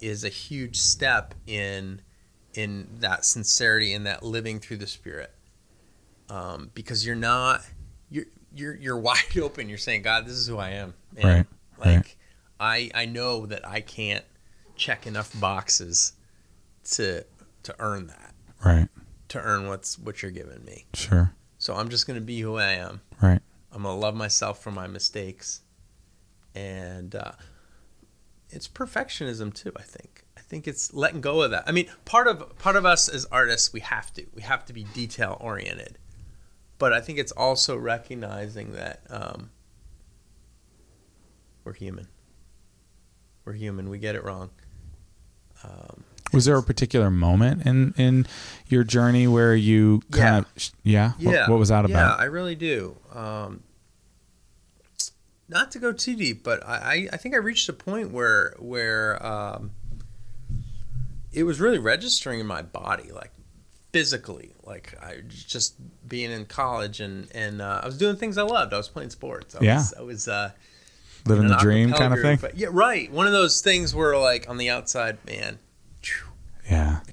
is 0.00 0.24
a 0.24 0.28
huge 0.28 0.76
step 0.76 1.34
in 1.46 2.00
in 2.54 2.88
that 2.98 3.24
sincerity 3.24 3.92
and 3.94 4.06
that 4.06 4.22
living 4.22 4.58
through 4.58 4.78
the 4.78 4.86
spirit. 4.86 5.32
Um, 6.28 6.70
because 6.74 7.04
you're 7.04 7.16
not 7.16 7.62
you're 8.10 8.26
you're 8.54 8.74
you're 8.74 8.98
wide 8.98 9.38
open. 9.40 9.68
You're 9.68 9.78
saying, 9.78 10.02
God, 10.02 10.26
this 10.26 10.34
is 10.34 10.46
who 10.46 10.58
I 10.58 10.70
am. 10.70 10.94
And 11.16 11.24
Right, 11.24 11.46
Like 11.78 12.16
I 12.58 12.90
I 12.94 13.06
know 13.06 13.46
that 13.46 13.66
I 13.66 13.80
can't 13.80 14.24
check 14.76 15.06
enough 15.06 15.38
boxes 15.40 16.12
to 16.92 17.24
to 17.64 17.74
earn 17.78 18.06
that. 18.08 18.34
Right. 18.64 18.88
To 19.28 19.40
earn 19.40 19.68
what's 19.68 19.98
what 19.98 20.22
you're 20.22 20.30
giving 20.30 20.64
me. 20.64 20.86
Sure. 20.94 21.32
So 21.58 21.74
I'm 21.74 21.88
just 21.88 22.06
gonna 22.06 22.20
be 22.20 22.40
who 22.40 22.56
I 22.56 22.72
am. 22.72 23.00
Right. 23.20 23.40
I'm 23.72 23.82
gonna 23.82 23.98
love 23.98 24.14
myself 24.14 24.62
for 24.62 24.70
my 24.70 24.86
mistakes, 24.86 25.60
and 26.54 27.14
uh, 27.14 27.32
it's 28.50 28.68
perfectionism 28.68 29.54
too. 29.54 29.72
I 29.76 29.82
think. 29.82 30.24
I 30.36 30.40
think 30.40 30.66
it's 30.66 30.92
letting 30.92 31.20
go 31.20 31.42
of 31.42 31.52
that. 31.52 31.64
I 31.68 31.72
mean, 31.72 31.88
part 32.04 32.26
of 32.26 32.58
part 32.58 32.76
of 32.76 32.84
us 32.84 33.08
as 33.08 33.24
artists, 33.26 33.72
we 33.72 33.80
have 33.80 34.12
to 34.14 34.26
we 34.34 34.42
have 34.42 34.64
to 34.66 34.72
be 34.72 34.84
detail 34.84 35.36
oriented, 35.40 35.98
but 36.78 36.92
I 36.92 37.00
think 37.00 37.18
it's 37.18 37.32
also 37.32 37.76
recognizing 37.76 38.72
that 38.72 39.02
um, 39.08 39.50
we're 41.62 41.74
human. 41.74 42.08
We're 43.44 43.52
human. 43.52 43.88
We 43.88 43.98
get 43.98 44.16
it 44.16 44.24
wrong. 44.24 44.50
Um, 45.62 46.04
Was 46.32 46.44
there 46.44 46.56
a 46.56 46.62
particular 46.62 47.10
moment 47.10 47.66
in 47.66 47.92
in 47.96 48.26
your 48.68 48.84
journey 48.84 49.26
where 49.26 49.54
you 49.54 50.02
kind 50.12 50.44
of 50.44 50.70
yeah? 50.82 51.12
What- 51.20 51.32
Yeah. 51.34 51.48
What, 51.50 51.58
was 51.58 51.68
that 51.70 51.84
about? 51.84 52.18
Yeah. 52.18 52.22
I 52.22 52.24
really 52.24 52.54
do. 52.54 52.96
Um, 53.14 53.62
not 55.48 55.72
to 55.72 55.78
go 55.80 55.92
too 55.92 56.14
deep, 56.14 56.44
but 56.44 56.64
I, 56.66 56.74
I, 56.76 57.08
I 57.14 57.16
think 57.16 57.34
I 57.34 57.38
reached 57.38 57.68
a 57.68 57.72
point 57.72 58.12
where 58.12 58.54
where 58.58 59.24
um, 59.26 59.72
it 61.32 61.42
was 61.44 61.60
really 61.60 61.78
registering 61.78 62.38
in 62.40 62.46
my 62.46 62.62
body, 62.62 63.10
like 63.12 63.32
physically. 63.92 64.52
Like 64.64 64.94
I 65.02 65.22
just 65.28 65.74
being 66.08 66.30
in 66.30 66.44
college 66.46 67.00
and 67.00 67.28
and 67.34 67.60
uh, 67.60 67.80
I 67.82 67.86
was 67.86 67.98
doing 67.98 68.16
things 68.16 68.38
I 68.38 68.42
loved. 68.42 68.72
I 68.72 68.76
was 68.76 68.88
playing 68.88 69.10
sports. 69.10 69.56
I 69.56 69.64
Yeah. 69.64 69.76
was, 69.78 69.94
I 69.98 70.02
was 70.02 70.28
uh, 70.28 70.50
Living 71.26 71.48
the 71.48 71.56
dream 71.56 71.92
kind 71.92 72.12
of 72.14 72.20
group. 72.20 72.22
thing. 72.24 72.38
But 72.40 72.56
yeah, 72.56 72.68
right. 72.70 73.10
One 73.12 73.26
of 73.26 73.32
those 73.32 73.60
things 73.60 73.94
where 73.94 74.16
like 74.16 74.48
on 74.48 74.56
the 74.56 74.70
outside, 74.70 75.18
man, 75.26 75.58
Yeah. 75.58 75.69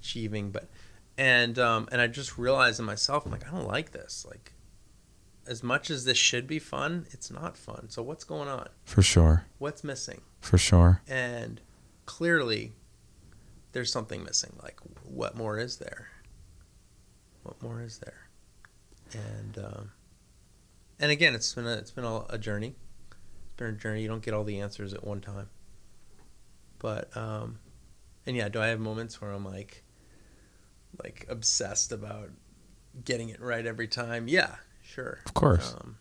Achieving 0.08 0.52
but 0.52 0.70
and 1.18 1.60
um 1.60 1.88
and 1.92 2.00
i 2.00 2.08
just 2.08 2.38
realized 2.38 2.80
in 2.80 2.86
myself 2.86 3.26
i'm 3.26 3.32
like 3.32 3.46
i 3.46 3.52
don't 3.52 3.68
like 3.68 3.92
this 3.92 4.26
like 4.30 4.54
as 5.46 5.62
much 5.64 5.90
as 5.90 6.06
this 6.06 6.18
should 6.18 6.48
be 6.48 6.60
fun 6.60 7.06
it's 7.12 7.30
not 7.30 7.58
fun 7.58 7.90
so 7.90 8.02
what's 8.02 8.24
going 8.24 8.48
on 8.48 8.70
For 8.86 9.02
sure. 9.02 9.46
what's 9.58 9.84
missing 9.84 10.22
For 10.40 10.58
sure. 10.58 11.02
and 11.08 11.60
clearly 12.06 12.72
there's 13.74 13.92
something 13.92 14.24
missing 14.24 14.54
like 14.64 14.80
what 15.04 15.36
more 15.36 15.60
is 15.60 15.78
there 15.78 16.08
what 17.44 17.62
more 17.62 17.82
is 17.82 17.98
there 18.00 18.30
and 19.14 19.58
um, 19.58 19.92
and 21.00 21.12
again, 21.12 21.34
it's 21.36 21.54
been 21.54 21.66
a, 21.68 21.74
it's 21.76 21.92
been 21.92 22.04
a, 22.04 22.26
a 22.30 22.38
journey. 22.38 22.76
It's 23.12 23.56
been 23.56 23.68
a 23.68 23.72
journey. 23.78 24.02
You 24.02 24.10
don't 24.10 24.22
get 24.22 24.34
all 24.34 24.44
the 24.44 24.60
answers 24.60 24.94
at 24.94 25.06
one 25.06 25.22
time. 25.22 25.48
But 26.80 27.16
um, 27.16 27.60
and 28.26 28.36
yeah, 28.36 28.50
do 28.50 28.60
I 28.60 28.68
have 28.68 28.80
moments 28.82 29.22
where 29.22 29.32
I'm 29.32 29.46
like, 29.46 29.84
like 31.04 31.26
obsessed 31.30 31.92
about 31.92 32.30
getting 33.04 33.30
it 33.30 33.42
right 33.42 33.66
every 33.66 33.88
time? 33.88 34.28
Yeah, 34.28 34.56
sure, 34.84 35.20
Of 35.26 35.34
course. 35.34 35.76
Um, 35.80 35.98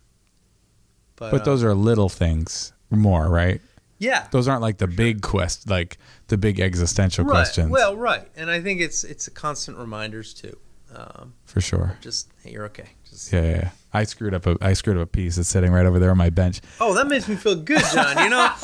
but 1.17 1.31
but 1.31 1.45
those 1.45 1.63
um, 1.63 1.71
are 1.71 1.75
little 1.75 2.09
things 2.09 2.73
more, 2.91 3.29
right? 3.29 3.61
yeah, 3.99 4.29
Those 4.31 4.47
aren't 4.49 4.63
like 4.63 4.79
the 4.79 4.87
big 4.87 5.23
quest, 5.23 5.69
like 5.71 5.99
the 6.29 6.37
big 6.37 6.61
existential 6.61 7.25
right. 7.25 7.31
questions. 7.33 7.71
Well, 7.71 7.97
right, 7.97 8.29
and 8.37 8.51
I 8.51 8.61
think 8.61 8.81
it's 8.81 9.05
it's 9.05 9.27
a 9.27 9.31
constant 9.31 9.79
reminders 9.79 10.35
too. 10.35 10.57
Um, 10.95 11.35
for 11.45 11.61
sure. 11.61 11.99
just 12.01 12.29
hey, 12.43 12.53
you're 12.53 12.67
okay. 12.67 12.91
Just 13.17 13.33
Yeah, 13.33 13.43
yeah, 13.43 13.57
yeah. 13.57 13.71
I 13.95 14.05
screwed 14.05 14.35
up 14.35 14.47
a 14.47 14.59
I 14.61 14.75
screwed 14.75 14.99
up 14.99 15.05
a 15.05 15.07
piece. 15.07 15.39
It's 15.39 15.49
sitting 15.49 15.73
right 15.73 15.87
over 15.87 15.99
there 15.99 16.11
on 16.11 16.19
my 16.19 16.29
bench. 16.29 16.61
oh, 16.81 16.93
that 16.95 17.07
makes 17.07 17.27
me 17.29 17.35
feel 17.35 17.55
good, 17.57 17.83
John. 17.95 18.23
You 18.23 18.29
know, 18.29 18.51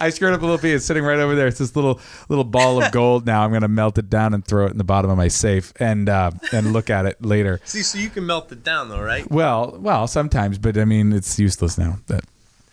I 0.00 0.10
screwed 0.10 0.34
up 0.34 0.40
a 0.40 0.44
little 0.44 0.58
piece. 0.58 0.76
It's 0.76 0.84
sitting 0.84 1.04
right 1.04 1.18
over 1.20 1.36
there. 1.36 1.46
It's 1.46 1.58
this 1.58 1.76
little 1.76 2.00
little 2.28 2.42
ball 2.44 2.82
of 2.82 2.90
gold. 2.90 3.24
Now 3.24 3.44
I'm 3.44 3.52
gonna 3.52 3.68
melt 3.68 3.98
it 3.98 4.10
down 4.10 4.34
and 4.34 4.44
throw 4.44 4.66
it 4.66 4.72
in 4.72 4.78
the 4.78 4.82
bottom 4.84 5.10
of 5.12 5.16
my 5.16 5.28
safe 5.28 5.72
and 5.78 6.08
uh, 6.08 6.32
and 6.52 6.72
look 6.72 6.90
at 6.90 7.06
it 7.06 7.24
later. 7.24 7.60
see, 7.64 7.82
so 7.82 7.98
you 7.98 8.10
can 8.10 8.26
melt 8.26 8.50
it 8.50 8.64
down 8.64 8.88
though, 8.88 9.00
right? 9.00 9.30
Well, 9.30 9.76
well, 9.78 10.08
sometimes, 10.08 10.58
but 10.58 10.76
I 10.76 10.84
mean, 10.84 11.12
it's 11.12 11.38
useless 11.38 11.78
now. 11.78 12.00
That 12.08 12.24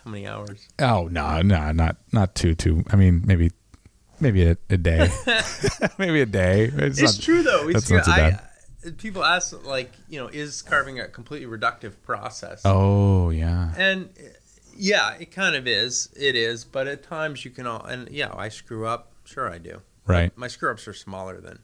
How 0.04 0.10
many 0.10 0.26
hours? 0.26 0.66
oh 0.80 1.06
no, 1.06 1.40
no, 1.42 1.70
not 1.70 1.98
not 2.10 2.34
too 2.34 2.56
too. 2.56 2.82
I 2.90 2.96
mean, 2.96 3.22
maybe 3.24 3.52
maybe 4.18 4.44
a, 4.44 4.56
a 4.70 4.76
day, 4.76 5.08
maybe 5.98 6.20
a 6.20 6.26
day. 6.26 6.64
It's, 6.64 6.98
It's 7.00 7.16
not- 7.16 7.22
true 7.24 7.42
though. 7.44 7.68
It's 7.68 7.88
that's 7.88 7.90
not 7.92 8.04
too 8.06 8.10
I, 8.10 8.30
bad. 8.30 8.40
People 8.92 9.24
ask 9.24 9.64
like, 9.64 9.92
you 10.08 10.18
know, 10.20 10.28
is 10.28 10.62
carving 10.62 11.00
a 11.00 11.08
completely 11.08 11.46
reductive 11.46 11.94
process? 12.04 12.62
Oh 12.64 13.30
yeah, 13.30 13.72
And 13.76 14.10
yeah, 14.76 15.14
it 15.18 15.30
kind 15.30 15.56
of 15.56 15.66
is. 15.66 16.08
It 16.16 16.36
is, 16.36 16.64
but 16.64 16.86
at 16.86 17.02
times 17.02 17.44
you 17.44 17.50
can 17.50 17.66
all 17.66 17.84
and 17.84 18.08
yeah, 18.10 18.32
I 18.34 18.48
screw 18.48 18.86
up. 18.86 19.12
Sure, 19.24 19.50
I 19.50 19.58
do. 19.58 19.80
right. 20.06 20.36
My 20.36 20.48
screw 20.48 20.70
ups 20.70 20.86
are 20.86 20.92
smaller 20.94 21.40
than 21.40 21.58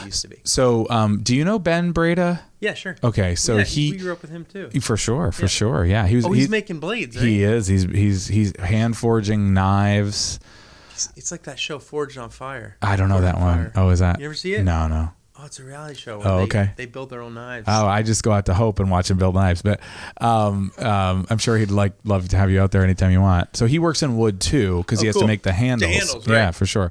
they 0.00 0.06
used 0.06 0.22
to 0.22 0.28
be. 0.28 0.40
So, 0.44 0.86
um, 0.90 1.22
do 1.22 1.34
you 1.36 1.44
know 1.44 1.58
Ben 1.58 1.92
Breda? 1.92 2.42
Yeah, 2.60 2.74
sure. 2.74 2.96
Okay, 3.04 3.34
so 3.34 3.58
yeah, 3.58 3.64
he, 3.64 3.92
we 3.92 3.98
grew 3.98 4.12
up 4.12 4.22
with 4.22 4.30
him 4.30 4.44
too. 4.44 4.68
for 4.80 4.96
sure, 4.96 5.32
for 5.32 5.42
Yeah. 5.42 5.48
sure, 5.48 5.84
yeah. 5.84 6.06
He 6.06 6.16
was. 6.16 6.24
Oh, 6.26 6.32
he's 6.32 6.44
he, 6.46 6.50
making 6.50 6.80
blades. 6.80 7.16
Right? 7.16 7.24
he 7.26 7.42
is. 7.42 7.66
He's 7.68 7.84
he's 7.84 8.26
he's 8.28 8.58
hand 8.58 8.96
forging 8.96 9.54
knives. 9.54 10.40
It's, 10.92 11.12
it's 11.14 11.30
like 11.30 11.42
that 11.42 11.58
show 11.58 11.78
Forged 11.78 12.16
in 12.16 12.28
Fire. 12.30 12.78
I 12.80 12.96
don't 12.96 13.08
know 13.10 13.16
Forged 13.16 13.26
that 13.26 13.34
on 13.34 13.40
one. 13.42 13.70
Fire. 13.70 13.72
Oh, 13.84 13.90
is 13.90 13.98
that? 14.00 14.18
You 14.18 14.24
ever 14.26 14.34
see 14.34 14.54
it? 14.54 14.64
No, 14.64 14.88
no. 14.88 15.10
Oh, 15.38 15.44
it's 15.44 15.58
a 15.60 15.64
reality 15.64 15.94
show. 15.96 16.18
Where 16.18 16.28
Oh, 16.28 16.36
they, 16.38 16.42
okay. 16.44 16.70
They 16.76 16.86
build 16.86 17.10
their 17.10 17.20
own 17.20 17.34
knives. 17.34 17.66
Oh, 17.68 17.86
I 17.86 18.02
just 18.02 18.22
go 18.22 18.32
out 18.32 18.46
to 18.46 18.54
Hope 18.54 18.78
and 18.80 18.90
watch 18.90 19.10
him 19.10 19.18
build 19.18 19.34
knives. 19.34 19.60
But 19.60 19.80
um, 20.18 20.72
um, 20.78 21.26
I'm 21.28 21.36
sure 21.36 21.58
he'd 21.58 21.70
like 21.70 21.92
love 22.04 22.26
to 22.30 22.36
have 22.38 22.50
you 22.50 22.60
out 22.62 22.70
there 22.72 22.82
anytime 22.82 23.10
you 23.12 23.20
want. 23.20 23.54
So 23.54 23.66
he 23.66 23.78
works 23.78 24.02
in 24.02 24.16
wood 24.16 24.40
too 24.40 24.78
because 24.78 25.00
he 25.00 25.08
Oh, 25.08 25.10
has 25.10 25.16
to 25.16 25.26
make 25.26 25.42
the 25.42 25.52
handles. 25.52 25.92
handles, 25.92 26.26
Yeah, 26.26 26.52
for 26.52 26.64
sure. 26.64 26.90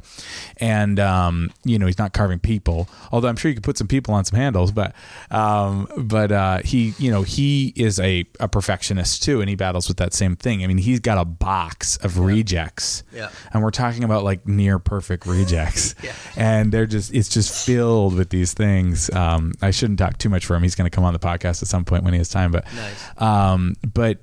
And 0.58 1.00
um, 1.00 1.52
you 1.64 1.80
know 1.80 1.88
he's 1.88 1.98
not 1.98 2.14
carving 2.14 2.38
people, 2.39 2.88
although 3.12 3.30
I'm 3.30 3.36
sure 3.36 3.50
you 3.50 3.56
could 3.56 3.64
put 3.64 3.80
some 3.80 3.88
people 3.88 4.14
on 4.14 4.26
some 4.26 4.38
handles. 4.38 4.72
But 4.72 4.93
um, 5.32 5.88
but 5.98 6.32
uh, 6.32 6.60
he 6.64 6.93
you 7.00 7.10
know 7.10 7.24
he 7.24 7.74
is 7.76 8.00
a, 8.00 8.26
a 8.39 8.48
perfectionist 8.48 9.24
too, 9.24 9.41
and 9.41 9.50
he 9.50 9.56
battles 9.56 9.88
with 9.88 9.98
that 9.98 10.14
same 10.14 10.36
thing. 10.36 10.64
I 10.64 10.68
mean 10.68 10.78
he's 10.78 11.00
got 11.00 11.18
a 11.18 11.26
box 11.26 11.98
of 11.98 12.20
rejects. 12.20 13.04
Yeah. 13.12 13.30
And 13.54 13.64
we're 13.64 13.72
talking 13.72 14.04
about 14.04 14.24
like 14.24 14.48
near 14.48 14.78
perfect 14.78 15.26
rejects. 15.26 15.96
Yeah. 16.06 16.14
And 16.38 16.72
they're 16.72 16.86
just, 16.86 17.14
it's 17.16 17.30
just 17.30 17.66
filled 17.66 18.14
with 18.16 18.30
these 18.36 18.54
things. 18.54 19.10
Um, 19.12 19.54
I 19.62 19.72
shouldn't 19.72 20.00
talk 20.00 20.18
too 20.18 20.30
much 20.30 20.46
for 20.46 20.56
him. 20.56 20.64
He's 20.64 20.76
going 20.76 20.90
to 20.90 20.96
come 20.96 21.04
on 21.04 21.14
the 21.14 21.20
podcast 21.20 21.62
at 21.62 21.68
some 21.68 21.86
point 21.86 22.04
when 22.04 22.14
he 22.14 22.20
has 22.20 22.30
time, 22.30 22.52
but, 22.52 22.66
Nice. 22.74 23.22
um, 23.22 23.76
but 23.94 24.20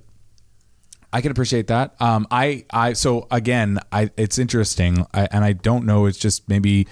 I 1.12 1.20
can 1.20 1.30
appreciate 1.30 1.66
that. 1.66 2.00
Um, 2.00 2.26
I, 2.30 2.64
I, 2.70 2.92
so 2.94 3.26
again, 3.30 3.78
I, 3.90 4.10
it's 4.16 4.38
interesting. 4.38 5.06
I, 5.12 5.28
and 5.30 5.44
I 5.44 5.52
don't 5.52 5.84
know, 5.84 6.06
it's 6.06 6.18
just 6.18 6.48
maybe, 6.48 6.86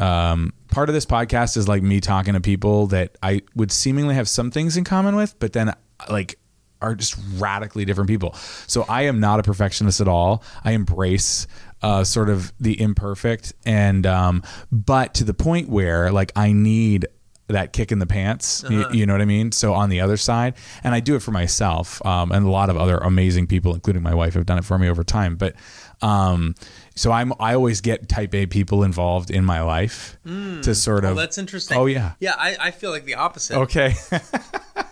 um, 0.00 0.52
part 0.68 0.88
of 0.88 0.94
this 0.94 1.06
podcast 1.06 1.56
is 1.56 1.68
like 1.68 1.82
me 1.82 2.00
talking 2.00 2.34
to 2.34 2.40
people 2.40 2.86
that 2.88 3.16
I 3.22 3.42
would 3.54 3.70
seemingly 3.70 4.14
have 4.14 4.28
some 4.28 4.50
things 4.50 4.76
in 4.76 4.84
common 4.84 5.16
with, 5.16 5.38
but 5.38 5.52
then 5.52 5.74
like 6.08 6.38
are 6.80 6.94
just 6.96 7.16
radically 7.36 7.84
different 7.84 8.08
people. 8.08 8.34
So 8.66 8.84
I 8.88 9.02
am 9.02 9.20
not 9.20 9.38
a 9.38 9.42
perfectionist 9.44 10.00
at 10.00 10.08
all. 10.08 10.42
I 10.64 10.72
embrace 10.72 11.46
uh, 11.82 12.04
sort 12.04 12.28
of 12.28 12.52
the 12.60 12.80
imperfect, 12.80 13.52
and 13.64 14.06
um, 14.06 14.42
but 14.70 15.14
to 15.14 15.24
the 15.24 15.34
point 15.34 15.68
where 15.68 16.10
like 16.12 16.32
I 16.36 16.52
need 16.52 17.06
that 17.48 17.72
kick 17.72 17.92
in 17.92 17.98
the 17.98 18.06
pants. 18.06 18.64
You, 18.68 18.86
you 18.92 19.06
know 19.06 19.12
what 19.12 19.20
I 19.20 19.26
mean? 19.26 19.52
So 19.52 19.74
on 19.74 19.90
the 19.90 20.00
other 20.00 20.16
side, 20.16 20.54
and 20.82 20.94
I 20.94 21.00
do 21.00 21.14
it 21.16 21.20
for 21.20 21.30
myself, 21.30 22.04
um, 22.06 22.32
and 22.32 22.46
a 22.46 22.50
lot 22.50 22.70
of 22.70 22.76
other 22.76 22.98
amazing 22.98 23.46
people, 23.46 23.74
including 23.74 24.02
my 24.02 24.14
wife, 24.14 24.34
have 24.34 24.46
done 24.46 24.58
it 24.58 24.64
for 24.64 24.78
me 24.78 24.88
over 24.88 25.04
time. 25.04 25.36
But 25.36 25.54
um, 26.00 26.54
so 26.94 27.12
I'm 27.12 27.32
I 27.38 27.54
always 27.54 27.80
get 27.80 28.08
Type 28.08 28.34
A 28.34 28.46
people 28.46 28.82
involved 28.82 29.30
in 29.30 29.44
my 29.44 29.62
life 29.62 30.18
to 30.24 30.74
sort 30.74 31.04
of. 31.04 31.10
Oh, 31.10 31.12
of. 31.12 31.18
that's 31.18 31.38
interesting. 31.38 31.76
Oh 31.76 31.86
yeah. 31.86 32.12
Yeah, 32.20 32.34
I, 32.36 32.56
I 32.58 32.70
feel 32.70 32.90
like 32.90 33.04
the 33.04 33.14
opposite. 33.14 33.56
Okay. 33.56 33.94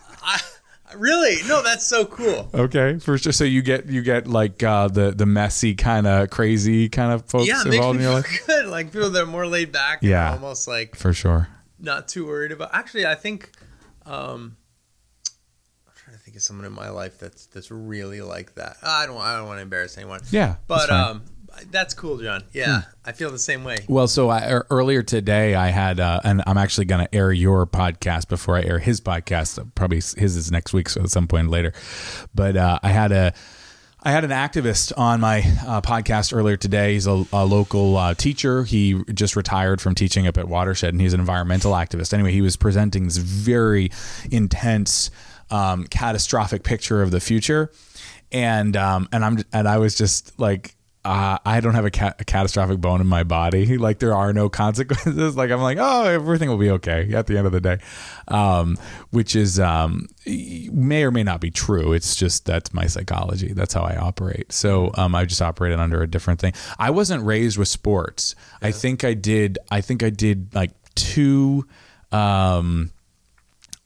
Really? 0.96 1.36
No, 1.48 1.62
that's 1.62 1.86
so 1.86 2.04
cool. 2.04 2.50
Okay, 2.54 2.98
for 2.98 3.16
sure. 3.18 3.32
So 3.32 3.44
you 3.44 3.62
get 3.62 3.86
you 3.86 4.02
get 4.02 4.26
like 4.26 4.62
uh, 4.62 4.88
the 4.88 5.10
the 5.12 5.26
messy 5.26 5.74
kind 5.74 6.06
of 6.06 6.30
crazy 6.30 6.88
kind 6.88 7.12
of 7.12 7.24
folks 7.26 7.48
Yeah, 7.48 7.62
involved 7.64 7.96
in 7.98 8.02
your 8.04 8.14
life. 8.14 8.42
good. 8.46 8.66
Like 8.66 8.92
people 8.92 9.10
that 9.10 9.22
are 9.22 9.26
more 9.26 9.46
laid 9.46 9.72
back. 9.72 10.02
and 10.02 10.10
Yeah. 10.10 10.32
almost 10.32 10.66
like 10.68 10.96
For 10.96 11.12
sure. 11.12 11.48
not 11.78 12.08
too 12.08 12.26
worried 12.26 12.52
about. 12.52 12.70
Actually, 12.74 13.06
I 13.06 13.14
think 13.14 13.50
um, 14.06 14.56
I'm 15.86 15.92
trying 15.96 16.16
to 16.16 16.22
think 16.22 16.36
of 16.36 16.42
someone 16.42 16.66
in 16.66 16.72
my 16.72 16.88
life 16.90 17.18
that's 17.18 17.46
that's 17.46 17.70
really 17.70 18.20
like 18.20 18.54
that. 18.56 18.76
I 18.82 19.06
don't 19.06 19.16
I 19.18 19.36
don't 19.36 19.46
want 19.46 19.58
to 19.58 19.62
embarrass 19.62 19.96
anyone. 19.96 20.20
Yeah, 20.30 20.56
but. 20.66 20.90
Um, 20.90 21.22
that's 21.70 21.94
cool, 21.94 22.18
John. 22.18 22.44
Yeah, 22.52 22.82
I 23.04 23.12
feel 23.12 23.30
the 23.30 23.38
same 23.38 23.64
way. 23.64 23.78
Well, 23.88 24.08
so 24.08 24.28
I, 24.28 24.50
er, 24.50 24.66
earlier 24.70 25.02
today 25.02 25.54
I 25.54 25.68
had, 25.68 26.00
uh, 26.00 26.20
and 26.24 26.42
I'm 26.46 26.58
actually 26.58 26.86
going 26.86 27.06
to 27.06 27.14
air 27.14 27.32
your 27.32 27.66
podcast 27.66 28.28
before 28.28 28.56
I 28.56 28.62
air 28.62 28.78
his 28.78 29.00
podcast. 29.00 29.74
Probably 29.74 29.96
his 29.96 30.16
is 30.18 30.50
next 30.50 30.72
week, 30.72 30.88
so 30.88 31.02
at 31.02 31.10
some 31.10 31.26
point 31.26 31.50
later. 31.50 31.72
But 32.34 32.56
uh, 32.56 32.78
I 32.82 32.88
had 32.88 33.12
a. 33.12 33.32
I 34.02 34.12
had 34.12 34.24
an 34.24 34.30
activist 34.30 34.94
on 34.96 35.20
my 35.20 35.40
uh, 35.66 35.82
podcast 35.82 36.34
earlier 36.34 36.56
today. 36.56 36.94
He's 36.94 37.06
a, 37.06 37.22
a 37.34 37.44
local 37.44 37.98
uh, 37.98 38.14
teacher. 38.14 38.64
He 38.64 39.04
just 39.12 39.36
retired 39.36 39.78
from 39.82 39.94
teaching 39.94 40.26
up 40.26 40.38
at 40.38 40.48
Watershed, 40.48 40.94
and 40.94 41.02
he's 41.02 41.12
an 41.12 41.20
environmental 41.20 41.72
activist. 41.72 42.14
Anyway, 42.14 42.32
he 42.32 42.40
was 42.40 42.56
presenting 42.56 43.04
this 43.04 43.18
very 43.18 43.90
intense, 44.30 45.10
um, 45.50 45.86
catastrophic 45.86 46.62
picture 46.62 47.02
of 47.02 47.10
the 47.10 47.20
future, 47.20 47.70
and 48.32 48.74
um, 48.74 49.06
and 49.12 49.22
I'm 49.22 49.44
and 49.52 49.68
I 49.68 49.76
was 49.76 49.94
just 49.94 50.38
like. 50.40 50.74
Uh, 51.02 51.38
I 51.46 51.60
don't 51.60 51.74
have 51.74 51.86
a, 51.86 51.90
ca- 51.90 52.12
a 52.18 52.24
catastrophic 52.24 52.78
bone 52.78 53.00
in 53.00 53.06
my 53.06 53.24
body. 53.24 53.78
Like 53.80 53.98
there 53.98 54.14
are 54.14 54.32
no 54.34 54.48
consequences. 54.50 55.34
Like 55.40 55.50
I'm 55.50 55.62
like, 55.62 55.78
oh, 55.80 56.04
everything 56.04 56.48
will 56.50 56.58
be 56.58 56.70
okay 56.72 57.12
at 57.14 57.26
the 57.26 57.38
end 57.38 57.46
of 57.46 57.52
the 57.52 57.60
day, 57.60 57.78
um, 58.28 58.76
which 59.10 59.34
is 59.34 59.58
um, 59.58 60.08
may 60.26 61.02
or 61.04 61.10
may 61.10 61.22
not 61.22 61.40
be 61.40 61.50
true. 61.50 61.92
It's 61.94 62.14
just 62.14 62.44
that's 62.44 62.74
my 62.74 62.86
psychology. 62.86 63.52
That's 63.54 63.72
how 63.72 63.82
I 63.82 63.96
operate. 63.96 64.52
So 64.52 64.90
um, 64.94 65.14
I 65.14 65.24
just 65.24 65.40
operated 65.40 65.80
under 65.80 66.02
a 66.02 66.06
different 66.06 66.40
thing. 66.40 66.52
I 66.78 66.90
wasn't 66.90 67.24
raised 67.24 67.56
with 67.56 67.68
sports. 67.68 68.34
I 68.60 68.70
think 68.70 69.02
I 69.02 69.14
did. 69.14 69.58
I 69.70 69.80
think 69.80 70.02
I 70.02 70.10
did 70.10 70.54
like 70.54 70.72
two. 70.94 71.66
Um, 72.12 72.90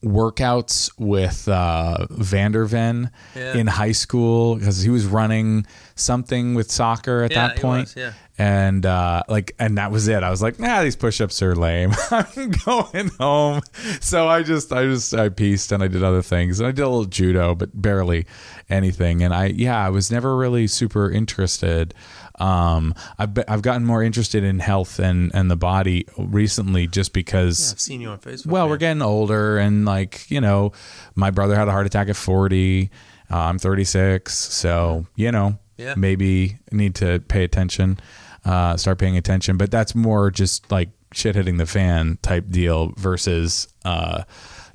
workouts 0.04 0.90
with 0.98 1.48
uh, 1.48 2.06
Vanderven 2.10 3.10
Yeah. 3.34 3.56
in 3.56 3.66
high 3.66 3.92
school 3.92 4.56
because 4.56 4.82
he 4.82 4.90
was 4.90 5.06
running 5.06 5.66
something 5.94 6.54
with 6.54 6.70
soccer 6.70 7.22
at 7.22 7.30
Yeah, 7.32 7.48
that 7.48 7.56
point. 7.60 7.86
was, 7.86 7.96
yeah. 7.96 8.12
And 8.36 8.84
uh, 8.84 9.22
like, 9.28 9.54
and 9.60 9.78
that 9.78 9.92
was 9.92 10.08
it. 10.08 10.22
I 10.24 10.30
was 10.30 10.42
like, 10.42 10.58
nah, 10.58 10.82
these 10.82 10.96
push-ups 10.96 11.40
are 11.40 11.54
lame. 11.54 11.92
I'm 12.10 12.50
going 12.64 13.08
home. 13.18 13.60
So 14.00 14.26
I 14.26 14.42
just, 14.42 14.72
I 14.72 14.84
just, 14.86 15.14
I 15.14 15.28
pieced 15.28 15.70
and 15.70 15.82
I 15.84 15.88
did 15.88 16.02
other 16.02 16.22
things. 16.22 16.58
And 16.58 16.66
I 16.66 16.72
did 16.72 16.82
a 16.82 16.88
little 16.88 17.04
judo, 17.04 17.54
but 17.54 17.80
barely 17.80 18.26
anything. 18.68 19.22
And 19.22 19.32
I, 19.32 19.46
yeah, 19.46 19.78
I 19.84 19.88
was 19.90 20.10
never 20.10 20.36
really 20.36 20.66
super 20.66 21.08
interested. 21.10 21.94
Um, 22.38 22.94
I've, 23.18 23.30
I've 23.46 23.62
gotten 23.62 23.84
more 23.84 24.02
interested 24.02 24.42
in 24.42 24.58
health 24.58 24.98
and, 24.98 25.30
and 25.34 25.50
the 25.50 25.56
body 25.56 26.06
recently 26.18 26.86
just 26.88 27.12
because 27.12 27.72
I've 27.72 27.80
seen 27.80 28.00
you 28.00 28.08
on 28.08 28.18
Facebook. 28.18 28.46
well, 28.46 28.64
man. 28.64 28.70
we're 28.70 28.76
getting 28.78 29.02
older, 29.02 29.58
and 29.58 29.84
like 29.84 30.30
you 30.30 30.40
know, 30.40 30.72
my 31.14 31.30
brother 31.30 31.54
had 31.54 31.68
a 31.68 31.70
heart 31.70 31.86
attack 31.86 32.08
at 32.08 32.16
forty. 32.16 32.90
Uh, 33.30 33.38
I'm 33.38 33.58
36, 33.58 34.32
so 34.36 35.06
you 35.16 35.32
know, 35.32 35.58
Yeah. 35.78 35.94
maybe 35.96 36.58
need 36.70 36.94
to 36.96 37.20
pay 37.26 37.42
attention, 37.42 37.98
uh, 38.44 38.76
start 38.76 38.98
paying 38.98 39.16
attention. 39.16 39.56
But 39.56 39.70
that's 39.70 39.94
more 39.94 40.30
just 40.30 40.70
like 40.70 40.90
shit 41.12 41.34
hitting 41.34 41.56
the 41.56 41.64
fan 41.66 42.18
type 42.20 42.50
deal 42.50 42.92
versus, 42.98 43.68
uh, 43.84 44.24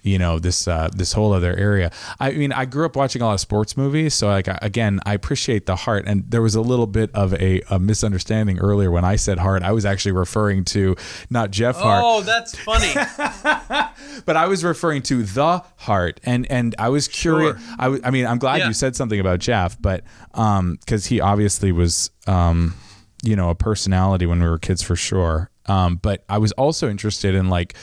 you 0.02 0.18
know 0.18 0.40
this 0.40 0.68
uh, 0.68 0.90
this 0.96 1.14
whole 1.14 1.34
other 1.34 1.56
area. 1.56 1.92
I 2.20 2.32
mean, 2.32 2.52
I 2.52 2.66
grew 2.66 2.86
up 2.86 2.96
watching 2.96 3.22
a 3.22 3.26
lot 3.26 3.34
of 3.34 3.40
sports 3.40 3.76
movies, 3.78 4.14
so 4.14 4.28
like 4.28 4.48
again, 4.62 5.00
I 5.06 5.14
appreciate 5.14 5.66
the 5.66 5.76
heart. 5.76 6.06
And 6.08 6.24
there 6.30 6.42
was 6.42 6.56
a 6.56 6.62
little 6.62 6.88
bit 6.88 7.10
of 7.14 7.34
a, 7.36 7.62
a 7.70 7.80
misunderstanding 7.80 8.60
earlier 8.60 8.92
when 8.92 9.06
I 9.06 9.16
said 9.16 9.38
heart. 9.40 9.64
I 9.64 9.72
was 9.72 9.86
actually 9.86 10.14
referring 10.14 10.66
to 10.66 10.96
not 11.30 11.52
Jeff 11.52 11.76
Hart, 11.78 12.02
Oh, 12.06 12.22
that's 12.22 12.58
funny. 12.58 12.94
but 14.26 14.36
I 14.38 14.48
was 14.48 14.64
referring 14.64 15.02
to 15.04 15.24
the 15.24 15.64
heart. 15.78 16.20
And 16.24 16.50
and 16.52 16.76
I 16.80 16.90
was 16.90 17.08
curious. 17.08 17.60
Sure. 17.62 17.76
I, 17.80 17.84
w- 17.86 18.02
I 18.04 18.12
mean, 18.12 18.26
I'm 18.26 18.38
glad 18.38 18.58
Yeah. 18.58 18.68
you 18.68 18.74
said 18.74 18.96
something 18.96 19.20
about 19.20 19.40
Jeff, 19.40 19.80
but 19.82 20.04
um, 20.34 20.78
because 20.80 21.06
he 21.08 21.22
obviously 21.22 21.72
was 21.72 22.12
um, 22.28 22.76
you 23.24 23.36
know, 23.36 23.50
a 23.50 23.56
personality 23.56 24.26
when 24.26 24.42
we 24.42 24.48
were 24.48 24.58
kids 24.60 24.82
for 24.82 24.96
sure. 24.96 25.50
Um, 25.70 25.98
but 25.98 26.24
I 26.28 26.38
was 26.40 26.52
also 26.54 26.90
interested 26.90 27.36
in 27.36 27.48
like 27.50 27.76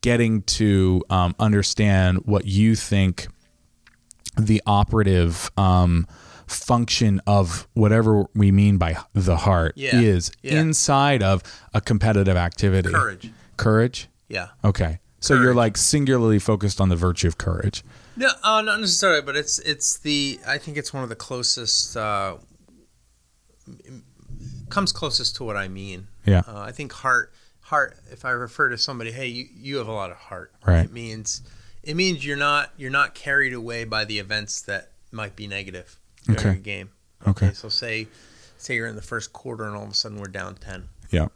getting 0.00 0.42
to 0.42 1.02
um, 1.10 1.34
understand 1.38 2.22
what 2.24 2.46
you 2.46 2.74
think 2.74 3.28
the 4.38 4.62
operative 4.66 5.50
um, 5.56 6.06
function 6.46 7.20
of 7.26 7.68
whatever 7.74 8.24
we 8.34 8.50
mean 8.50 8.78
by 8.78 8.96
the 9.12 9.36
heart 9.36 9.74
Yeah. 9.76 10.00
is 10.00 10.32
Yeah. 10.42 10.60
inside 10.60 11.22
of 11.22 11.42
a 11.74 11.80
competitive 11.80 12.36
activity. 12.36 12.90
Courage. 12.90 13.30
Courage. 13.56 14.08
Yeah. 14.28 14.48
Okay. 14.64 14.98
So 15.22 15.34
you're 15.34 15.54
like 15.54 15.76
singularly 15.76 16.38
focused 16.38 16.80
on 16.80 16.88
the 16.88 16.96
virtue 16.96 17.28
of 17.28 17.36
courage. 17.36 17.84
No, 18.16 18.30
uh, 18.42 18.62
not 18.62 18.80
necessarily, 18.80 19.20
but 19.20 19.36
it's 19.36 19.58
it's 19.60 19.98
the 19.98 20.40
I 20.46 20.56
think 20.56 20.78
it's 20.78 20.94
one 20.94 21.02
of 21.02 21.10
the 21.10 21.16
closest 21.16 21.94
uh, 21.96 22.36
comes 24.68 24.92
closest 24.92 25.36
to 25.36 25.44
what 25.44 25.56
I 25.56 25.68
mean. 25.68 26.06
Yeah. 26.30 26.42
Uh, 26.46 26.60
I 26.60 26.72
think 26.72 26.92
heart 26.92 27.32
heart. 27.60 27.96
If 28.10 28.24
I 28.24 28.30
refer 28.30 28.68
to 28.70 28.78
somebody, 28.78 29.12
hey, 29.12 29.26
you, 29.26 29.46
you 29.54 29.76
have 29.78 29.88
a 29.88 29.92
lot 29.92 30.10
of 30.10 30.16
heart. 30.16 30.52
Right. 30.66 30.84
It 30.84 30.92
means 30.92 31.42
it 31.82 31.94
means 31.96 32.24
you're 32.24 32.36
not 32.36 32.70
you're 32.76 32.90
not 32.90 33.14
carried 33.14 33.52
away 33.52 33.84
by 33.84 34.04
the 34.04 34.18
events 34.18 34.62
that 34.62 34.90
might 35.12 35.34
be 35.36 35.46
negative 35.46 35.98
during 36.26 36.38
Okay. 36.40 36.50
a 36.50 36.54
game. 36.54 36.90
Okay. 37.26 37.52
So 37.52 37.68
say 37.68 38.06
say 38.56 38.74
you're 38.76 38.86
in 38.86 38.96
the 38.96 39.02
first 39.02 39.32
quarter 39.32 39.64
and 39.64 39.76
all 39.76 39.84
of 39.84 39.90
a 39.90 39.94
sudden 39.94 40.18
we're 40.18 40.26
down 40.28 40.54
ten. 40.56 40.88
Yeah. 41.10 41.26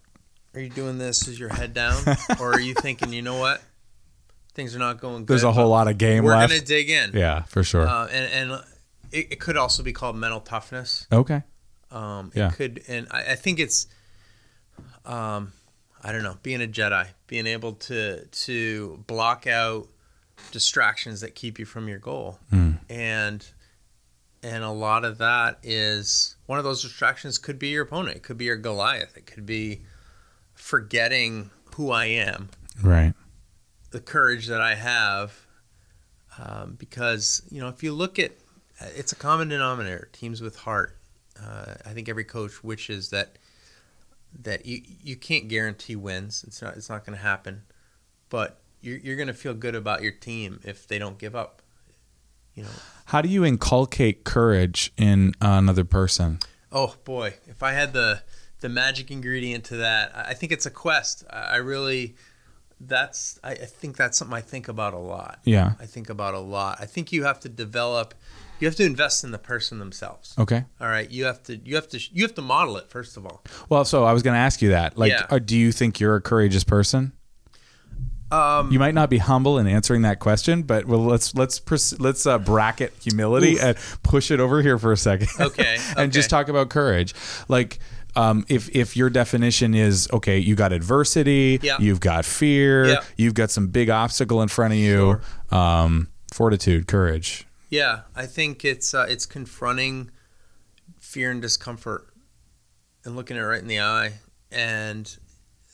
Are 0.55 0.61
you 0.61 0.69
doing 0.71 0.99
this? 0.99 1.27
Is 1.27 1.39
your 1.41 1.49
head 1.49 1.75
down, 1.75 2.01
or 2.41 2.53
are 2.53 2.61
you 2.61 2.75
thinking, 2.75 3.13
you 3.13 3.23
know 3.23 3.37
what, 3.39 3.61
things 4.55 4.77
are 4.77 4.79
not 4.79 5.01
going 5.01 5.25
good? 5.25 5.27
There's 5.35 5.43
a 5.43 5.51
whole 5.53 5.69
lot 5.69 5.89
of 5.89 5.99
game 5.99 6.23
We're 6.23 6.37
left. 6.37 6.53
gonna 6.53 6.65
dig 6.65 6.91
in. 6.91 7.11
yeah, 7.13 7.43
for 7.43 7.65
sure. 7.65 7.89
Uh, 7.89 8.07
and 8.07 8.33
and 8.53 8.63
it, 9.11 9.33
it 9.33 9.41
could 9.41 9.57
also 9.57 9.83
be 9.83 9.93
called 9.93 10.15
mental 10.17 10.41
toughness. 10.41 11.07
okay. 11.11 11.43
Um, 11.91 12.31
Yeah. 12.35 12.49
It 12.49 12.55
could, 12.55 12.83
and 12.89 13.07
I, 13.11 13.33
I 13.33 13.35
think 13.35 13.59
it's, 13.59 13.87
um, 15.05 15.53
I 16.03 16.13
don't 16.13 16.23
know, 16.23 16.37
being 16.43 16.63
a 16.63 16.67
Jedi, 16.67 17.07
being 17.27 17.47
able 17.47 17.73
to 17.75 18.25
to 18.27 19.05
block 19.07 19.47
out 19.47 19.89
distractions 20.51 21.21
that 21.21 21.35
keep 21.35 21.59
you 21.59 21.65
from 21.65 21.89
your 21.89 21.99
goal, 21.99 22.39
Mm. 22.53 22.79
and 22.91 23.47
and 24.43 24.63
a 24.65 24.71
lot 24.71 25.05
of 25.07 25.19
that 25.19 25.59
is 25.63 26.37
one 26.47 26.59
of 26.59 26.65
those 26.65 26.83
distractions 26.83 27.39
could 27.39 27.59
be 27.59 27.69
your 27.69 27.85
opponent, 27.85 28.17
it 28.17 28.23
could 28.23 28.37
be 28.37 28.45
your 28.45 28.57
Goliath, 28.57 29.17
it 29.17 29.25
could 29.27 29.47
be 29.47 29.83
forgetting 30.55 31.51
who 31.77 31.91
I 31.91 32.07
am 32.07 32.51
Right. 32.83 33.15
the 33.91 34.01
courage 34.01 34.47
that 34.49 34.61
I 34.61 34.75
have, 34.75 35.33
um, 36.39 36.75
because 36.75 37.43
you 37.51 37.61
know 37.61 37.69
if 37.69 37.83
you 37.83 37.93
look 37.93 38.19
at, 38.19 38.33
it's 38.81 39.13
a 39.13 39.17
common 39.17 39.49
denominator. 39.49 40.09
Teams 40.13 40.41
with 40.41 40.57
heart. 40.57 40.97
Uh, 41.41 41.75
I 41.85 41.93
think 41.95 42.09
every 42.09 42.25
coach 42.25 42.63
wishes 42.63 43.11
that 43.11 43.37
that 44.43 44.67
you 44.67 44.83
you 45.03 45.17
can't 45.17 45.49
guarantee 45.49 45.97
wins. 45.97 46.45
It's 46.47 46.61
not 46.61 46.77
it's 46.77 46.89
not 46.89 47.05
going 47.05 47.17
to 47.17 47.23
happen, 47.23 47.63
but 48.29 48.61
you're 48.81 48.99
you're 48.99 49.17
going 49.17 49.29
to 49.29 49.35
feel 49.35 49.55
good 49.55 49.75
about 49.75 50.03
your 50.03 50.13
team 50.13 50.61
if 50.65 50.87
they 50.87 50.99
don't 50.99 51.19
give 51.19 51.35
up. 51.35 51.63
You 52.55 52.65
know. 52.65 52.71
How 53.07 53.21
do 53.21 53.29
you 53.29 53.45
inculcate 53.45 54.25
courage 54.25 54.93
in 54.97 55.35
another 55.41 55.85
person? 55.85 56.39
Oh 56.71 56.95
boy, 57.05 57.35
if 57.47 57.63
I 57.63 57.73
had 57.73 57.93
the 57.93 58.23
the 58.61 58.69
magic 58.69 59.11
ingredient 59.11 59.65
to 59.65 59.77
that, 59.77 60.13
I 60.15 60.35
think 60.35 60.53
it's 60.53 60.67
a 60.67 60.71
quest. 60.71 61.25
I 61.31 61.37
I 61.37 61.57
really, 61.57 62.17
that's 62.81 63.39
I, 63.45 63.53
I 63.53 63.55
think 63.57 63.97
that's 63.97 64.19
something 64.19 64.37
I 64.37 64.41
think 64.41 64.69
about 64.69 64.95
a 64.95 64.99
lot. 64.99 65.41
Yeah. 65.45 65.75
I 65.79 65.87
think 65.87 66.09
about 66.09 66.35
a 66.35 66.39
lot. 66.39 66.79
I 66.81 66.87
think 66.87 67.13
you 67.13 67.25
have 67.25 67.41
to 67.41 67.49
develop, 67.49 68.15
you 68.61 68.67
have 68.69 68.77
to 68.77 68.85
invest 68.85 69.25
in 69.25 69.31
the 69.33 69.39
person 69.39 69.79
themselves. 69.79 70.35
Okay. 70.39 70.65
All 70.81 70.89
right, 70.89 71.11
you 71.11 71.25
have 71.25 71.43
to 71.45 71.57
you 71.57 71.75
have 71.75 71.89
to 71.89 72.01
you 72.13 72.23
have 72.23 72.35
to 72.35 72.43
model 72.43 72.77
it 72.77 72.89
first 72.91 73.17
of 73.17 73.27
all. 73.27 73.43
Well, 73.69 73.85
so 73.85 74.05
I 74.05 74.13
was 74.13 74.23
going 74.23 74.35
to 74.35 74.41
ask 74.41 74.63
you 74.63 74.71
that. 74.71 74.97
Like, 74.97 75.11
Yeah. 75.13 75.27
uh, 75.31 75.39
do 75.39 75.57
you 75.57 75.73
think 75.73 76.01
you're 76.01 76.17
a 76.17 76.21
courageous 76.21 76.65
person? 76.65 77.13
Um, 78.31 78.73
You 78.73 78.79
might 78.79 78.95
not 78.95 79.11
be 79.11 79.19
humble 79.19 79.59
in 79.59 79.67
answering 79.67 80.03
that 80.03 80.19
question, 80.19 80.63
but 80.63 80.87
well, 80.87 81.05
let's 81.05 81.35
let's 81.35 81.61
pers- 81.61 81.99
let's 82.01 82.27
uh, 82.27 82.39
bracket 82.39 82.93
humility 83.03 83.55
Oof. 83.55 83.63
and 83.63 83.77
push 84.03 84.31
it 84.31 84.41
over 84.41 84.63
here 84.63 84.79
for 84.79 84.93
a 84.93 84.97
second. 84.97 85.29
Okay, 85.39 85.77
and 85.97 86.13
just 86.13 86.31
talk 86.31 86.49
about 86.49 86.69
courage. 86.71 87.15
Like, 87.49 87.79
um, 88.17 88.45
if 88.49 88.69
if 88.75 88.97
your 88.97 89.11
definition 89.11 89.75
is 89.75 90.09
okay, 90.13 90.39
you 90.39 90.57
got 90.57 90.73
adversity, 90.73 91.61
Yeah. 91.63 91.77
you've 91.79 92.01
got 92.01 92.25
fear, 92.25 92.87
Yeah. 92.87 93.01
you've 93.17 93.35
got 93.35 93.51
some 93.51 93.69
big 93.69 93.91
obstacle 93.91 94.41
in 94.43 94.49
front 94.49 94.73
of 94.73 94.79
you, 94.81 95.21
um, 95.51 96.09
fortitude, 96.33 96.87
courage. 96.89 97.47
Yeah, 97.75 98.03
I 98.15 98.27
think 98.27 98.65
it's 98.65 98.95
uh, 98.95 99.07
it's 99.09 99.27
confronting 99.27 100.11
fear 101.01 101.31
and 101.33 101.43
discomfort 101.43 102.07
and 103.05 103.17
looking 103.17 103.37
it 103.37 103.41
right 103.41 103.61
in 103.61 103.67
the 103.67 103.81
eye. 103.81 104.15
And 104.53 105.05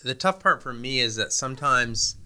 the 0.02 0.14
tough 0.14 0.40
part 0.40 0.62
for 0.62 0.72
me 0.72 1.00
is 1.00 1.16
that 1.16 1.30
sometimes 1.32 2.16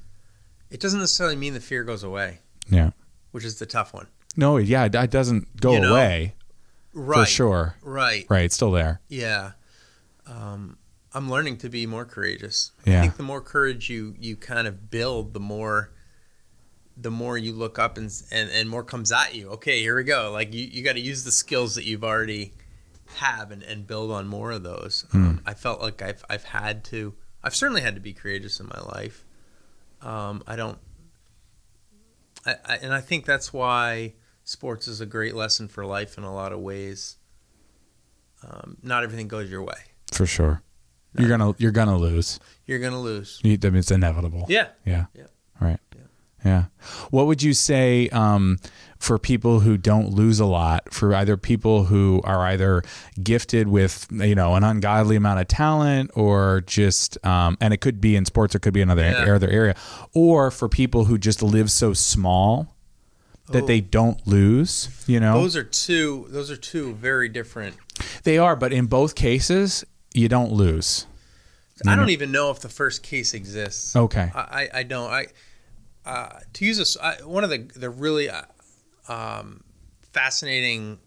it 0.71 0.79
doesn't 0.81 1.01
necessarily 1.01 1.35
mean 1.35 1.55
the 1.55 1.61
fear 1.61 1.83
goes 1.83 2.05
away, 2.05 2.39
Yeah. 2.71 2.91
which 3.33 3.45
is 3.45 3.59
the 3.59 3.67
tough 3.67 3.93
one. 3.93 4.07
No, 4.37 4.59
yeah, 4.59 4.85
it 4.85 5.11
doesn't 5.11 5.61
go 5.61 5.75
You 5.75 5.81
know, 5.81 5.91
away 5.95 6.35
Right. 6.93 7.21
for 7.21 7.27
sure. 7.27 7.75
Right. 7.83 8.27
Right, 8.31 8.45
it's 8.45 8.55
still 8.55 8.71
there. 8.71 9.01
Yeah. 9.09 9.53
Um, 10.27 10.79
I'm 11.13 11.29
learning 11.29 11.57
to 11.59 11.69
be 11.69 11.85
more 11.87 12.05
courageous. 12.05 12.71
Yeah. 12.85 12.99
I 12.99 13.01
think 13.03 13.17
the 13.17 13.23
more 13.25 13.41
courage 13.41 13.91
you 13.91 14.15
you 14.21 14.37
kind 14.37 14.69
of 14.69 14.89
build, 14.91 15.35
the 15.35 15.41
more 15.41 15.91
the 16.97 17.11
more 17.11 17.37
you 17.37 17.53
look 17.53 17.79
up 17.79 17.99
and 17.99 18.13
and, 18.31 18.51
and 18.51 18.69
more 18.69 18.85
comes 18.85 19.13
at 19.13 19.35
you. 19.35 19.49
Okay, 19.51 19.81
here 19.81 19.97
we 19.97 20.05
go. 20.05 20.31
Like 20.33 20.55
you, 20.55 20.65
you 20.65 20.83
got 20.83 20.95
to 20.95 21.01
use 21.01 21.25
the 21.25 21.33
skills 21.33 21.75
that 21.75 21.85
you've 21.85 22.05
already 22.05 22.55
have 23.17 23.51
and, 23.51 23.63
and 23.63 23.87
build 23.87 24.11
on 24.11 24.27
more 24.27 24.51
of 24.53 24.63
those. 24.63 25.05
Um, 25.13 25.41
I 25.47 25.55
felt 25.55 25.81
like 25.81 26.03
I've 26.03 26.25
I've 26.29 26.45
had 26.45 26.85
to. 26.85 27.15
I've 27.43 27.55
certainly 27.55 27.83
had 27.83 27.95
to 27.95 28.01
be 28.01 28.13
courageous 28.13 28.61
in 28.61 28.67
my 28.67 28.81
life. 28.95 29.25
Um, 30.03 30.43
I 30.47 30.57
don't. 30.57 30.79
I, 32.47 32.57
I 32.65 32.77
and 32.77 32.93
I 32.93 33.01
think 33.01 33.25
that's 33.25 33.53
why 33.53 34.15
sports 34.45 34.87
is 34.89 35.01
a 35.01 35.07
great 35.07 35.35
lesson 35.35 35.69
for 35.69 35.85
life 35.85 36.17
in 36.19 36.25
a 36.25 36.35
lot 36.35 36.53
of 36.53 36.61
ways. 36.61 37.17
Um, 38.47 38.77
not 38.83 39.03
everything 39.03 39.29
goes 39.29 39.51
your 39.51 39.63
way. 39.63 39.79
For 40.13 40.27
sure. 40.27 40.63
You're 41.17 41.29
gonna 41.29 41.55
you're 41.59 41.71
gonna 41.71 41.97
lose. 41.97 42.41
You're 42.67 42.81
gonna 42.81 43.01
lose. 43.01 43.41
You, 43.45 43.57
I 43.63 43.67
mean, 43.67 43.77
it's 43.77 43.91
inevitable. 43.91 44.47
Yeah. 44.49 44.69
Yeah. 44.85 45.07
Yeah. 45.15 45.27
Yeah. 46.45 46.65
What 47.11 47.27
would 47.27 47.43
you 47.43 47.55
say 47.55 48.09
um, 48.11 48.59
for 48.99 49.19
people 49.19 49.61
who 49.61 49.77
don't 49.79 50.11
lose 50.11 50.41
a 50.41 50.45
lot, 50.47 50.93
for 50.93 51.15
either 51.15 51.37
people 51.37 51.85
who 51.85 52.21
are 52.25 52.41
either 52.47 52.83
gifted 53.23 53.69
with, 53.69 54.07
you 54.11 54.35
know, 54.35 54.55
an 54.55 54.63
ungodly 54.65 55.17
amount 55.17 55.41
of 55.41 55.49
talent 55.49 56.11
or 56.15 56.63
just, 56.67 57.25
um, 57.25 57.57
and 57.61 57.73
it 57.73 57.79
could 57.79 58.01
be 58.01 58.15
in 58.15 58.25
sports, 58.27 58.55
or 58.55 58.59
it 58.59 58.61
could 58.61 58.75
be 58.75 58.83
another 58.83 59.03
Yeah. 59.03 59.35
other 59.35 59.49
area, 59.49 59.75
or 60.13 60.51
for 60.51 60.69
people 60.69 61.07
who 61.07 61.17
just 61.19 61.43
live 61.43 61.71
so 61.71 61.93
small 61.95 62.75
that 63.51 63.65
Oh. 63.65 63.67
they 63.67 63.81
don't 63.81 64.27
lose, 64.27 64.89
you 65.07 65.21
know? 65.21 65.41
Those 65.41 65.57
are 65.57 65.65
two. 65.65 66.27
Those 66.31 66.51
are 66.51 66.57
two 66.57 66.95
very 66.95 67.29
different. 67.29 67.77
they 68.25 68.39
are, 68.39 68.57
but 68.57 68.73
in 68.73 68.87
both 68.87 69.15
cases, 69.15 69.85
you 70.15 70.29
don't 70.29 70.51
lose. 70.53 71.07
I 71.87 71.95
don't 71.97 72.09
even 72.11 72.31
know 72.33 72.51
if 72.51 72.61
the 72.61 72.69
first 72.69 73.03
case 73.03 73.35
exists. 73.35 73.95
Okay. 73.97 74.31
I, 74.35 74.41
I, 74.41 74.69
I 74.79 74.83
don't. 74.85 75.11
I 75.11 75.27
uh, 76.07 76.41
to 76.55 76.65
use 76.65 76.79
this. 76.79 76.97
I, 77.01 77.15
one 77.25 77.45
of 77.45 77.51
the 77.51 77.59
the 77.59 77.91
really 77.91 78.29
uh, 78.31 78.43
um, 79.09 79.63
fascinating 80.13 80.99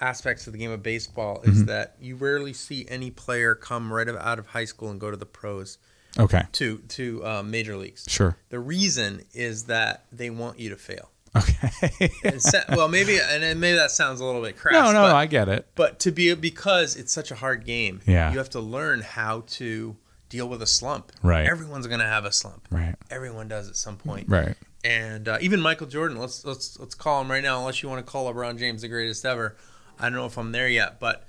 aspects 0.00 0.46
of 0.46 0.52
the 0.54 0.58
game 0.58 0.70
of 0.70 0.82
baseball 0.82 1.40
is 1.44 1.66
that 1.66 1.94
you 2.00 2.16
rarely 2.16 2.52
see 2.54 2.86
any 2.88 3.10
player 3.10 3.54
come 3.54 3.92
right 3.92 4.08
out 4.08 4.38
of 4.38 4.46
high 4.46 4.64
school 4.64 4.88
and 4.90 4.98
go 4.98 5.10
to 5.10 5.16
the 5.16 5.26
pros 5.26 5.76
Okay. 6.18 6.42
to 6.52 6.78
to 6.88 7.24
uh, 7.24 7.42
major 7.42 7.76
leagues. 7.76 8.04
Sure. 8.08 8.36
The 8.48 8.58
reason 8.58 9.22
is 9.34 9.64
that 9.64 10.06
they 10.10 10.30
want 10.30 10.58
you 10.58 10.70
to 10.70 10.76
fail. 10.76 11.10
Okay. 11.36 12.10
And 12.24 12.42
sa- 12.42 12.62
well, 12.70 12.88
maybe 12.88 13.18
and 13.20 13.60
maybe 13.60 13.76
that 13.76 13.90
sounds 13.92 14.20
a 14.20 14.24
little 14.24 14.42
bit 14.42 14.56
crass. 14.56 14.72
no, 14.72 14.90
no, 14.92 15.02
but, 15.02 15.14
I 15.14 15.26
get 15.26 15.48
it. 15.48 15.68
but 15.76 16.00
to 16.00 16.10
be 16.10 16.34
because 16.34 16.96
it's 16.96 17.12
such 17.12 17.30
a 17.30 17.36
hard 17.36 17.64
game. 17.64 18.00
Yeah. 18.06 18.32
you 18.32 18.38
have 18.38 18.50
to 18.50 18.60
learn 18.60 19.02
how 19.02 19.44
to 19.48 19.96
deal 20.30 20.48
with 20.48 20.62
a 20.62 20.66
slump. 20.66 21.12
Right. 21.22 21.46
Everyone's 21.46 21.86
gonna 21.86 22.06
have 22.06 22.24
a 22.24 22.32
slump. 22.32 22.66
Right. 22.70 22.94
Everyone 23.10 23.48
does 23.48 23.68
at 23.68 23.76
some 23.76 23.98
point. 23.98 24.28
Right. 24.30 24.56
And 24.82 25.28
uh, 25.28 25.36
even 25.42 25.60
Michael 25.60 25.86
Jordan. 25.86 26.16
Let's 26.16 26.42
let's 26.46 26.78
let's 26.80 26.94
call 26.94 27.20
him 27.20 27.30
right 27.30 27.42
now. 27.42 27.58
Unless 27.58 27.82
you 27.82 27.90
want 27.90 28.04
to 28.04 28.10
call 28.10 28.32
LeBron 28.32 28.58
James 28.58 28.80
the 28.80 28.88
greatest 28.88 29.26
ever. 29.26 29.56
I 29.98 30.04
don't 30.04 30.14
know 30.14 30.24
if 30.24 30.38
I'm 30.38 30.52
there 30.52 30.68
yet, 30.68 30.98
but 30.98 31.26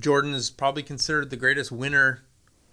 Jordan 0.00 0.34
is 0.34 0.50
probably 0.50 0.82
considered 0.82 1.30
the 1.30 1.36
greatest 1.36 1.70
winner 1.70 2.24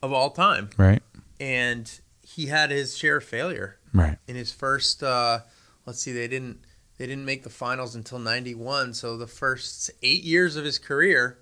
of 0.01 0.12
all 0.12 0.32
time. 0.32 0.72
Right. 0.78 1.03
And 1.39 1.91
he 2.24 2.47
had 2.47 2.72
his 2.72 2.97
share 2.97 3.18
of 3.18 3.24
failure 3.24 3.78
Right. 3.93 4.18
in 4.28 4.36
his 4.36 4.51
first 4.51 5.03
uh, 5.03 5.39
let's 5.86 6.01
see, 6.01 6.12
they 6.14 6.28
didn't 6.28 6.62
they 6.97 7.05
didn't 7.05 7.26
make 7.26 7.43
the 7.43 7.49
finals 7.49 7.93
until 7.95 8.18
'91. 8.20 8.93
So 8.95 9.16
the 9.18 9.28
first 9.28 9.91
eight 10.01 10.24
years 10.24 10.55
of 10.55 10.66
his 10.66 10.80
career, 10.80 11.38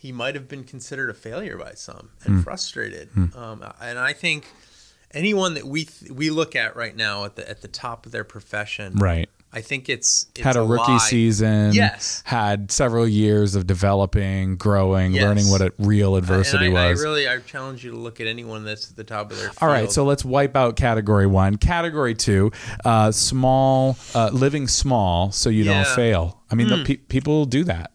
he 0.00 0.12
might 0.12 0.34
have 0.34 0.48
been 0.48 0.64
considered 0.64 1.10
a 1.10 1.14
failure 1.14 1.58
by 1.58 1.72
some 1.74 2.08
and 2.24 2.42
frustrated. 2.42 3.10
Um, 3.36 3.62
and 3.80 3.98
I 3.98 4.12
think 4.14 4.46
anyone 5.12 5.54
that 5.54 5.66
we 5.66 5.84
th- 5.84 6.10
we 6.10 6.30
look 6.30 6.56
at 6.56 6.74
right 6.76 6.96
now 6.96 7.24
at 7.24 7.36
the 7.36 7.48
at 7.48 7.60
the 7.62 7.68
top 7.68 8.06
of 8.06 8.12
their 8.12 8.24
profession, 8.24 8.94
Right. 8.94 9.28
I 9.52 9.62
think 9.62 9.88
it's, 9.88 10.26
it's 10.36 10.44
had 10.44 10.54
a, 10.54 10.62
rookie 10.62 10.92
lie. 10.92 10.98
season. 10.98 11.72
Yes. 11.72 12.22
Had 12.24 12.70
several 12.70 13.08
years 13.08 13.56
of 13.56 13.66
developing, 13.66 14.54
growing, 14.56 15.12
Yes. 15.12 15.24
learning 15.24 15.50
what 15.50 15.60
a 15.60 15.72
real 15.76 16.14
adversity 16.14 16.66
and 16.68 16.78
I, 16.78 16.90
was. 16.90 17.00
I 17.00 17.02
really 17.04 17.26
I 17.28 17.38
challenge 17.40 17.84
you 17.84 17.90
to 17.90 17.96
look 17.96 18.20
at 18.20 18.28
anyone 18.28 18.64
that's 18.64 18.88
at 18.90 18.96
the 18.96 19.02
top 19.02 19.32
of 19.32 19.38
their. 19.38 19.50
All 19.60 19.66
right, 19.66 19.80
field. 19.80 19.92
so 19.92 20.04
let's 20.04 20.24
wipe 20.24 20.54
out 20.56 20.76
category 20.76 21.26
one. 21.26 21.56
Category 21.56 22.14
two, 22.14 22.52
uh, 22.84 23.10
small, 23.10 23.98
uh, 24.14 24.30
living 24.32 24.68
small 24.68 25.32
so 25.32 25.50
you 25.50 25.64
Yeah. 25.64 25.82
don't 25.82 25.96
fail. 25.96 26.40
I 26.48 26.54
mean, 26.54 26.68
the 26.68 26.84
pe- 26.84 26.96
people 26.98 27.44
do 27.44 27.64
that. 27.64 27.90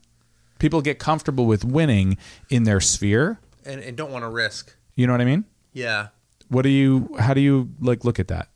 People 0.65 0.81
get 0.81 0.97
comfortable 0.97 1.45
with 1.45 1.63
winning 1.63 2.17
in 2.49 2.63
their 2.63 2.79
sphere. 2.81 3.39
and, 3.67 3.79
and 3.81 3.95
don't 3.95 4.09
want 4.11 4.23
to 4.25 4.29
risk. 4.29 4.75
You 4.95 5.05
know 5.05 5.13
what 5.13 5.21
I 5.21 5.25
mean? 5.25 5.45
Yeah. 5.73 6.07
What 6.49 6.63
do 6.63 6.69
you? 6.69 7.15
How 7.19 7.35
do 7.35 7.41
you 7.41 7.69
like 7.79 8.03
look 8.03 8.19
at 8.19 8.29
that? 8.29 8.47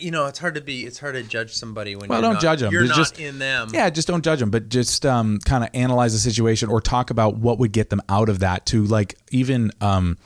You 0.00 0.10
know, 0.10 0.24
it's 0.24 0.38
hard 0.38 0.54
to 0.54 0.62
be. 0.62 0.86
It's 0.86 0.98
hard 0.98 1.14
to 1.14 1.22
judge 1.22 1.52
somebody 1.52 1.94
when 1.94 2.08
Well, 2.08 2.20
you're 2.22 2.32
don't 2.32 2.42
not, 2.42 2.58
them. 2.58 2.72
You're 2.72 2.84
not 2.86 2.96
just- 2.96 3.20
in 3.20 3.38
them. 3.38 3.68
Yeah, 3.74 3.90
just 3.90 4.08
don't 4.08 4.24
judge 4.24 4.38
them, 4.40 4.50
but 4.50 4.70
just 4.70 5.04
um, 5.04 5.40
kind 5.44 5.62
of 5.62 5.68
analyze 5.74 6.14
the 6.14 6.18
situation 6.18 6.70
or 6.70 6.80
talk 6.80 7.10
about 7.10 7.36
what 7.36 7.58
would 7.58 7.72
get 7.72 7.90
them 7.90 8.00
out 8.08 8.30
of 8.30 8.38
that 8.38 8.64
to 8.66 8.82
like 8.86 9.14
even 9.30 9.72
um, 9.82 10.16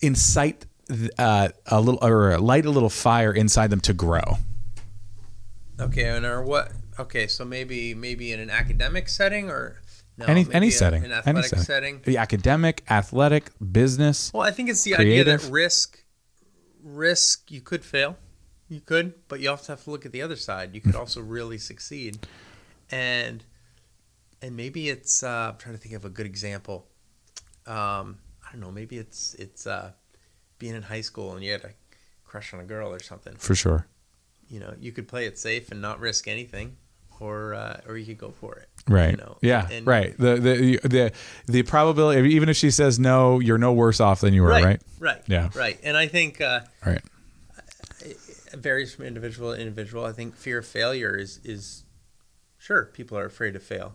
incite 0.00 0.66
uh, 1.16 1.48
a 1.66 1.80
little 1.80 2.04
or 2.04 2.38
light 2.40 2.66
a 2.66 2.70
little 2.70 2.90
fire 2.90 3.32
inside 3.32 3.70
them 3.70 3.80
to 3.82 3.92
grow. 3.92 4.38
Okay, 5.80 6.08
and 6.08 6.24
or 6.26 6.42
what? 6.42 6.72
Okay, 6.98 7.26
so 7.26 7.44
maybe 7.44 7.94
maybe 7.94 8.32
in 8.32 8.40
an 8.40 8.50
academic 8.50 9.08
setting 9.08 9.50
or 9.50 9.80
no, 10.16 10.26
any 10.26 10.46
any 10.52 10.70
setting, 10.70 11.04
an 11.04 11.12
any 11.26 11.42
setting. 11.42 11.64
setting. 11.64 12.00
The 12.04 12.18
academic, 12.18 12.84
athletic, 12.88 13.50
business. 13.72 14.30
Well, 14.32 14.42
I 14.42 14.50
think 14.52 14.68
it's 14.68 14.84
the 14.84 14.94
idea 14.96 15.24
that 15.24 15.42
risk, 15.50 16.04
risk 16.82 17.50
you 17.50 17.60
could 17.60 17.84
fail, 17.84 18.16
you 18.68 18.80
could, 18.80 19.14
but 19.28 19.40
you 19.40 19.50
also 19.50 19.72
have 19.72 19.82
to 19.84 19.90
look 19.90 20.06
at 20.06 20.12
the 20.12 20.22
other 20.22 20.36
side. 20.36 20.74
You 20.74 20.80
Hmm. 20.80 20.90
could 20.90 20.96
also 21.00 21.20
really 21.20 21.58
succeed, 21.58 22.26
and 22.90 23.44
and 24.40 24.56
maybe 24.56 24.88
it's. 24.88 25.22
Uh, 25.22 25.50
I'm 25.52 25.56
trying 25.58 25.74
to 25.74 25.80
think 25.80 25.94
of 25.94 26.04
a 26.04 26.10
good 26.10 26.26
example. 26.26 26.86
Um, 27.66 28.18
I 28.46 28.52
don't 28.52 28.60
know. 28.60 28.70
Maybe 28.70 28.98
it's 28.98 29.34
it's 29.34 29.66
uh, 29.66 29.92
being 30.58 30.74
in 30.76 30.82
high 30.82 31.00
school 31.00 31.32
and 31.34 31.44
you 31.44 31.52
had 31.52 31.64
a 31.64 31.70
crush 32.24 32.54
on 32.54 32.60
a 32.60 32.64
girl 32.64 32.92
or 32.92 33.00
something. 33.00 33.34
For 33.36 33.54
sure. 33.54 33.86
You 34.48 34.60
know, 34.60 34.74
you 34.78 34.92
could 34.92 35.08
play 35.08 35.26
it 35.26 35.38
safe 35.38 35.70
and 35.72 35.80
not 35.80 35.98
risk 35.98 36.28
anything, 36.28 36.76
or 37.24 37.54
uh, 37.54 37.80
or 37.86 37.96
you 37.96 38.06
could 38.06 38.18
go 38.18 38.30
for 38.40 38.56
it. 38.56 38.68
Right. 38.88 39.12
You 39.12 39.16
know, 39.16 39.38
yeah. 39.40 39.66
and- 39.70 39.86
right. 39.86 40.14
The, 40.18 40.36
the 40.36 40.78
the 40.88 41.12
the 41.46 41.62
probability, 41.62 42.34
even 42.34 42.48
if 42.48 42.56
she 42.56 42.70
says 42.70 42.98
no, 42.98 43.40
you're 43.40 43.58
no 43.58 43.72
worse 43.72 44.00
off 44.00 44.20
than 44.20 44.34
you 44.34 44.42
were. 44.42 44.48
Right. 44.48 44.64
Right. 44.64 44.82
Right. 45.00 45.22
Yeah. 45.26 45.48
Right. 45.54 45.78
And 45.82 45.96
I 45.96 46.06
think. 46.08 46.40
Uh, 46.40 46.60
Right. 46.84 47.00
it 48.00 48.16
varies 48.60 48.94
from 48.94 49.06
individual 49.06 49.54
to 49.54 49.60
individual. 49.60 50.04
I 50.04 50.12
think 50.12 50.36
fear 50.36 50.58
of 50.58 50.66
failure 50.66 51.16
is 51.16 51.40
is 51.44 51.84
sure 52.58 52.84
people 52.86 53.16
are 53.18 53.24
afraid 53.26 53.52
to 53.54 53.60
fail, 53.60 53.94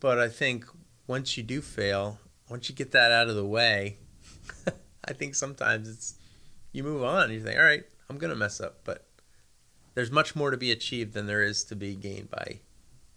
but 0.00 0.18
I 0.18 0.28
think 0.28 0.64
once 1.06 1.36
you 1.36 1.42
do 1.42 1.60
fail, 1.60 2.18
once 2.48 2.68
you 2.68 2.74
get 2.74 2.92
that 2.92 3.10
out 3.12 3.28
of 3.28 3.34
the 3.36 3.44
way, 3.44 3.98
I 5.08 5.12
think 5.12 5.34
sometimes 5.34 5.88
it's 5.88 6.14
you 6.72 6.84
move 6.84 7.02
on. 7.02 7.32
You 7.32 7.40
think, 7.40 7.58
all 7.58 7.64
right, 7.64 7.82
I'm 8.08 8.18
gonna 8.18 8.36
mess 8.36 8.60
up, 8.60 8.80
but 8.84 9.04
there's 9.98 10.12
much 10.12 10.36
more 10.36 10.52
to 10.52 10.56
be 10.56 10.70
achieved 10.70 11.12
than 11.12 11.26
there 11.26 11.42
is 11.42 11.64
to 11.64 11.74
be 11.74 11.96
gained 11.96 12.30
by 12.30 12.60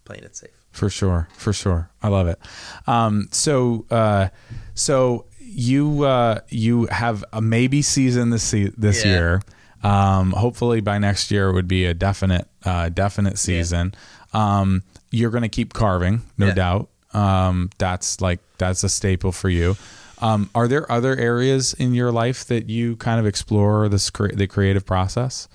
playing 0.04 0.24
it 0.24 0.36
safe. 0.36 0.50
For 0.72 0.90
sure, 0.90 1.28
for 1.38 1.54
sure, 1.54 1.92
I 2.02 2.08
love 2.08 2.26
it. 2.28 2.40
Um, 2.88 3.28
so, 3.30 3.86
uh, 3.92 4.30
so 4.74 5.26
you 5.40 6.04
uh, 6.06 6.40
you 6.50 6.88
have 6.88 7.24
a 7.34 7.40
maybe 7.40 7.84
season 7.84 8.32
this 8.32 8.42
se- 8.42 8.74
this 8.78 9.06
Yeah. 9.06 9.12
year. 9.12 9.42
Um, 9.84 10.32
hopefully 10.32 10.82
by 10.82 10.98
next 10.98 11.30
year 11.30 11.50
it 11.50 11.54
would 11.54 11.68
be 11.68 11.86
a 11.86 11.94
definite 11.94 12.48
uh, 12.66 12.90
definite 12.90 13.38
season. 13.38 13.94
Um, 14.34 14.82
you're 15.12 15.30
going 15.30 15.44
to 15.44 15.50
keep 15.50 15.74
carving, 15.74 16.24
no 16.40 16.48
Yeah. 16.48 16.54
doubt. 16.56 16.90
Um, 17.14 17.70
that's 17.78 18.22
like 18.22 18.40
that's 18.58 18.84
a 18.84 18.90
staple 18.90 19.32
for 19.32 19.50
you. 19.50 19.76
Um, 20.20 20.50
are 20.56 20.68
there 20.68 20.92
other 20.92 21.16
areas 21.16 21.74
in 21.76 21.94
your 21.94 22.12
life 22.12 22.46
that 22.48 22.70
you 22.70 22.96
kind 22.96 23.20
of 23.20 23.28
explore 23.28 23.88
this 23.88 24.10
cre- 24.10 24.34
the 24.34 24.48
creative 24.48 24.84
process? 24.86 25.48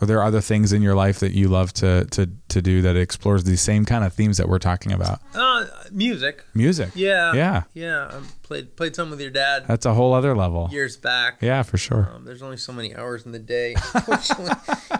Are 0.00 0.06
there 0.06 0.22
other 0.22 0.40
things 0.40 0.72
in 0.72 0.82
your 0.82 0.94
life 0.94 1.20
that 1.20 1.32
you 1.32 1.48
love 1.48 1.72
to 1.74 2.04
to 2.06 2.28
to 2.48 2.62
do 2.62 2.82
that 2.82 2.96
explores 2.96 3.44
these 3.44 3.60
same 3.60 3.84
kind 3.84 4.04
of 4.04 4.12
themes 4.12 4.36
that 4.36 4.48
we're 4.48 4.58
talking 4.58 4.92
about? 4.92 5.20
Uh, 5.34 5.66
music. 5.90 6.44
Music. 6.54 6.90
Yeah. 6.94 7.32
Yeah. 7.34 7.62
Yeah. 7.74 8.10
I 8.12 8.20
played 8.42 8.76
played 8.76 8.94
some 8.94 9.10
with 9.10 9.20
your 9.20 9.30
dad 9.30 9.64
That's 9.66 9.86
a 9.86 9.94
whole 9.94 10.12
other 10.12 10.36
level. 10.36 10.68
years 10.70 10.96
back. 10.96 11.38
Yeah, 11.40 11.62
for 11.62 11.78
sure. 11.78 12.10
Um, 12.14 12.24
there's 12.24 12.42
only 12.42 12.56
so 12.58 12.72
many 12.72 12.94
hours 12.94 13.24
in 13.26 13.32
the 13.32 13.38
day. 13.38 13.74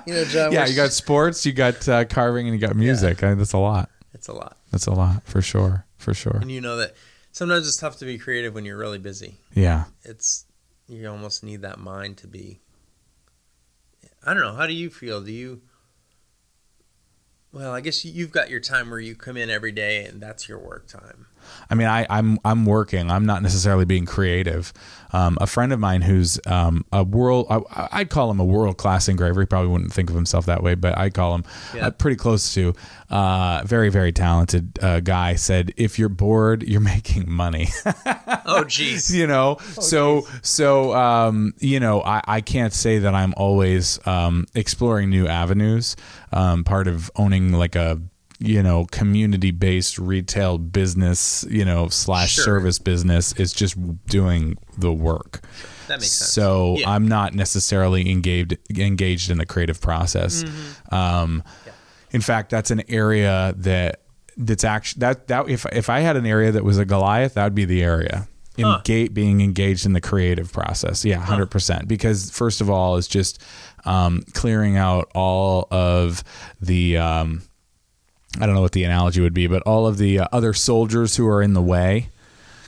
You 0.07 0.15
know, 0.15 0.25
John. 0.25 0.53
Yeah, 0.53 0.67
you 0.67 0.77
got 0.77 0.93
sports, 0.93 1.45
you 1.45 1.53
got 1.53 1.89
uh, 1.89 2.05
carving, 2.05 2.47
and 2.47 2.55
you 2.55 2.65
got 2.65 2.77
music. 2.77 3.23
I 3.25 3.35
that's 3.35 3.53
a 3.55 3.59
lot. 3.59 3.91
It's 4.15 4.29
a 4.29 4.33
lot, 4.33 4.57
That's 4.71 4.87
a 4.87 4.93
lot 4.93 5.23
for 5.25 5.43
sure. 5.43 5.85
For 5.99 6.15
sure. 6.15 6.37
and 6.41 6.51
you 6.51 6.61
know 6.61 6.77
that 6.77 6.95
sometimes 7.33 7.67
it's 7.67 7.77
tough 7.77 7.99
to 7.99 8.05
be 8.05 8.17
creative 8.19 8.55
when 8.55 8.65
you're 8.65 8.77
really 8.79 8.99
busy. 8.99 9.39
Yeah. 9.53 9.85
It's 10.05 10.45
you 10.89 11.09
almost 11.09 11.43
need 11.43 11.63
that 11.63 11.79
mind 11.81 12.19
to 12.19 12.29
be. 12.29 12.61
I 14.27 14.35
don't 14.35 14.43
know. 14.43 14.55
How 14.55 14.67
do 14.67 14.73
you 14.73 14.91
feel? 14.91 15.23
Do 15.23 15.31
you? 15.33 15.63
Well, 17.53 17.73
I 17.73 17.81
guess 17.81 18.05
you- 18.05 18.13
you've 18.13 18.33
got 18.33 18.51
your 18.51 18.61
time 18.61 18.91
where 18.91 18.99
you 18.99 19.15
come 19.15 19.37
in 19.37 19.49
every 19.49 19.73
day 19.73 20.05
and 20.05 20.21
that's 20.21 20.49
your 20.49 20.59
work 20.59 20.89
time. 20.89 21.27
I 21.71 21.75
mean, 21.75 21.87
I, 21.89 22.07
I'm 22.11 22.39
I'm 22.45 22.65
working. 22.67 23.11
I'm 23.11 23.27
not 23.27 23.43
necessarily 23.43 23.85
being 23.85 24.07
creative. 24.07 24.73
Um, 25.13 25.39
a 25.41 25.47
friend 25.47 25.73
of 25.73 25.79
mine 25.79 26.03
who's 26.03 26.39
um, 26.47 26.85
a 26.93 27.03
world, 27.05 27.47
I, 27.49 27.89
I'd 27.93 28.11
call 28.11 28.31
him 28.31 28.41
a 28.41 28.45
world 28.45 28.77
class 28.77 29.09
engraver. 29.09 29.41
He 29.41 29.47
probably 29.47 29.71
wouldn't 29.71 29.93
think 29.93 30.11
of 30.11 30.17
himself 30.17 30.47
that 30.47 30.63
way, 30.63 30.75
but 30.75 30.99
I 30.99 31.11
call 31.11 31.37
him 31.37 31.45
Yeah. 31.75 31.87
uh, 31.87 31.91
pretty 31.93 32.17
close 32.17 32.53
to. 32.55 32.75
Uh, 33.09 33.63
very 33.65 33.89
very 33.89 34.11
talented 34.13 34.79
uh, 34.83 35.01
guy. 35.01 35.37
Said 35.37 35.73
if 35.77 35.99
you're 35.99 36.09
bored, 36.09 36.65
you're 36.65 36.81
making 36.97 37.31
money. 37.31 37.69
Oh, 38.45 38.65
jeez. 38.67 39.11
you 39.15 39.27
know 39.27 39.57
so 39.81 40.27
so 40.43 40.93
um 40.95 41.53
you 41.59 41.79
know 41.81 42.03
I, 42.03 42.21
I 42.27 42.41
can't 42.41 42.73
say 42.73 42.99
that 42.99 43.15
i'm 43.15 43.33
always 43.37 43.99
um 44.07 44.47
exploring 44.55 45.11
new 45.11 45.27
avenues 45.27 45.97
um 46.33 46.65
part 46.65 46.89
of 46.89 47.11
owning 47.17 47.53
like 47.53 47.77
a 47.77 48.01
you 48.39 48.63
know 48.63 48.85
community 48.93 49.51
based 49.51 49.99
retail 49.99 50.59
business 50.59 51.45
you 51.49 51.65
know 51.65 51.89
slash 51.89 52.33
Sure. 52.33 52.45
service 52.45 52.79
business 52.79 53.33
is 53.35 53.53
just 53.53 53.77
doing 54.07 54.57
the 54.77 54.93
work 54.93 55.41
That 55.89 56.01
makes 56.01 56.13
sense. 56.13 56.33
so 56.33 56.77
Yeah. 56.79 56.91
i'm 56.91 57.09
not 57.09 57.35
necessarily 57.35 58.11
engaged 58.11 58.57
engaged 58.79 59.31
in 59.31 59.39
the 59.39 59.47
creative 59.47 59.81
process 59.81 60.45
Mm-hmm. 60.45 60.95
um 60.95 61.43
in 62.11 62.21
fact 62.21 62.51
that's 62.51 62.71
an 62.71 62.83
area 62.91 63.55
that 63.57 64.03
that's 64.37 64.65
actually 64.65 65.01
that 65.01 65.29
that 65.29 65.49
if 65.49 65.65
if 65.73 65.89
I 65.89 66.01
had 66.01 66.17
an 66.17 66.27
area 66.27 66.53
that 66.53 66.63
was 66.63 66.77
a 66.77 66.85
Goliath, 66.85 67.35
that 67.35 67.45
would 67.45 67.55
be 67.55 67.65
the 67.65 67.83
area. 67.83 68.29
Huh. 68.61 68.77
Engage, 68.77 69.15
being 69.15 69.41
engaged 69.41 69.87
in 69.87 69.95
the 69.95 70.01
creative 70.01 70.53
process, 70.53 71.07
yeah, 71.07 71.17
hundred 71.19 71.51
percent. 71.51 71.89
Because 71.89 72.31
first 72.31 72.61
of 72.61 72.69
all, 72.69 72.97
it's 72.99 73.09
just 73.09 73.43
um, 73.87 74.23
clearing 74.35 74.77
out 74.77 75.11
all 75.15 75.69
of 75.71 76.23
the 76.61 76.99
um, 76.99 77.43
I 78.41 78.47
don't 78.47 78.55
know 78.55 78.61
what 78.61 78.73
the 78.73 78.85
analogy 78.85 79.21
would 79.21 79.35
be, 79.35 79.47
but 79.47 79.63
all 79.63 79.87
of 79.87 79.99
the 79.99 80.21
uh, 80.21 80.29
other 80.33 80.53
soldiers 80.53 81.17
who 81.17 81.27
are 81.29 81.43
in 81.43 81.55
the 81.55 81.63
way, 81.63 82.11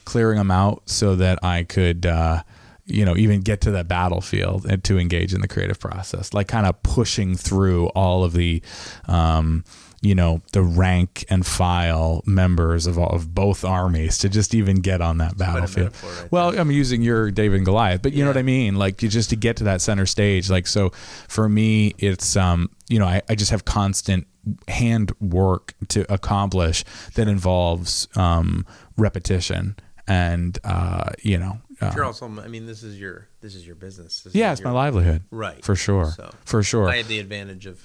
clearing 0.05 0.39
them 0.39 0.51
out 0.51 0.83
so 0.87 1.16
that 1.16 1.39
I 1.45 1.64
could, 1.64 2.07
uh, 2.07 2.43
you 2.87 3.05
know, 3.05 3.16
even 3.16 3.43
get 3.43 3.61
to 3.62 3.71
the 3.71 3.85
battlefield 3.85 4.64
and 4.64 4.83
to 4.85 4.99
engage 4.99 5.35
in 5.35 5.41
the 5.41 5.49
creative 5.49 5.79
process, 5.79 6.33
like 6.33 6.49
kind 6.49 6.66
of 6.66 6.83
pushing 6.83 7.37
through 7.37 7.89
all 7.89 8.25
of 8.25 8.33
the, 8.33 8.62
um, 9.07 9.64
you 10.01 10.14
know, 10.14 10.41
the 10.53 10.62
rank 10.62 11.25
and 11.29 11.45
file 11.45 12.23
members 12.25 12.87
of 12.87 12.99
all 12.99 13.11
of 13.11 13.35
both 13.35 13.64
armies 13.64 14.19
to 14.19 14.29
just 14.29 14.55
even 14.55 14.77
get 14.77 15.01
on 15.01 15.19
that 15.19 15.37
battlefield. 15.37 15.93
right 16.03 16.33
well, 16.33 16.59
I'm 16.59 16.71
using 16.71 17.03
your 17.03 17.31
David 17.31 17.57
and 17.57 17.64
Goliath, 17.66 18.01
but 18.03 18.12
you 18.12 18.25
know 18.25 18.31
what 18.31 18.37
I 18.37 18.43
mean? 18.43 18.77
Like 18.77 19.03
you 19.03 19.09
just 19.09 19.31
to 19.31 19.37
get 19.37 19.57
to 19.57 19.64
that 19.64 19.81
center 19.81 20.07
stage. 20.07 20.49
Like 20.49 20.66
so 20.66 20.91
for 21.29 21.49
me, 21.49 21.95
it's 21.99 22.37
um, 22.37 22.71
you 22.89 22.99
know, 22.99 23.07
I, 23.07 23.23
I 23.29 23.35
just 23.35 23.51
have 23.51 23.64
constant 23.64 24.27
hand 24.69 25.13
work 25.21 25.75
to 25.89 26.11
accomplish 26.13 26.85
that 27.15 27.29
involves 27.29 28.09
um 28.17 28.67
repetition 28.97 29.77
and 30.07 30.59
uh, 30.65 31.11
you 31.23 31.37
know 31.37 31.59
uh, 31.81 31.93
You're 31.95 32.05
also. 32.05 32.27
I 32.27 32.49
mean, 32.49 32.67
this 32.67 32.83
is 32.83 32.99
your 32.99 33.29
this 33.41 33.55
is 33.55 33.67
your 33.67 33.77
business. 33.77 34.23
This 34.23 34.35
yeah, 34.35 34.53
it's 34.53 34.63
my 34.63 34.73
livelihood. 34.73 35.23
Right. 35.31 35.65
For 35.65 35.77
sure. 35.77 36.13
So, 36.17 36.31
For 36.45 36.63
sure. 36.63 36.89
I 36.89 36.97
had 36.97 37.07
the 37.07 37.21
advantage 37.21 37.67
of 37.67 37.81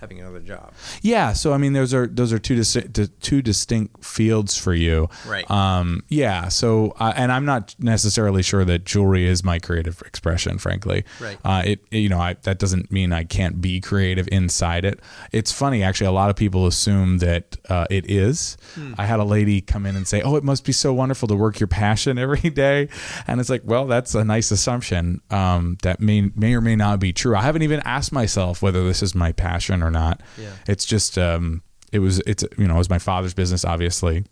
having 0.00 0.18
another 0.20 0.40
job. 0.40 0.72
Yeah, 1.02 1.32
so 1.34 1.52
I 1.52 1.58
mean, 1.58 1.72
those 1.74 1.92
are 1.94 2.06
those 2.06 2.32
are 2.32 2.38
two 2.38 2.56
distinct 2.56 3.20
two 3.20 3.42
distinct 3.42 4.04
fields 4.04 4.56
for 4.56 4.72
you, 4.74 5.08
Right. 5.26 5.48
Um, 5.50 6.02
yeah. 6.08 6.48
So, 6.48 6.94
uh, 6.98 7.12
and 7.16 7.30
I'm 7.30 7.44
not 7.44 7.74
necessarily 7.78 8.42
sure 8.42 8.64
that 8.64 8.84
jewelry 8.84 9.26
is 9.26 9.44
my 9.44 9.58
creative 9.58 10.02
expression. 10.06 10.58
Frankly, 10.58 11.04
Right. 11.20 11.38
Uh, 11.44 11.62
it, 11.64 11.84
it- 11.90 11.98
you 11.98 12.08
know 12.08 12.18
I, 12.18 12.34
that 12.42 12.58
doesn't 12.58 12.90
mean 12.90 13.12
I 13.12 13.24
can't 13.24 13.60
be 13.60 13.80
creative 13.80 14.26
inside 14.32 14.84
it. 14.84 15.00
It's 15.32 15.52
funny 15.52 15.82
actually. 15.82 16.06
A 16.06 16.12
lot 16.12 16.30
of 16.30 16.36
people 16.36 16.66
assume 16.66 17.18
that 17.18 17.56
uh, 17.68 17.86
it 17.90 18.10
is. 18.10 18.56
I 18.96 19.04
had 19.04 19.20
a 19.20 19.24
lady 19.24 19.60
come 19.60 19.84
in 19.86 19.96
and 19.96 20.08
say, 20.08 20.22
"Oh, 20.22 20.36
it 20.36 20.44
must 20.44 20.64
be 20.64 20.72
so 20.72 20.92
wonderful 20.94 21.28
to 21.28 21.36
work 21.36 21.60
your 21.60 21.66
passion 21.66 22.16
every 22.26 22.48
day," 22.50 22.88
and 23.26 23.38
it's 23.40 23.50
like, 23.50 23.62
well, 23.64 23.86
that's 23.86 24.14
a 24.14 24.24
nice 24.24 24.50
assumption 24.50 25.20
um, 25.30 25.76
that 25.82 26.00
may 26.00 26.30
may 26.34 26.54
or 26.54 26.60
may 26.62 26.74
not 26.76 27.00
be 27.00 27.12
true. 27.12 27.36
I 27.36 27.42
haven't 27.42 27.62
even 27.62 27.80
asked 27.84 28.12
myself 28.12 28.62
whether 28.62 28.82
this 28.84 29.02
is 29.02 29.14
my 29.14 29.32
passion 29.32 29.82
or 29.82 29.89
not. 29.90 30.20
Yeah. 30.38 30.50
It's 30.68 30.84
just 30.84 31.18
um, 31.18 31.62
it 31.92 31.98
was 32.00 32.18
it's 32.26 32.44
you 32.58 32.66
know 32.66 32.74
it 32.74 32.78
was 32.78 32.90
my 32.90 32.98
father's 32.98 33.34
business 33.34 33.64
obviously. 33.64 34.24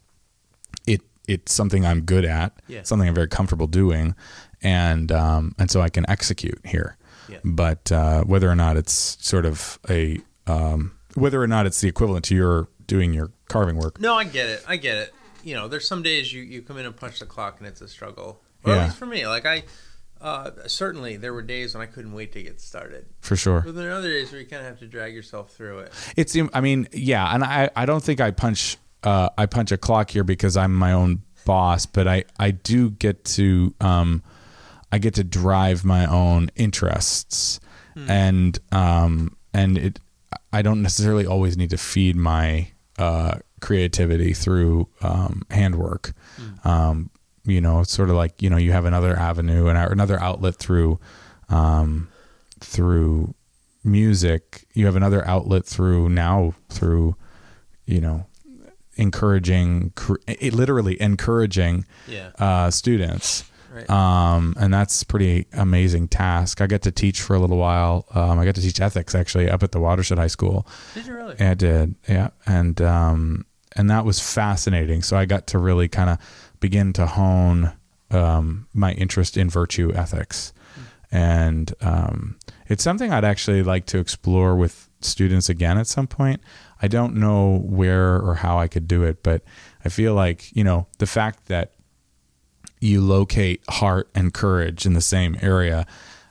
It 0.86 1.02
it's 1.26 1.52
something 1.52 1.84
I'm 1.86 2.02
good 2.02 2.24
at. 2.24 2.52
Yeah. 2.68 2.82
Something 2.82 3.08
I'm 3.08 3.14
very 3.14 3.28
comfortable 3.28 3.66
doing, 3.66 4.14
and 4.62 5.10
um, 5.12 5.54
and 5.58 5.70
so 5.70 5.80
I 5.80 5.88
can 5.88 6.08
execute 6.08 6.60
here. 6.64 6.96
Yeah. 7.28 7.38
But 7.44 7.92
uh, 7.92 8.22
whether 8.24 8.50
or 8.50 8.54
not 8.56 8.76
it's 8.76 9.16
sort 9.20 9.44
of 9.44 9.78
a 9.90 10.18
um, 10.46 10.92
whether 11.14 11.42
or 11.42 11.46
not 11.46 11.66
it's 11.66 11.80
the 11.80 11.88
equivalent 11.88 12.24
to 12.26 12.34
your 12.34 12.68
doing 12.86 13.12
your 13.12 13.30
carving 13.48 13.76
work. 13.76 14.00
No, 14.00 14.14
I 14.14 14.24
get 14.24 14.48
it. 14.48 14.64
I 14.66 14.76
get 14.76 14.96
it. 14.96 15.14
You 15.44 15.54
know, 15.54 15.68
there's 15.68 15.86
some 15.86 16.02
days 16.02 16.32
you, 16.32 16.42
you 16.42 16.62
come 16.62 16.78
in 16.78 16.86
and 16.86 16.96
punch 16.96 17.20
the 17.20 17.26
clock 17.26 17.58
and 17.58 17.66
it's 17.66 17.80
a 17.80 17.88
struggle. 17.88 18.40
Or 18.64 18.72
Yeah. 18.72 18.80
at 18.80 18.84
least 18.86 18.96
for 18.96 19.06
me. 19.06 19.26
Like 19.26 19.44
I 19.46 19.64
uh, 20.20 20.50
certainly 20.66 21.16
there 21.16 21.32
were 21.32 21.42
days 21.42 21.74
when 21.74 21.82
I 21.82 21.86
couldn't 21.86 22.12
wait 22.12 22.32
to 22.32 22.42
get 22.42 22.60
started. 22.60 23.06
For 23.20 23.36
sure. 23.36 23.62
But 23.64 23.74
there 23.74 23.90
are 23.90 23.94
other 23.94 24.10
days 24.10 24.32
where 24.32 24.40
you 24.40 24.46
kind 24.46 24.60
of 24.60 24.68
have 24.68 24.78
to 24.80 24.86
drag 24.86 25.14
yourself 25.14 25.52
through 25.52 25.80
it. 25.80 25.92
It's 26.16 26.36
I 26.52 26.60
mean 26.60 26.88
yeah, 26.92 27.32
and 27.34 27.44
I 27.44 27.70
I 27.76 27.86
don't 27.86 28.02
think 28.02 28.20
I 28.20 28.30
punch 28.30 28.76
uh, 29.04 29.28
I 29.38 29.46
punch 29.46 29.70
a 29.72 29.78
clock 29.78 30.10
here 30.10 30.24
because 30.24 30.56
I'm 30.56 30.74
my 30.74 30.92
own 30.92 31.22
boss, 31.44 31.86
but 31.86 32.08
I 32.08 32.24
I 32.38 32.50
do 32.50 32.90
get 32.90 33.24
to 33.24 33.74
um 33.80 34.22
I 34.90 34.98
get 34.98 35.14
to 35.14 35.24
drive 35.24 35.84
my 35.84 36.06
own 36.06 36.50
interests 36.56 37.60
and 38.06 38.58
um 38.70 39.36
and 39.52 39.76
it 39.76 40.00
I 40.52 40.62
don't 40.62 40.82
necessarily 40.82 41.26
always 41.26 41.56
need 41.56 41.70
to 41.70 41.78
feed 41.78 42.16
my 42.16 42.70
uh 42.98 43.38
creativity 43.60 44.32
through 44.32 44.88
um 45.02 45.42
handwork. 45.50 46.12
Um 46.64 47.10
you 47.48 47.60
know, 47.60 47.82
sort 47.82 48.10
of 48.10 48.16
like, 48.16 48.40
you 48.42 48.50
know, 48.50 48.56
you 48.56 48.72
have 48.72 48.84
another 48.84 49.16
avenue 49.16 49.66
and 49.68 49.78
another 49.78 50.20
outlet 50.20 50.56
through 50.56 50.98
um 51.48 52.08
through 52.60 53.34
music 53.84 54.66
you 54.74 54.84
have 54.86 54.96
another 54.96 55.26
outlet 55.26 55.64
through 55.64 56.08
now 56.08 56.52
through 56.68 57.14
you 57.86 58.00
know 58.00 58.26
encouraging 58.96 59.92
cr- 59.94 60.16
literally 60.52 61.00
encouraging 61.00 61.84
Yeah. 62.06 62.30
uh, 62.38 62.70
students 62.70 63.44
Right. 63.72 63.88
um, 63.90 64.54
and 64.58 64.72
that's 64.72 65.04
pretty 65.04 65.46
amazing 65.52 66.08
task 66.08 66.60
i 66.62 66.66
get 66.66 66.82
to 66.82 66.90
teach 66.90 67.20
for 67.20 67.36
a 67.36 67.38
little 67.38 67.58
while 67.58 68.06
um, 68.14 68.38
i 68.38 68.44
got 68.46 68.54
to 68.56 68.60
teach 68.62 68.80
ethics 68.80 69.14
actually 69.14 69.48
up 69.50 69.62
at 69.62 69.72
the 69.72 69.78
watershed 69.80 70.18
high 70.18 70.26
school 70.26 70.66
Did 70.94 71.06
you 71.06 71.14
really? 71.14 71.38
I 71.38 71.54
did, 71.54 71.94
yeah, 72.08 72.28
and 72.46 72.80
um, 72.82 73.44
and 73.76 73.90
that 73.90 74.04
was 74.06 74.18
fascinating. 74.18 75.02
So 75.02 75.16
I 75.16 75.24
got 75.26 75.46
to 75.48 75.58
really 75.58 75.86
kind 75.86 76.08
of 76.10 76.18
begin 76.60 76.92
to 76.94 77.06
hone 77.06 77.72
um, 78.10 78.68
my 78.72 78.92
interest 78.92 79.36
in 79.36 79.50
virtue 79.50 79.92
ethics, 79.94 80.52
and 81.10 81.72
um, 81.80 82.38
it's 82.66 82.82
something 82.82 83.12
I'd 83.12 83.24
actually 83.24 83.62
like 83.62 83.86
to 83.86 83.98
explore 83.98 84.56
with 84.56 84.88
students 85.00 85.48
again 85.48 85.78
at 85.78 85.86
some 85.86 86.06
point. 86.06 86.40
I 86.82 86.88
don't 86.88 87.16
know 87.16 87.58
where 87.64 88.16
or 88.16 88.36
how 88.36 88.58
I 88.58 88.68
could 88.68 88.88
do 88.88 89.02
it, 89.04 89.22
but 89.22 89.42
I 89.84 89.88
feel 89.88 90.14
like 90.14 90.54
you 90.56 90.64
know 90.64 90.86
the 90.98 91.06
fact 91.06 91.46
that 91.46 91.72
you 92.80 93.00
locate 93.00 93.62
heart 93.68 94.08
and 94.14 94.32
courage 94.32 94.86
in 94.86 94.94
the 94.94 95.00
same 95.00 95.36
area. 95.42 95.86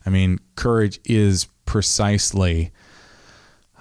I 0.05 0.09
mean, 0.09 0.39
courage 0.55 0.99
is 1.03 1.47
precisely 1.65 2.71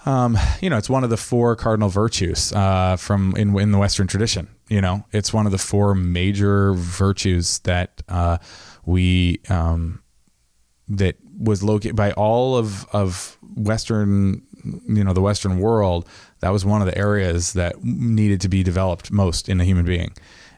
um, 0.06 0.38
you 0.60 0.70
know, 0.70 0.78
it's 0.78 0.88
one 0.88 1.04
of 1.04 1.10
the 1.10 1.16
four 1.16 1.56
cardinal 1.56 1.88
virtues 1.88 2.52
uh, 2.52 2.96
from 2.96 3.34
in 3.36 3.58
in 3.58 3.72
the 3.72 3.78
Western 3.78 4.06
tradition. 4.06 4.48
You 4.68 4.80
know, 4.80 5.04
it's 5.12 5.32
one 5.32 5.46
of 5.46 5.52
the 5.52 5.58
four 5.58 5.94
major 5.94 6.72
virtues 6.74 7.60
that 7.60 8.02
uh, 8.08 8.38
we 8.84 9.40
um, 9.48 10.02
that 10.88 11.16
was 11.38 11.62
located 11.62 11.94
by 11.94 12.12
all 12.12 12.56
of 12.56 12.86
of 12.92 13.38
Western, 13.54 14.42
you 14.88 15.04
know, 15.04 15.12
the 15.12 15.22
Western 15.22 15.58
world. 15.58 16.08
That 16.40 16.50
was 16.50 16.64
one 16.64 16.80
of 16.80 16.86
the 16.86 16.98
areas 16.98 17.52
that 17.52 17.82
needed 17.84 18.40
to 18.42 18.48
be 18.48 18.62
developed 18.62 19.12
most 19.12 19.48
in 19.48 19.60
a 19.60 19.64
human 19.64 19.84
being, 19.84 20.14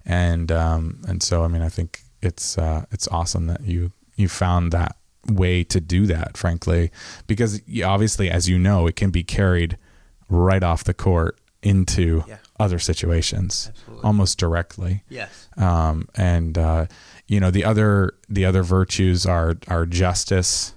and 0.06 0.50
um, 0.50 1.02
and 1.06 1.22
so 1.22 1.44
I 1.44 1.48
mean, 1.48 1.62
I 1.62 1.68
think 1.68 2.02
it's 2.22 2.56
uh, 2.56 2.86
it's 2.90 3.08
awesome 3.08 3.46
that 3.48 3.62
you 3.62 3.92
you 4.16 4.28
found 4.28 4.72
that 4.72 4.96
way 5.26 5.64
to 5.64 5.80
do 5.80 6.06
that, 6.06 6.36
frankly, 6.36 6.90
because 7.26 7.60
obviously, 7.84 8.30
as 8.30 8.48
you 8.48 8.58
know, 8.58 8.86
it 8.86 8.96
can 8.96 9.10
be 9.10 9.22
carried 9.22 9.76
right 10.28 10.62
off 10.62 10.84
the 10.84 10.94
court 10.94 11.38
into 11.62 12.24
Yeah. 12.28 12.36
Other 12.58 12.78
situations 12.78 13.70
Absolutely. 13.70 14.04
almost 14.04 14.38
directly. 14.38 15.02
Yes. 15.08 15.48
Um, 15.56 16.08
and 16.14 16.56
uh, 16.58 16.86
you 17.26 17.40
know 17.40 17.50
the 17.50 17.64
other 17.64 18.12
the 18.28 18.44
other 18.44 18.62
virtues 18.62 19.26
are 19.26 19.56
are 19.68 19.86
justice, 19.86 20.74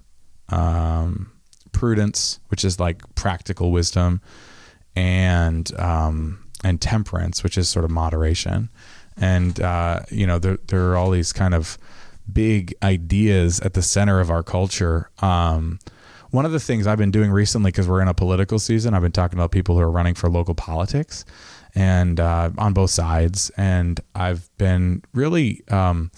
um, 0.50 1.32
prudence, 1.72 2.40
which 2.50 2.64
is 2.64 2.80
like 2.80 3.04
practical 3.16 3.72
wisdom, 3.72 4.22
and 4.96 5.72
um, 5.80 6.44
and 6.64 6.82
temperance, 6.82 7.44
which 7.44 7.58
is 7.58 7.70
sort 7.70 7.86
of 7.86 7.92
moderation. 7.92 8.70
And 9.18 9.60
uh, 9.60 10.02
you 10.10 10.28
know 10.28 10.40
there 10.40 10.58
there 10.68 10.92
are 10.92 10.98
all 10.98 11.12
these 11.12 11.34
kind 11.34 11.54
of 11.54 11.78
big 12.32 12.74
ideas 12.84 13.60
at 13.62 13.74
the 13.74 13.82
center 13.82 14.20
of 14.20 14.30
our 14.30 14.44
culture. 14.44 15.10
Um, 15.22 15.80
one 16.32 16.46
of 16.46 16.54
the 16.54 16.60
things 16.60 16.88
I've 16.88 16.98
been 16.98 17.12
doing 17.12 17.30
recently, 17.30 17.72
because 17.72 17.90
we're 17.90 18.02
in 18.02 18.08
a 18.08 18.14
political 18.14 18.58
season, 18.58 18.94
I've 18.94 19.02
been 19.02 19.12
talking 19.12 19.38
about 19.38 19.52
people 19.52 19.76
who 19.76 19.82
are 19.82 19.92
running 19.92 20.16
for 20.16 20.30
local 20.30 20.56
politics, 20.56 21.26
and 21.76 22.20
uh, 22.20 22.52
on 22.58 22.74
both 22.74 22.90
sides, 22.90 23.52
and 23.58 24.00
I've 24.16 24.50
been 24.58 25.04
really 25.14 25.64
um, 25.70 26.12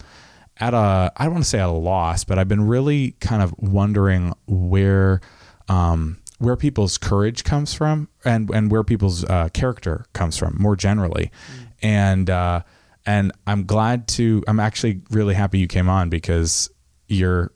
at 0.57 0.73
a 0.73 1.11
I 1.15 1.23
don't 1.25 1.33
want 1.33 1.43
to 1.43 1.49
say 1.49 1.59
at 1.59 1.69
a 1.69 1.71
loss, 1.71 2.23
but 2.23 2.39
I've 2.39 2.47
been 2.47 2.67
really 2.67 3.11
kind 3.19 3.41
of 3.41 3.53
wondering 3.57 4.33
where 4.47 5.21
um, 5.69 6.19
where 6.39 6.55
people's 6.55 6.97
courage 6.97 7.43
comes 7.43 7.73
from 7.73 8.09
and 8.25 8.49
and 8.51 8.71
where 8.71 8.83
people's 8.83 9.23
uh, 9.25 9.49
character 9.53 10.05
comes 10.13 10.37
from 10.37 10.55
more 10.59 10.75
generally, 10.75 11.31
and 11.81 12.29
uh, 12.29 12.61
and 13.05 13.31
I'm 13.47 13.65
glad 13.65 14.07
to 14.09 14.43
I'm 14.47 14.59
actually 14.59 15.01
really 15.09 15.33
happy 15.33 15.59
you 15.59 15.67
came 15.67 15.89
on 15.89 16.09
because 16.09 16.69
you're 17.07 17.51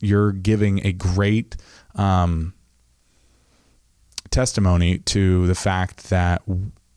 you're 0.00 0.32
giving 0.32 0.84
a 0.86 0.92
great 0.92 1.56
um, 1.94 2.54
testimony 4.30 4.98
to 4.98 5.46
the 5.46 5.54
fact 5.54 6.10
that 6.10 6.42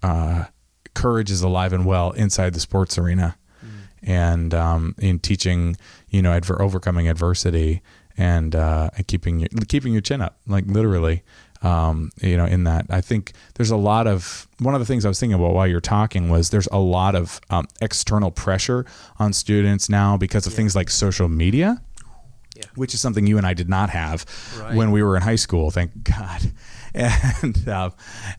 uh, 0.05 0.45
courage 0.93 1.31
is 1.31 1.41
alive 1.41 1.73
and 1.73 1.85
well 1.85 2.11
inside 2.11 2.53
the 2.53 2.59
sports 2.59 2.97
arena, 2.97 3.37
and 4.03 4.53
um, 4.53 4.95
in 4.99 5.19
teaching, 5.19 5.75
you 6.09 6.21
know, 6.21 6.31
adver- 6.31 6.61
overcoming 6.61 7.07
adversity 7.09 7.81
and 8.17 8.55
uh, 8.55 8.89
and 8.95 9.07
keeping 9.07 9.39
your 9.39 9.49
keeping 9.67 9.93
your 9.93 10.01
chin 10.01 10.21
up, 10.21 10.37
like 10.47 10.65
literally. 10.67 11.23
Um, 11.61 12.11
you 12.21 12.37
know, 12.37 12.45
in 12.45 12.63
that, 12.65 12.85
I 12.91 13.01
think 13.01 13.31
there's 13.55 13.71
a 13.71 13.77
lot 13.77 14.05
of 14.05 14.47
one 14.59 14.75
of 14.75 14.79
the 14.81 14.85
things 14.85 15.03
I 15.03 15.07
was 15.07 15.19
thinking 15.19 15.39
about 15.39 15.53
while 15.55 15.65
you're 15.65 15.81
talking 15.81 16.29
was 16.29 16.51
there's 16.51 16.67
a 16.71 16.77
lot 16.77 17.15
of 17.15 17.41
um, 17.49 17.65
external 17.81 18.29
pressure 18.29 18.85
on 19.17 19.33
students 19.33 19.89
now 19.89 20.15
because 20.15 20.45
of 20.45 20.53
things 20.53 20.75
like 20.75 20.91
social 20.91 21.27
media 21.27 21.81
Yeah. 22.55 22.65
which 22.75 22.93
is 22.93 22.99
something 23.01 23.25
you 23.25 23.37
and 23.39 23.47
I 23.47 23.55
did 23.55 23.67
not 23.67 23.89
have 23.89 24.25
Right. 24.59 24.75
when 24.75 24.91
we 24.91 25.01
were 25.01 25.15
in 25.15 25.23
high 25.23 25.37
school. 25.45 25.71
Thank 25.71 25.91
God. 26.03 26.51
And 26.95 27.67
uh, 27.67 27.89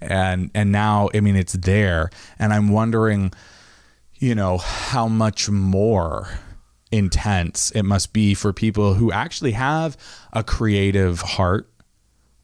and 0.01 0.51
and 0.55 0.73
now, 0.73 1.11
I 1.15 1.21
mean, 1.21 1.37
it's 1.37 1.53
there, 1.53 2.11
and 2.39 2.53
I'm 2.55 2.71
wondering, 2.71 3.33
you 4.15 4.35
know, 4.35 4.57
how 4.59 5.09
much 5.09 5.49
more 5.51 6.29
intense 6.91 7.71
it 7.73 7.83
must 7.83 8.13
be 8.13 8.33
for 8.35 8.53
people 8.53 8.95
who 8.95 9.13
actually 9.13 9.53
have 9.53 9.97
a 10.33 10.43
creative 10.43 11.21
heart, 11.21 11.69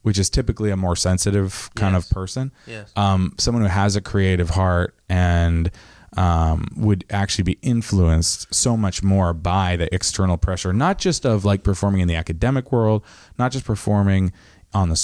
which 0.02 0.18
is 0.18 0.28
typically 0.28 0.70
a 0.70 0.76
more 0.76 0.96
sensitive 0.96 1.70
kind 1.76 1.94
Yes. 1.94 2.04
of 2.04 2.10
person 2.10 2.52
Yes. 2.66 2.92
um, 2.96 3.34
someone 3.38 3.62
who 3.62 3.68
has 3.68 3.94
a 3.96 4.00
creative 4.00 4.50
heart 4.50 4.94
and 5.08 5.70
um, 6.16 6.66
would 6.76 7.04
actually 7.08 7.44
be 7.44 7.58
influenced 7.62 8.52
so 8.52 8.76
much 8.76 9.02
more 9.02 9.32
by 9.32 9.76
the 9.76 9.92
external 9.94 10.36
pressure, 10.36 10.72
not 10.74 10.98
just 10.98 11.24
of 11.24 11.44
like 11.46 11.62
performing 11.62 12.00
in 12.02 12.08
the 12.08 12.16
academic 12.16 12.70
world, 12.70 13.02
not 13.38 13.50
just 13.52 13.64
performing 13.64 14.30
on 14.74 14.90
the 14.90 14.96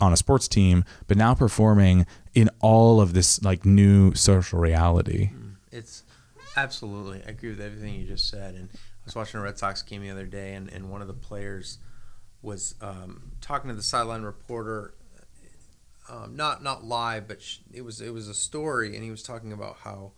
on 0.00 0.12
a 0.12 0.16
sports 0.16 0.48
team, 0.48 0.84
but 1.06 1.16
now 1.16 1.34
performing 1.34 2.06
in 2.34 2.50
all 2.60 3.00
of 3.00 3.12
this 3.12 3.42
like 3.42 3.64
new 3.64 4.14
social 4.14 4.58
reality. 4.58 5.30
It's 5.70 6.02
absolutely. 6.56 7.22
I 7.26 7.30
agree 7.30 7.50
with 7.50 7.60
everything 7.60 7.94
you 7.94 8.06
just 8.06 8.28
said. 8.28 8.54
And 8.54 8.68
I 8.72 8.78
was 9.04 9.14
watching 9.14 9.40
a 9.40 9.42
Red 9.42 9.58
Sox 9.58 9.82
game 9.82 10.02
the 10.02 10.10
other 10.10 10.26
day, 10.26 10.54
and, 10.54 10.72
and 10.72 10.90
one 10.90 11.00
of 11.00 11.08
the 11.08 11.14
players 11.14 11.78
was 12.42 12.74
um, 12.80 13.32
talking 13.40 13.68
to 13.68 13.76
the 13.76 13.82
sideline 13.82 14.22
reporter 14.22 14.94
um, 16.10 16.34
not 16.34 16.62
not 16.62 16.84
live, 16.84 17.28
but 17.28 17.40
sh- 17.40 17.58
it 17.72 17.82
was 17.82 18.00
it 18.00 18.12
was 18.12 18.28
a 18.28 18.34
story, 18.34 18.94
and 18.94 19.04
he 19.04 19.10
was 19.10 19.22
talking 19.22 19.52
about 19.52 19.78
how 19.84 20.12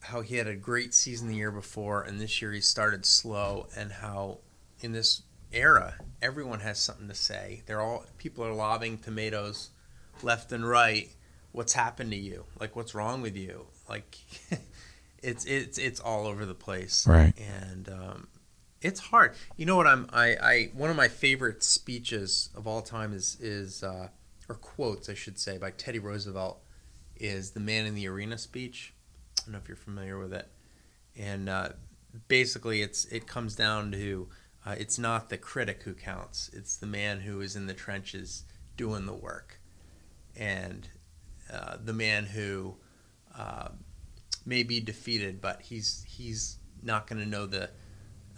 how 0.00 0.20
he 0.22 0.36
had 0.36 0.46
a 0.46 0.54
great 0.54 0.94
season 0.94 1.28
the 1.28 1.34
year 1.34 1.50
before, 1.50 2.02
and 2.02 2.20
this 2.20 2.40
year 2.40 2.52
he 2.52 2.60
started 2.60 3.04
slow, 3.04 3.66
and 3.76 3.92
how 3.92 4.38
in 4.80 4.92
this 4.92 5.22
era 5.52 5.94
everyone 6.20 6.60
has 6.60 6.78
something 6.78 7.08
to 7.08 7.14
say. 7.14 7.62
They're 7.66 7.80
all 7.80 8.04
people 8.18 8.44
are 8.44 8.52
lobbing 8.52 8.98
tomatoes 8.98 9.70
left 10.22 10.52
and 10.52 10.68
right. 10.68 11.08
What's 11.52 11.72
happened 11.72 12.10
to 12.10 12.16
you? 12.16 12.44
Like 12.60 12.76
what's 12.76 12.94
wrong 12.94 13.22
with 13.22 13.36
you? 13.36 13.66
Like 13.88 14.18
it's 15.22 15.44
it's 15.44 15.78
it's 15.78 16.00
all 16.00 16.26
over 16.26 16.44
the 16.44 16.54
place, 16.54 17.06
Right. 17.06 17.32
And 17.38 17.88
um, 17.88 18.28
it's 18.80 19.00
hard. 19.00 19.34
You 19.56 19.66
know 19.66 19.76
what? 19.76 19.86
I'm 19.86 20.08
I, 20.12 20.36
I 20.36 20.70
one 20.74 20.90
of 20.90 20.96
my 20.96 21.08
favorite 21.08 21.62
speeches 21.62 22.50
of 22.54 22.66
all 22.66 22.82
time 22.82 23.12
is 23.12 23.36
is 23.40 23.82
uh, 23.82 24.08
or 24.48 24.54
quotes 24.56 25.08
I 25.08 25.14
should 25.14 25.38
say 25.38 25.58
by 25.58 25.70
Teddy 25.70 25.98
Roosevelt 25.98 26.60
is 27.16 27.52
the 27.52 27.60
Man 27.60 27.86
in 27.86 27.94
the 27.94 28.08
Arena 28.08 28.38
speech. 28.38 28.94
I 29.38 29.42
don't 29.44 29.52
know 29.52 29.58
if 29.58 29.68
you're 29.68 29.76
familiar 29.76 30.18
with 30.18 30.32
it, 30.32 30.48
and 31.16 31.48
uh, 31.48 31.70
basically 32.28 32.82
it's 32.82 33.06
it 33.06 33.26
comes 33.26 33.56
down 33.56 33.92
to 33.92 34.28
uh, 34.66 34.74
it's 34.78 34.98
not 34.98 35.28
the 35.28 35.38
critic 35.38 35.82
who 35.84 35.94
counts; 35.94 36.50
it's 36.52 36.76
the 36.76 36.86
man 36.86 37.20
who 37.20 37.40
is 37.40 37.56
in 37.56 37.66
the 37.66 37.74
trenches 37.74 38.44
doing 38.76 39.06
the 39.06 39.14
work, 39.14 39.60
and 40.36 40.88
uh, 41.52 41.76
the 41.82 41.92
man 41.92 42.26
who 42.26 42.76
uh, 43.36 43.68
may 44.44 44.62
be 44.62 44.80
defeated, 44.80 45.40
but 45.40 45.62
he's 45.62 46.04
he's 46.08 46.58
not 46.82 47.06
going 47.06 47.22
to 47.22 47.28
know 47.28 47.46
the. 47.46 47.70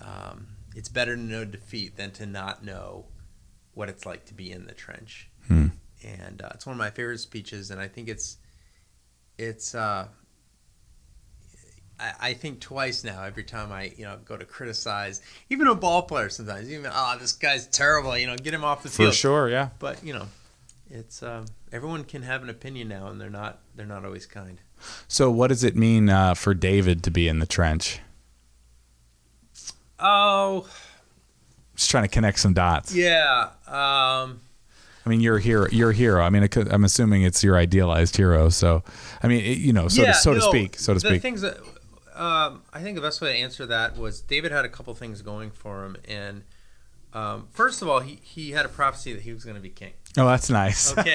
Um, 0.00 0.48
it's 0.74 0.88
better 0.88 1.16
to 1.16 1.20
know 1.20 1.44
defeat 1.44 1.96
than 1.96 2.12
to 2.12 2.26
not 2.26 2.64
know 2.64 3.06
what 3.74 3.88
it's 3.88 4.06
like 4.06 4.24
to 4.26 4.34
be 4.34 4.50
in 4.50 4.66
the 4.66 4.72
trench. 4.72 5.28
Hmm. 5.48 5.66
And 6.04 6.40
uh, 6.40 6.50
it's 6.54 6.64
one 6.64 6.74
of 6.74 6.78
my 6.78 6.90
favorite 6.90 7.18
speeches, 7.18 7.70
and 7.70 7.80
I 7.80 7.88
think 7.88 8.08
it's 8.08 8.38
it's. 9.38 9.74
I, 12.00 12.28
I 12.28 12.34
think 12.34 12.60
twice 12.60 13.04
now. 13.04 13.22
Every 13.22 13.44
time 13.44 13.70
I 13.72 13.92
you 13.96 14.04
know 14.04 14.18
go 14.24 14.36
to 14.36 14.44
criticize, 14.44 15.20
even 15.50 15.66
a 15.66 15.74
ball 15.74 16.02
player, 16.02 16.28
sometimes 16.28 16.70
even 16.70 16.90
oh 16.92 17.16
this 17.20 17.32
guy's 17.32 17.66
terrible. 17.66 18.16
You 18.16 18.26
know, 18.26 18.36
get 18.36 18.54
him 18.54 18.64
off 18.64 18.82
the 18.82 18.88
field 18.88 19.10
For 19.10 19.16
sure, 19.16 19.48
yeah. 19.48 19.70
But 19.78 20.02
you 20.02 20.14
know, 20.14 20.26
it's 20.90 21.22
um, 21.22 21.46
everyone 21.72 22.04
can 22.04 22.22
have 22.22 22.42
an 22.42 22.50
opinion 22.50 22.88
now, 22.88 23.08
and 23.08 23.20
they're 23.20 23.30
not 23.30 23.58
they're 23.76 23.86
not 23.86 24.04
always 24.04 24.26
kind. 24.26 24.58
So, 25.08 25.30
what 25.30 25.48
does 25.48 25.62
it 25.62 25.76
mean 25.76 26.08
uh, 26.08 26.34
for 26.34 26.54
David 26.54 27.02
to 27.04 27.10
be 27.10 27.28
in 27.28 27.38
the 27.38 27.46
trench? 27.46 28.00
Oh 29.98 30.66
Just 31.76 31.90
trying 31.90 32.04
to 32.04 32.08
connect 32.08 32.38
some 32.38 32.54
dots. 32.54 32.94
yeah. 32.94 33.50
Um, 33.66 34.40
I 35.04 35.08
mean, 35.08 35.20
you're 35.20 35.36
a 35.36 35.40
hero. 35.40 35.66
You're 35.70 35.90
a 35.90 35.94
hero. 35.94 36.22
I 36.22 36.30
mean, 36.30 36.48
I'm 36.70 36.84
assuming 36.84 37.22
it's 37.22 37.42
your 37.42 37.56
idealized 37.56 38.16
hero. 38.16 38.48
So, 38.48 38.82
I 39.22 39.28
mean, 39.28 39.40
it, 39.40 39.58
you 39.58 39.72
know, 39.72 39.88
so 39.88 40.04
to, 40.04 40.14
so 40.14 40.34
to 40.34 40.40
speak, 40.40 40.78
so 40.78 40.94
to 40.94 41.00
the 41.00 41.08
speak. 41.08 41.22
things 41.22 41.40
that 41.40 41.58
um, 42.14 42.62
I 42.72 42.80
think 42.82 42.96
the 42.96 43.02
best 43.02 43.20
way 43.20 43.32
to 43.32 43.38
answer 43.38 43.66
that 43.66 43.96
was 43.96 44.20
David 44.20 44.52
had 44.52 44.64
a 44.64 44.68
couple 44.68 44.94
things 44.94 45.22
going 45.22 45.50
for 45.50 45.84
him, 45.84 45.96
and 46.06 46.42
um, 47.12 47.48
first 47.50 47.82
of 47.82 47.88
all, 47.88 48.00
he 48.00 48.20
he 48.22 48.52
had 48.52 48.64
a 48.66 48.68
prophecy 48.68 49.12
that 49.12 49.22
he 49.22 49.32
was 49.32 49.44
going 49.44 49.56
to 49.56 49.62
be 49.62 49.68
king. 49.70 49.92
oh, 50.18 50.26
that's 50.26 50.50
nice. 50.50 50.96
Okay, 50.96 51.14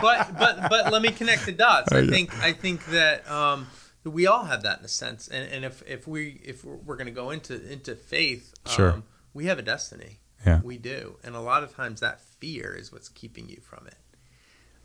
but 0.00 0.38
but 0.38 0.68
but 0.70 0.92
let 0.92 1.02
me 1.02 1.10
connect 1.10 1.46
the 1.46 1.52
dots. 1.52 1.92
Oh, 1.92 1.98
I 1.98 2.06
think 2.06 2.34
I 2.42 2.52
think 2.52 2.84
that 2.86 3.28
um, 3.30 3.66
we 4.04 4.26
all 4.26 4.44
have 4.44 4.62
that 4.62 4.78
in 4.80 4.84
a 4.84 4.88
sense, 4.88 5.28
and, 5.28 5.50
and 5.52 5.64
if 5.64 5.82
if 5.86 6.06
we 6.06 6.40
if 6.44 6.64
we're, 6.64 6.76
we're 6.76 6.96
going 6.96 7.06
to 7.06 7.12
go 7.12 7.30
into 7.30 7.54
into 7.70 7.94
faith, 7.94 8.54
um, 8.66 8.72
Sure. 8.72 9.02
we 9.32 9.46
have 9.46 9.58
a 9.58 9.62
destiny. 9.62 10.18
Yeah. 10.46 10.60
we 10.62 10.76
do, 10.76 11.16
and 11.24 11.34
a 11.34 11.40
lot 11.40 11.62
of 11.62 11.74
times 11.74 12.00
that 12.00 12.20
fear 12.20 12.74
is 12.78 12.92
what's 12.92 13.08
keeping 13.08 13.48
you 13.48 13.60
from 13.62 13.86
it. 13.86 13.96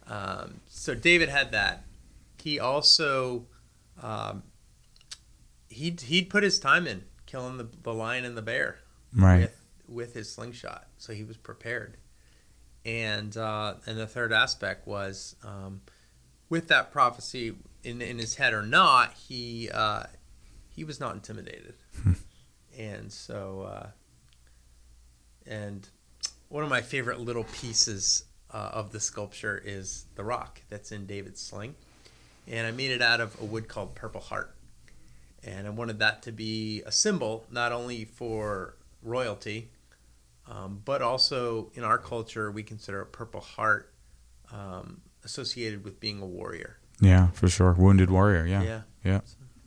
Um, 0.10 0.62
so 0.70 0.96
David 0.96 1.28
had 1.28 1.52
that. 1.52 1.84
He 2.42 2.60
also 2.62 3.46
um, 4.02 4.44
he'd 5.70 6.02
he'd 6.02 6.30
put 6.30 6.44
his 6.44 6.60
time 6.60 6.88
in 6.88 7.04
killing 7.26 7.58
the, 7.58 7.68
the 7.84 7.94
lion 7.94 8.26
and 8.26 8.36
the 8.38 8.42
bear 8.42 8.80
Right. 9.16 9.42
with 9.42 9.62
with 9.88 10.14
his 10.14 10.32
slingshot, 10.32 10.88
so 10.98 11.14
he 11.14 11.24
was 11.24 11.38
prepared. 11.38 11.98
And 12.86 13.36
uh, 13.36 13.76
and 13.86 13.98
the 13.98 14.08
third 14.08 14.32
aspect 14.32 14.88
was 14.88 15.36
um, 15.44 15.82
with 16.50 16.68
that 16.70 16.92
prophecy 16.92 17.56
in 17.84 18.02
in 18.02 18.18
his 18.20 18.36
head 18.36 18.54
or 18.54 18.62
not, 18.64 19.14
he 19.14 19.70
uh, 19.74 20.04
he 20.70 20.84
was 20.84 21.00
not 21.00 21.14
intimidated, 21.14 21.74
and 22.78 23.12
so 23.12 23.62
uh, 23.62 23.88
and 25.46 25.90
one 26.50 26.64
of 26.64 26.70
my 26.70 26.82
favorite 26.82 27.20
little 27.20 27.44
pieces 27.46 28.24
uh, 28.52 28.70
of 28.74 28.92
the 28.92 29.00
sculpture 29.00 29.62
is 29.64 30.06
the 30.16 30.24
rock 30.24 30.62
that's 30.70 30.92
in 30.92 31.06
David's 31.06 31.42
sling, 31.42 31.76
and 32.48 32.66
I 32.68 32.72
made 32.72 32.92
it 32.92 33.02
out 33.02 33.22
of 33.22 33.40
a 33.42 33.46
wood 33.46 33.68
called 33.68 33.96
purple 33.96 34.22
heart, 34.22 34.54
and 35.44 35.68
I 35.68 35.70
wanted 35.70 36.00
that 36.00 36.22
to 36.24 36.32
be 36.32 36.82
a 36.86 36.92
symbol 36.92 37.46
not 37.52 37.72
only 37.72 38.06
for 38.06 38.76
royalty, 39.02 39.70
um, 40.48 40.82
but 40.84 41.02
also 41.02 41.72
in 41.74 41.84
our 41.84 41.98
culture 41.98 42.52
we 42.52 42.64
consider 42.64 43.02
a 43.02 43.06
purple 43.06 43.42
heart 43.42 43.94
um, 44.52 45.02
associated 45.24 45.84
with 45.84 46.00
being 46.00 46.22
a 46.22 46.26
warrior. 46.26 46.78
Yeah, 47.02 47.28
for 47.32 47.48
sure. 47.48 47.74
Wounded 47.74 48.10
warrior. 48.10 48.46
Yeah. 48.46 48.64
Yeah. 48.64 48.82
Yeah. 49.04 49.20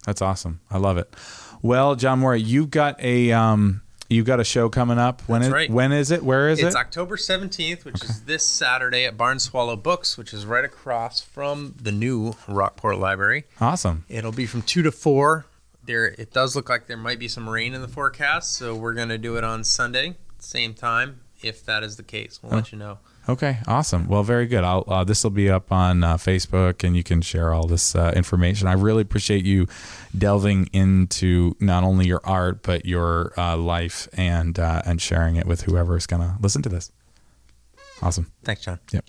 That's 0.05 0.21
awesome. 0.21 0.61
I 0.71 0.79
love 0.79 0.99
it. 0.99 1.15
Well, 1.63 1.95
Jon 1.95 2.19
Moro, 2.19 2.37
you've 2.37 2.71
got 2.71 3.01
a 3.01 3.31
um, 3.33 3.83
you've 4.09 4.27
got 4.27 4.41
a 4.41 4.45
show 4.45 4.69
coming 4.69 4.99
up. 4.99 5.23
When 5.29 5.41
That's 5.41 5.49
is 5.49 5.53
right. 5.53 5.71
when 5.71 5.93
is 5.93 6.11
it? 6.11 6.23
Where 6.25 6.49
is 6.49 6.59
it's 6.59 6.65
it? 6.65 6.67
It's 6.69 6.77
October 6.77 7.17
17th, 7.17 7.85
which 7.85 8.03
is 8.03 8.25
this 8.25 8.45
Saturday 8.45 9.05
at 9.05 9.17
Barn 9.17 9.39
Swallow 9.39 9.77
Books, 9.77 10.19
which 10.19 10.35
is 10.35 10.45
right 10.45 10.65
across 10.65 11.21
from 11.21 11.77
the 11.81 11.93
new 11.93 12.35
Rockport 12.49 12.99
Library. 12.99 13.45
awesome. 13.61 14.05
It'll 14.09 14.33
be 14.33 14.47
from 14.47 14.63
2 14.63 14.83
to 14.83 14.93
4. 14.93 15.47
There 15.85 16.07
it 16.07 16.33
does 16.33 16.55
look 16.55 16.69
like 16.69 16.87
there 16.87 16.97
might 16.97 17.19
be 17.19 17.29
some 17.29 17.49
rain 17.49 17.75
in 17.75 17.83
the 17.83 17.89
forecast, 17.89 18.55
so 18.57 18.75
we're 18.75 18.95
going 18.95 19.09
to 19.09 19.19
do 19.19 19.37
it 19.37 19.45
on 19.45 19.65
Sunday, 19.65 20.17
same 20.39 20.75
time 20.75 21.21
if 21.43 21.65
that 21.65 21.83
is 21.83 21.97
the 21.97 22.03
case. 22.03 22.41
We'll 22.43 22.53
let 22.53 22.73
you 22.73 22.79
know. 22.79 22.99
Okay, 23.29 23.59
awesome. 23.69 24.09
Well, 24.09 24.25
very 24.25 24.47
good. 24.47 24.65
I'll 24.65 24.85
uh, 24.89 25.05
this 25.05 25.23
will 25.23 25.31
be 25.31 25.49
up 25.49 25.71
on 25.71 26.03
uh, 26.03 26.17
Facebook, 26.17 26.83
and 26.85 26.97
you 26.97 27.05
can 27.05 27.21
share 27.21 27.53
all 27.53 27.67
this 27.67 27.95
uh, 27.95 28.13
information. 28.17 28.67
I 28.67 28.73
really 28.73 29.03
appreciate 29.03 29.45
you 29.45 29.69
delving 30.17 30.69
into 30.73 31.57
not 31.61 31.85
only 31.85 32.07
your 32.07 32.21
art 32.25 32.63
but 32.63 32.85
your 32.85 33.33
uh, 33.39 33.57
life 33.57 34.09
and 34.15 34.59
uh, 34.59 34.83
and 34.85 35.01
sharing 35.01 35.37
it 35.37 35.47
with 35.47 35.63
whoever 35.63 35.97
is 35.97 36.07
going 36.07 36.23
to 36.23 36.37
listen 36.41 36.63
to 36.63 36.69
this. 36.69 36.91
Awesome. 38.01 38.33
Thanks, 38.43 38.63
John. 38.63 38.81
Yep. 38.91 39.01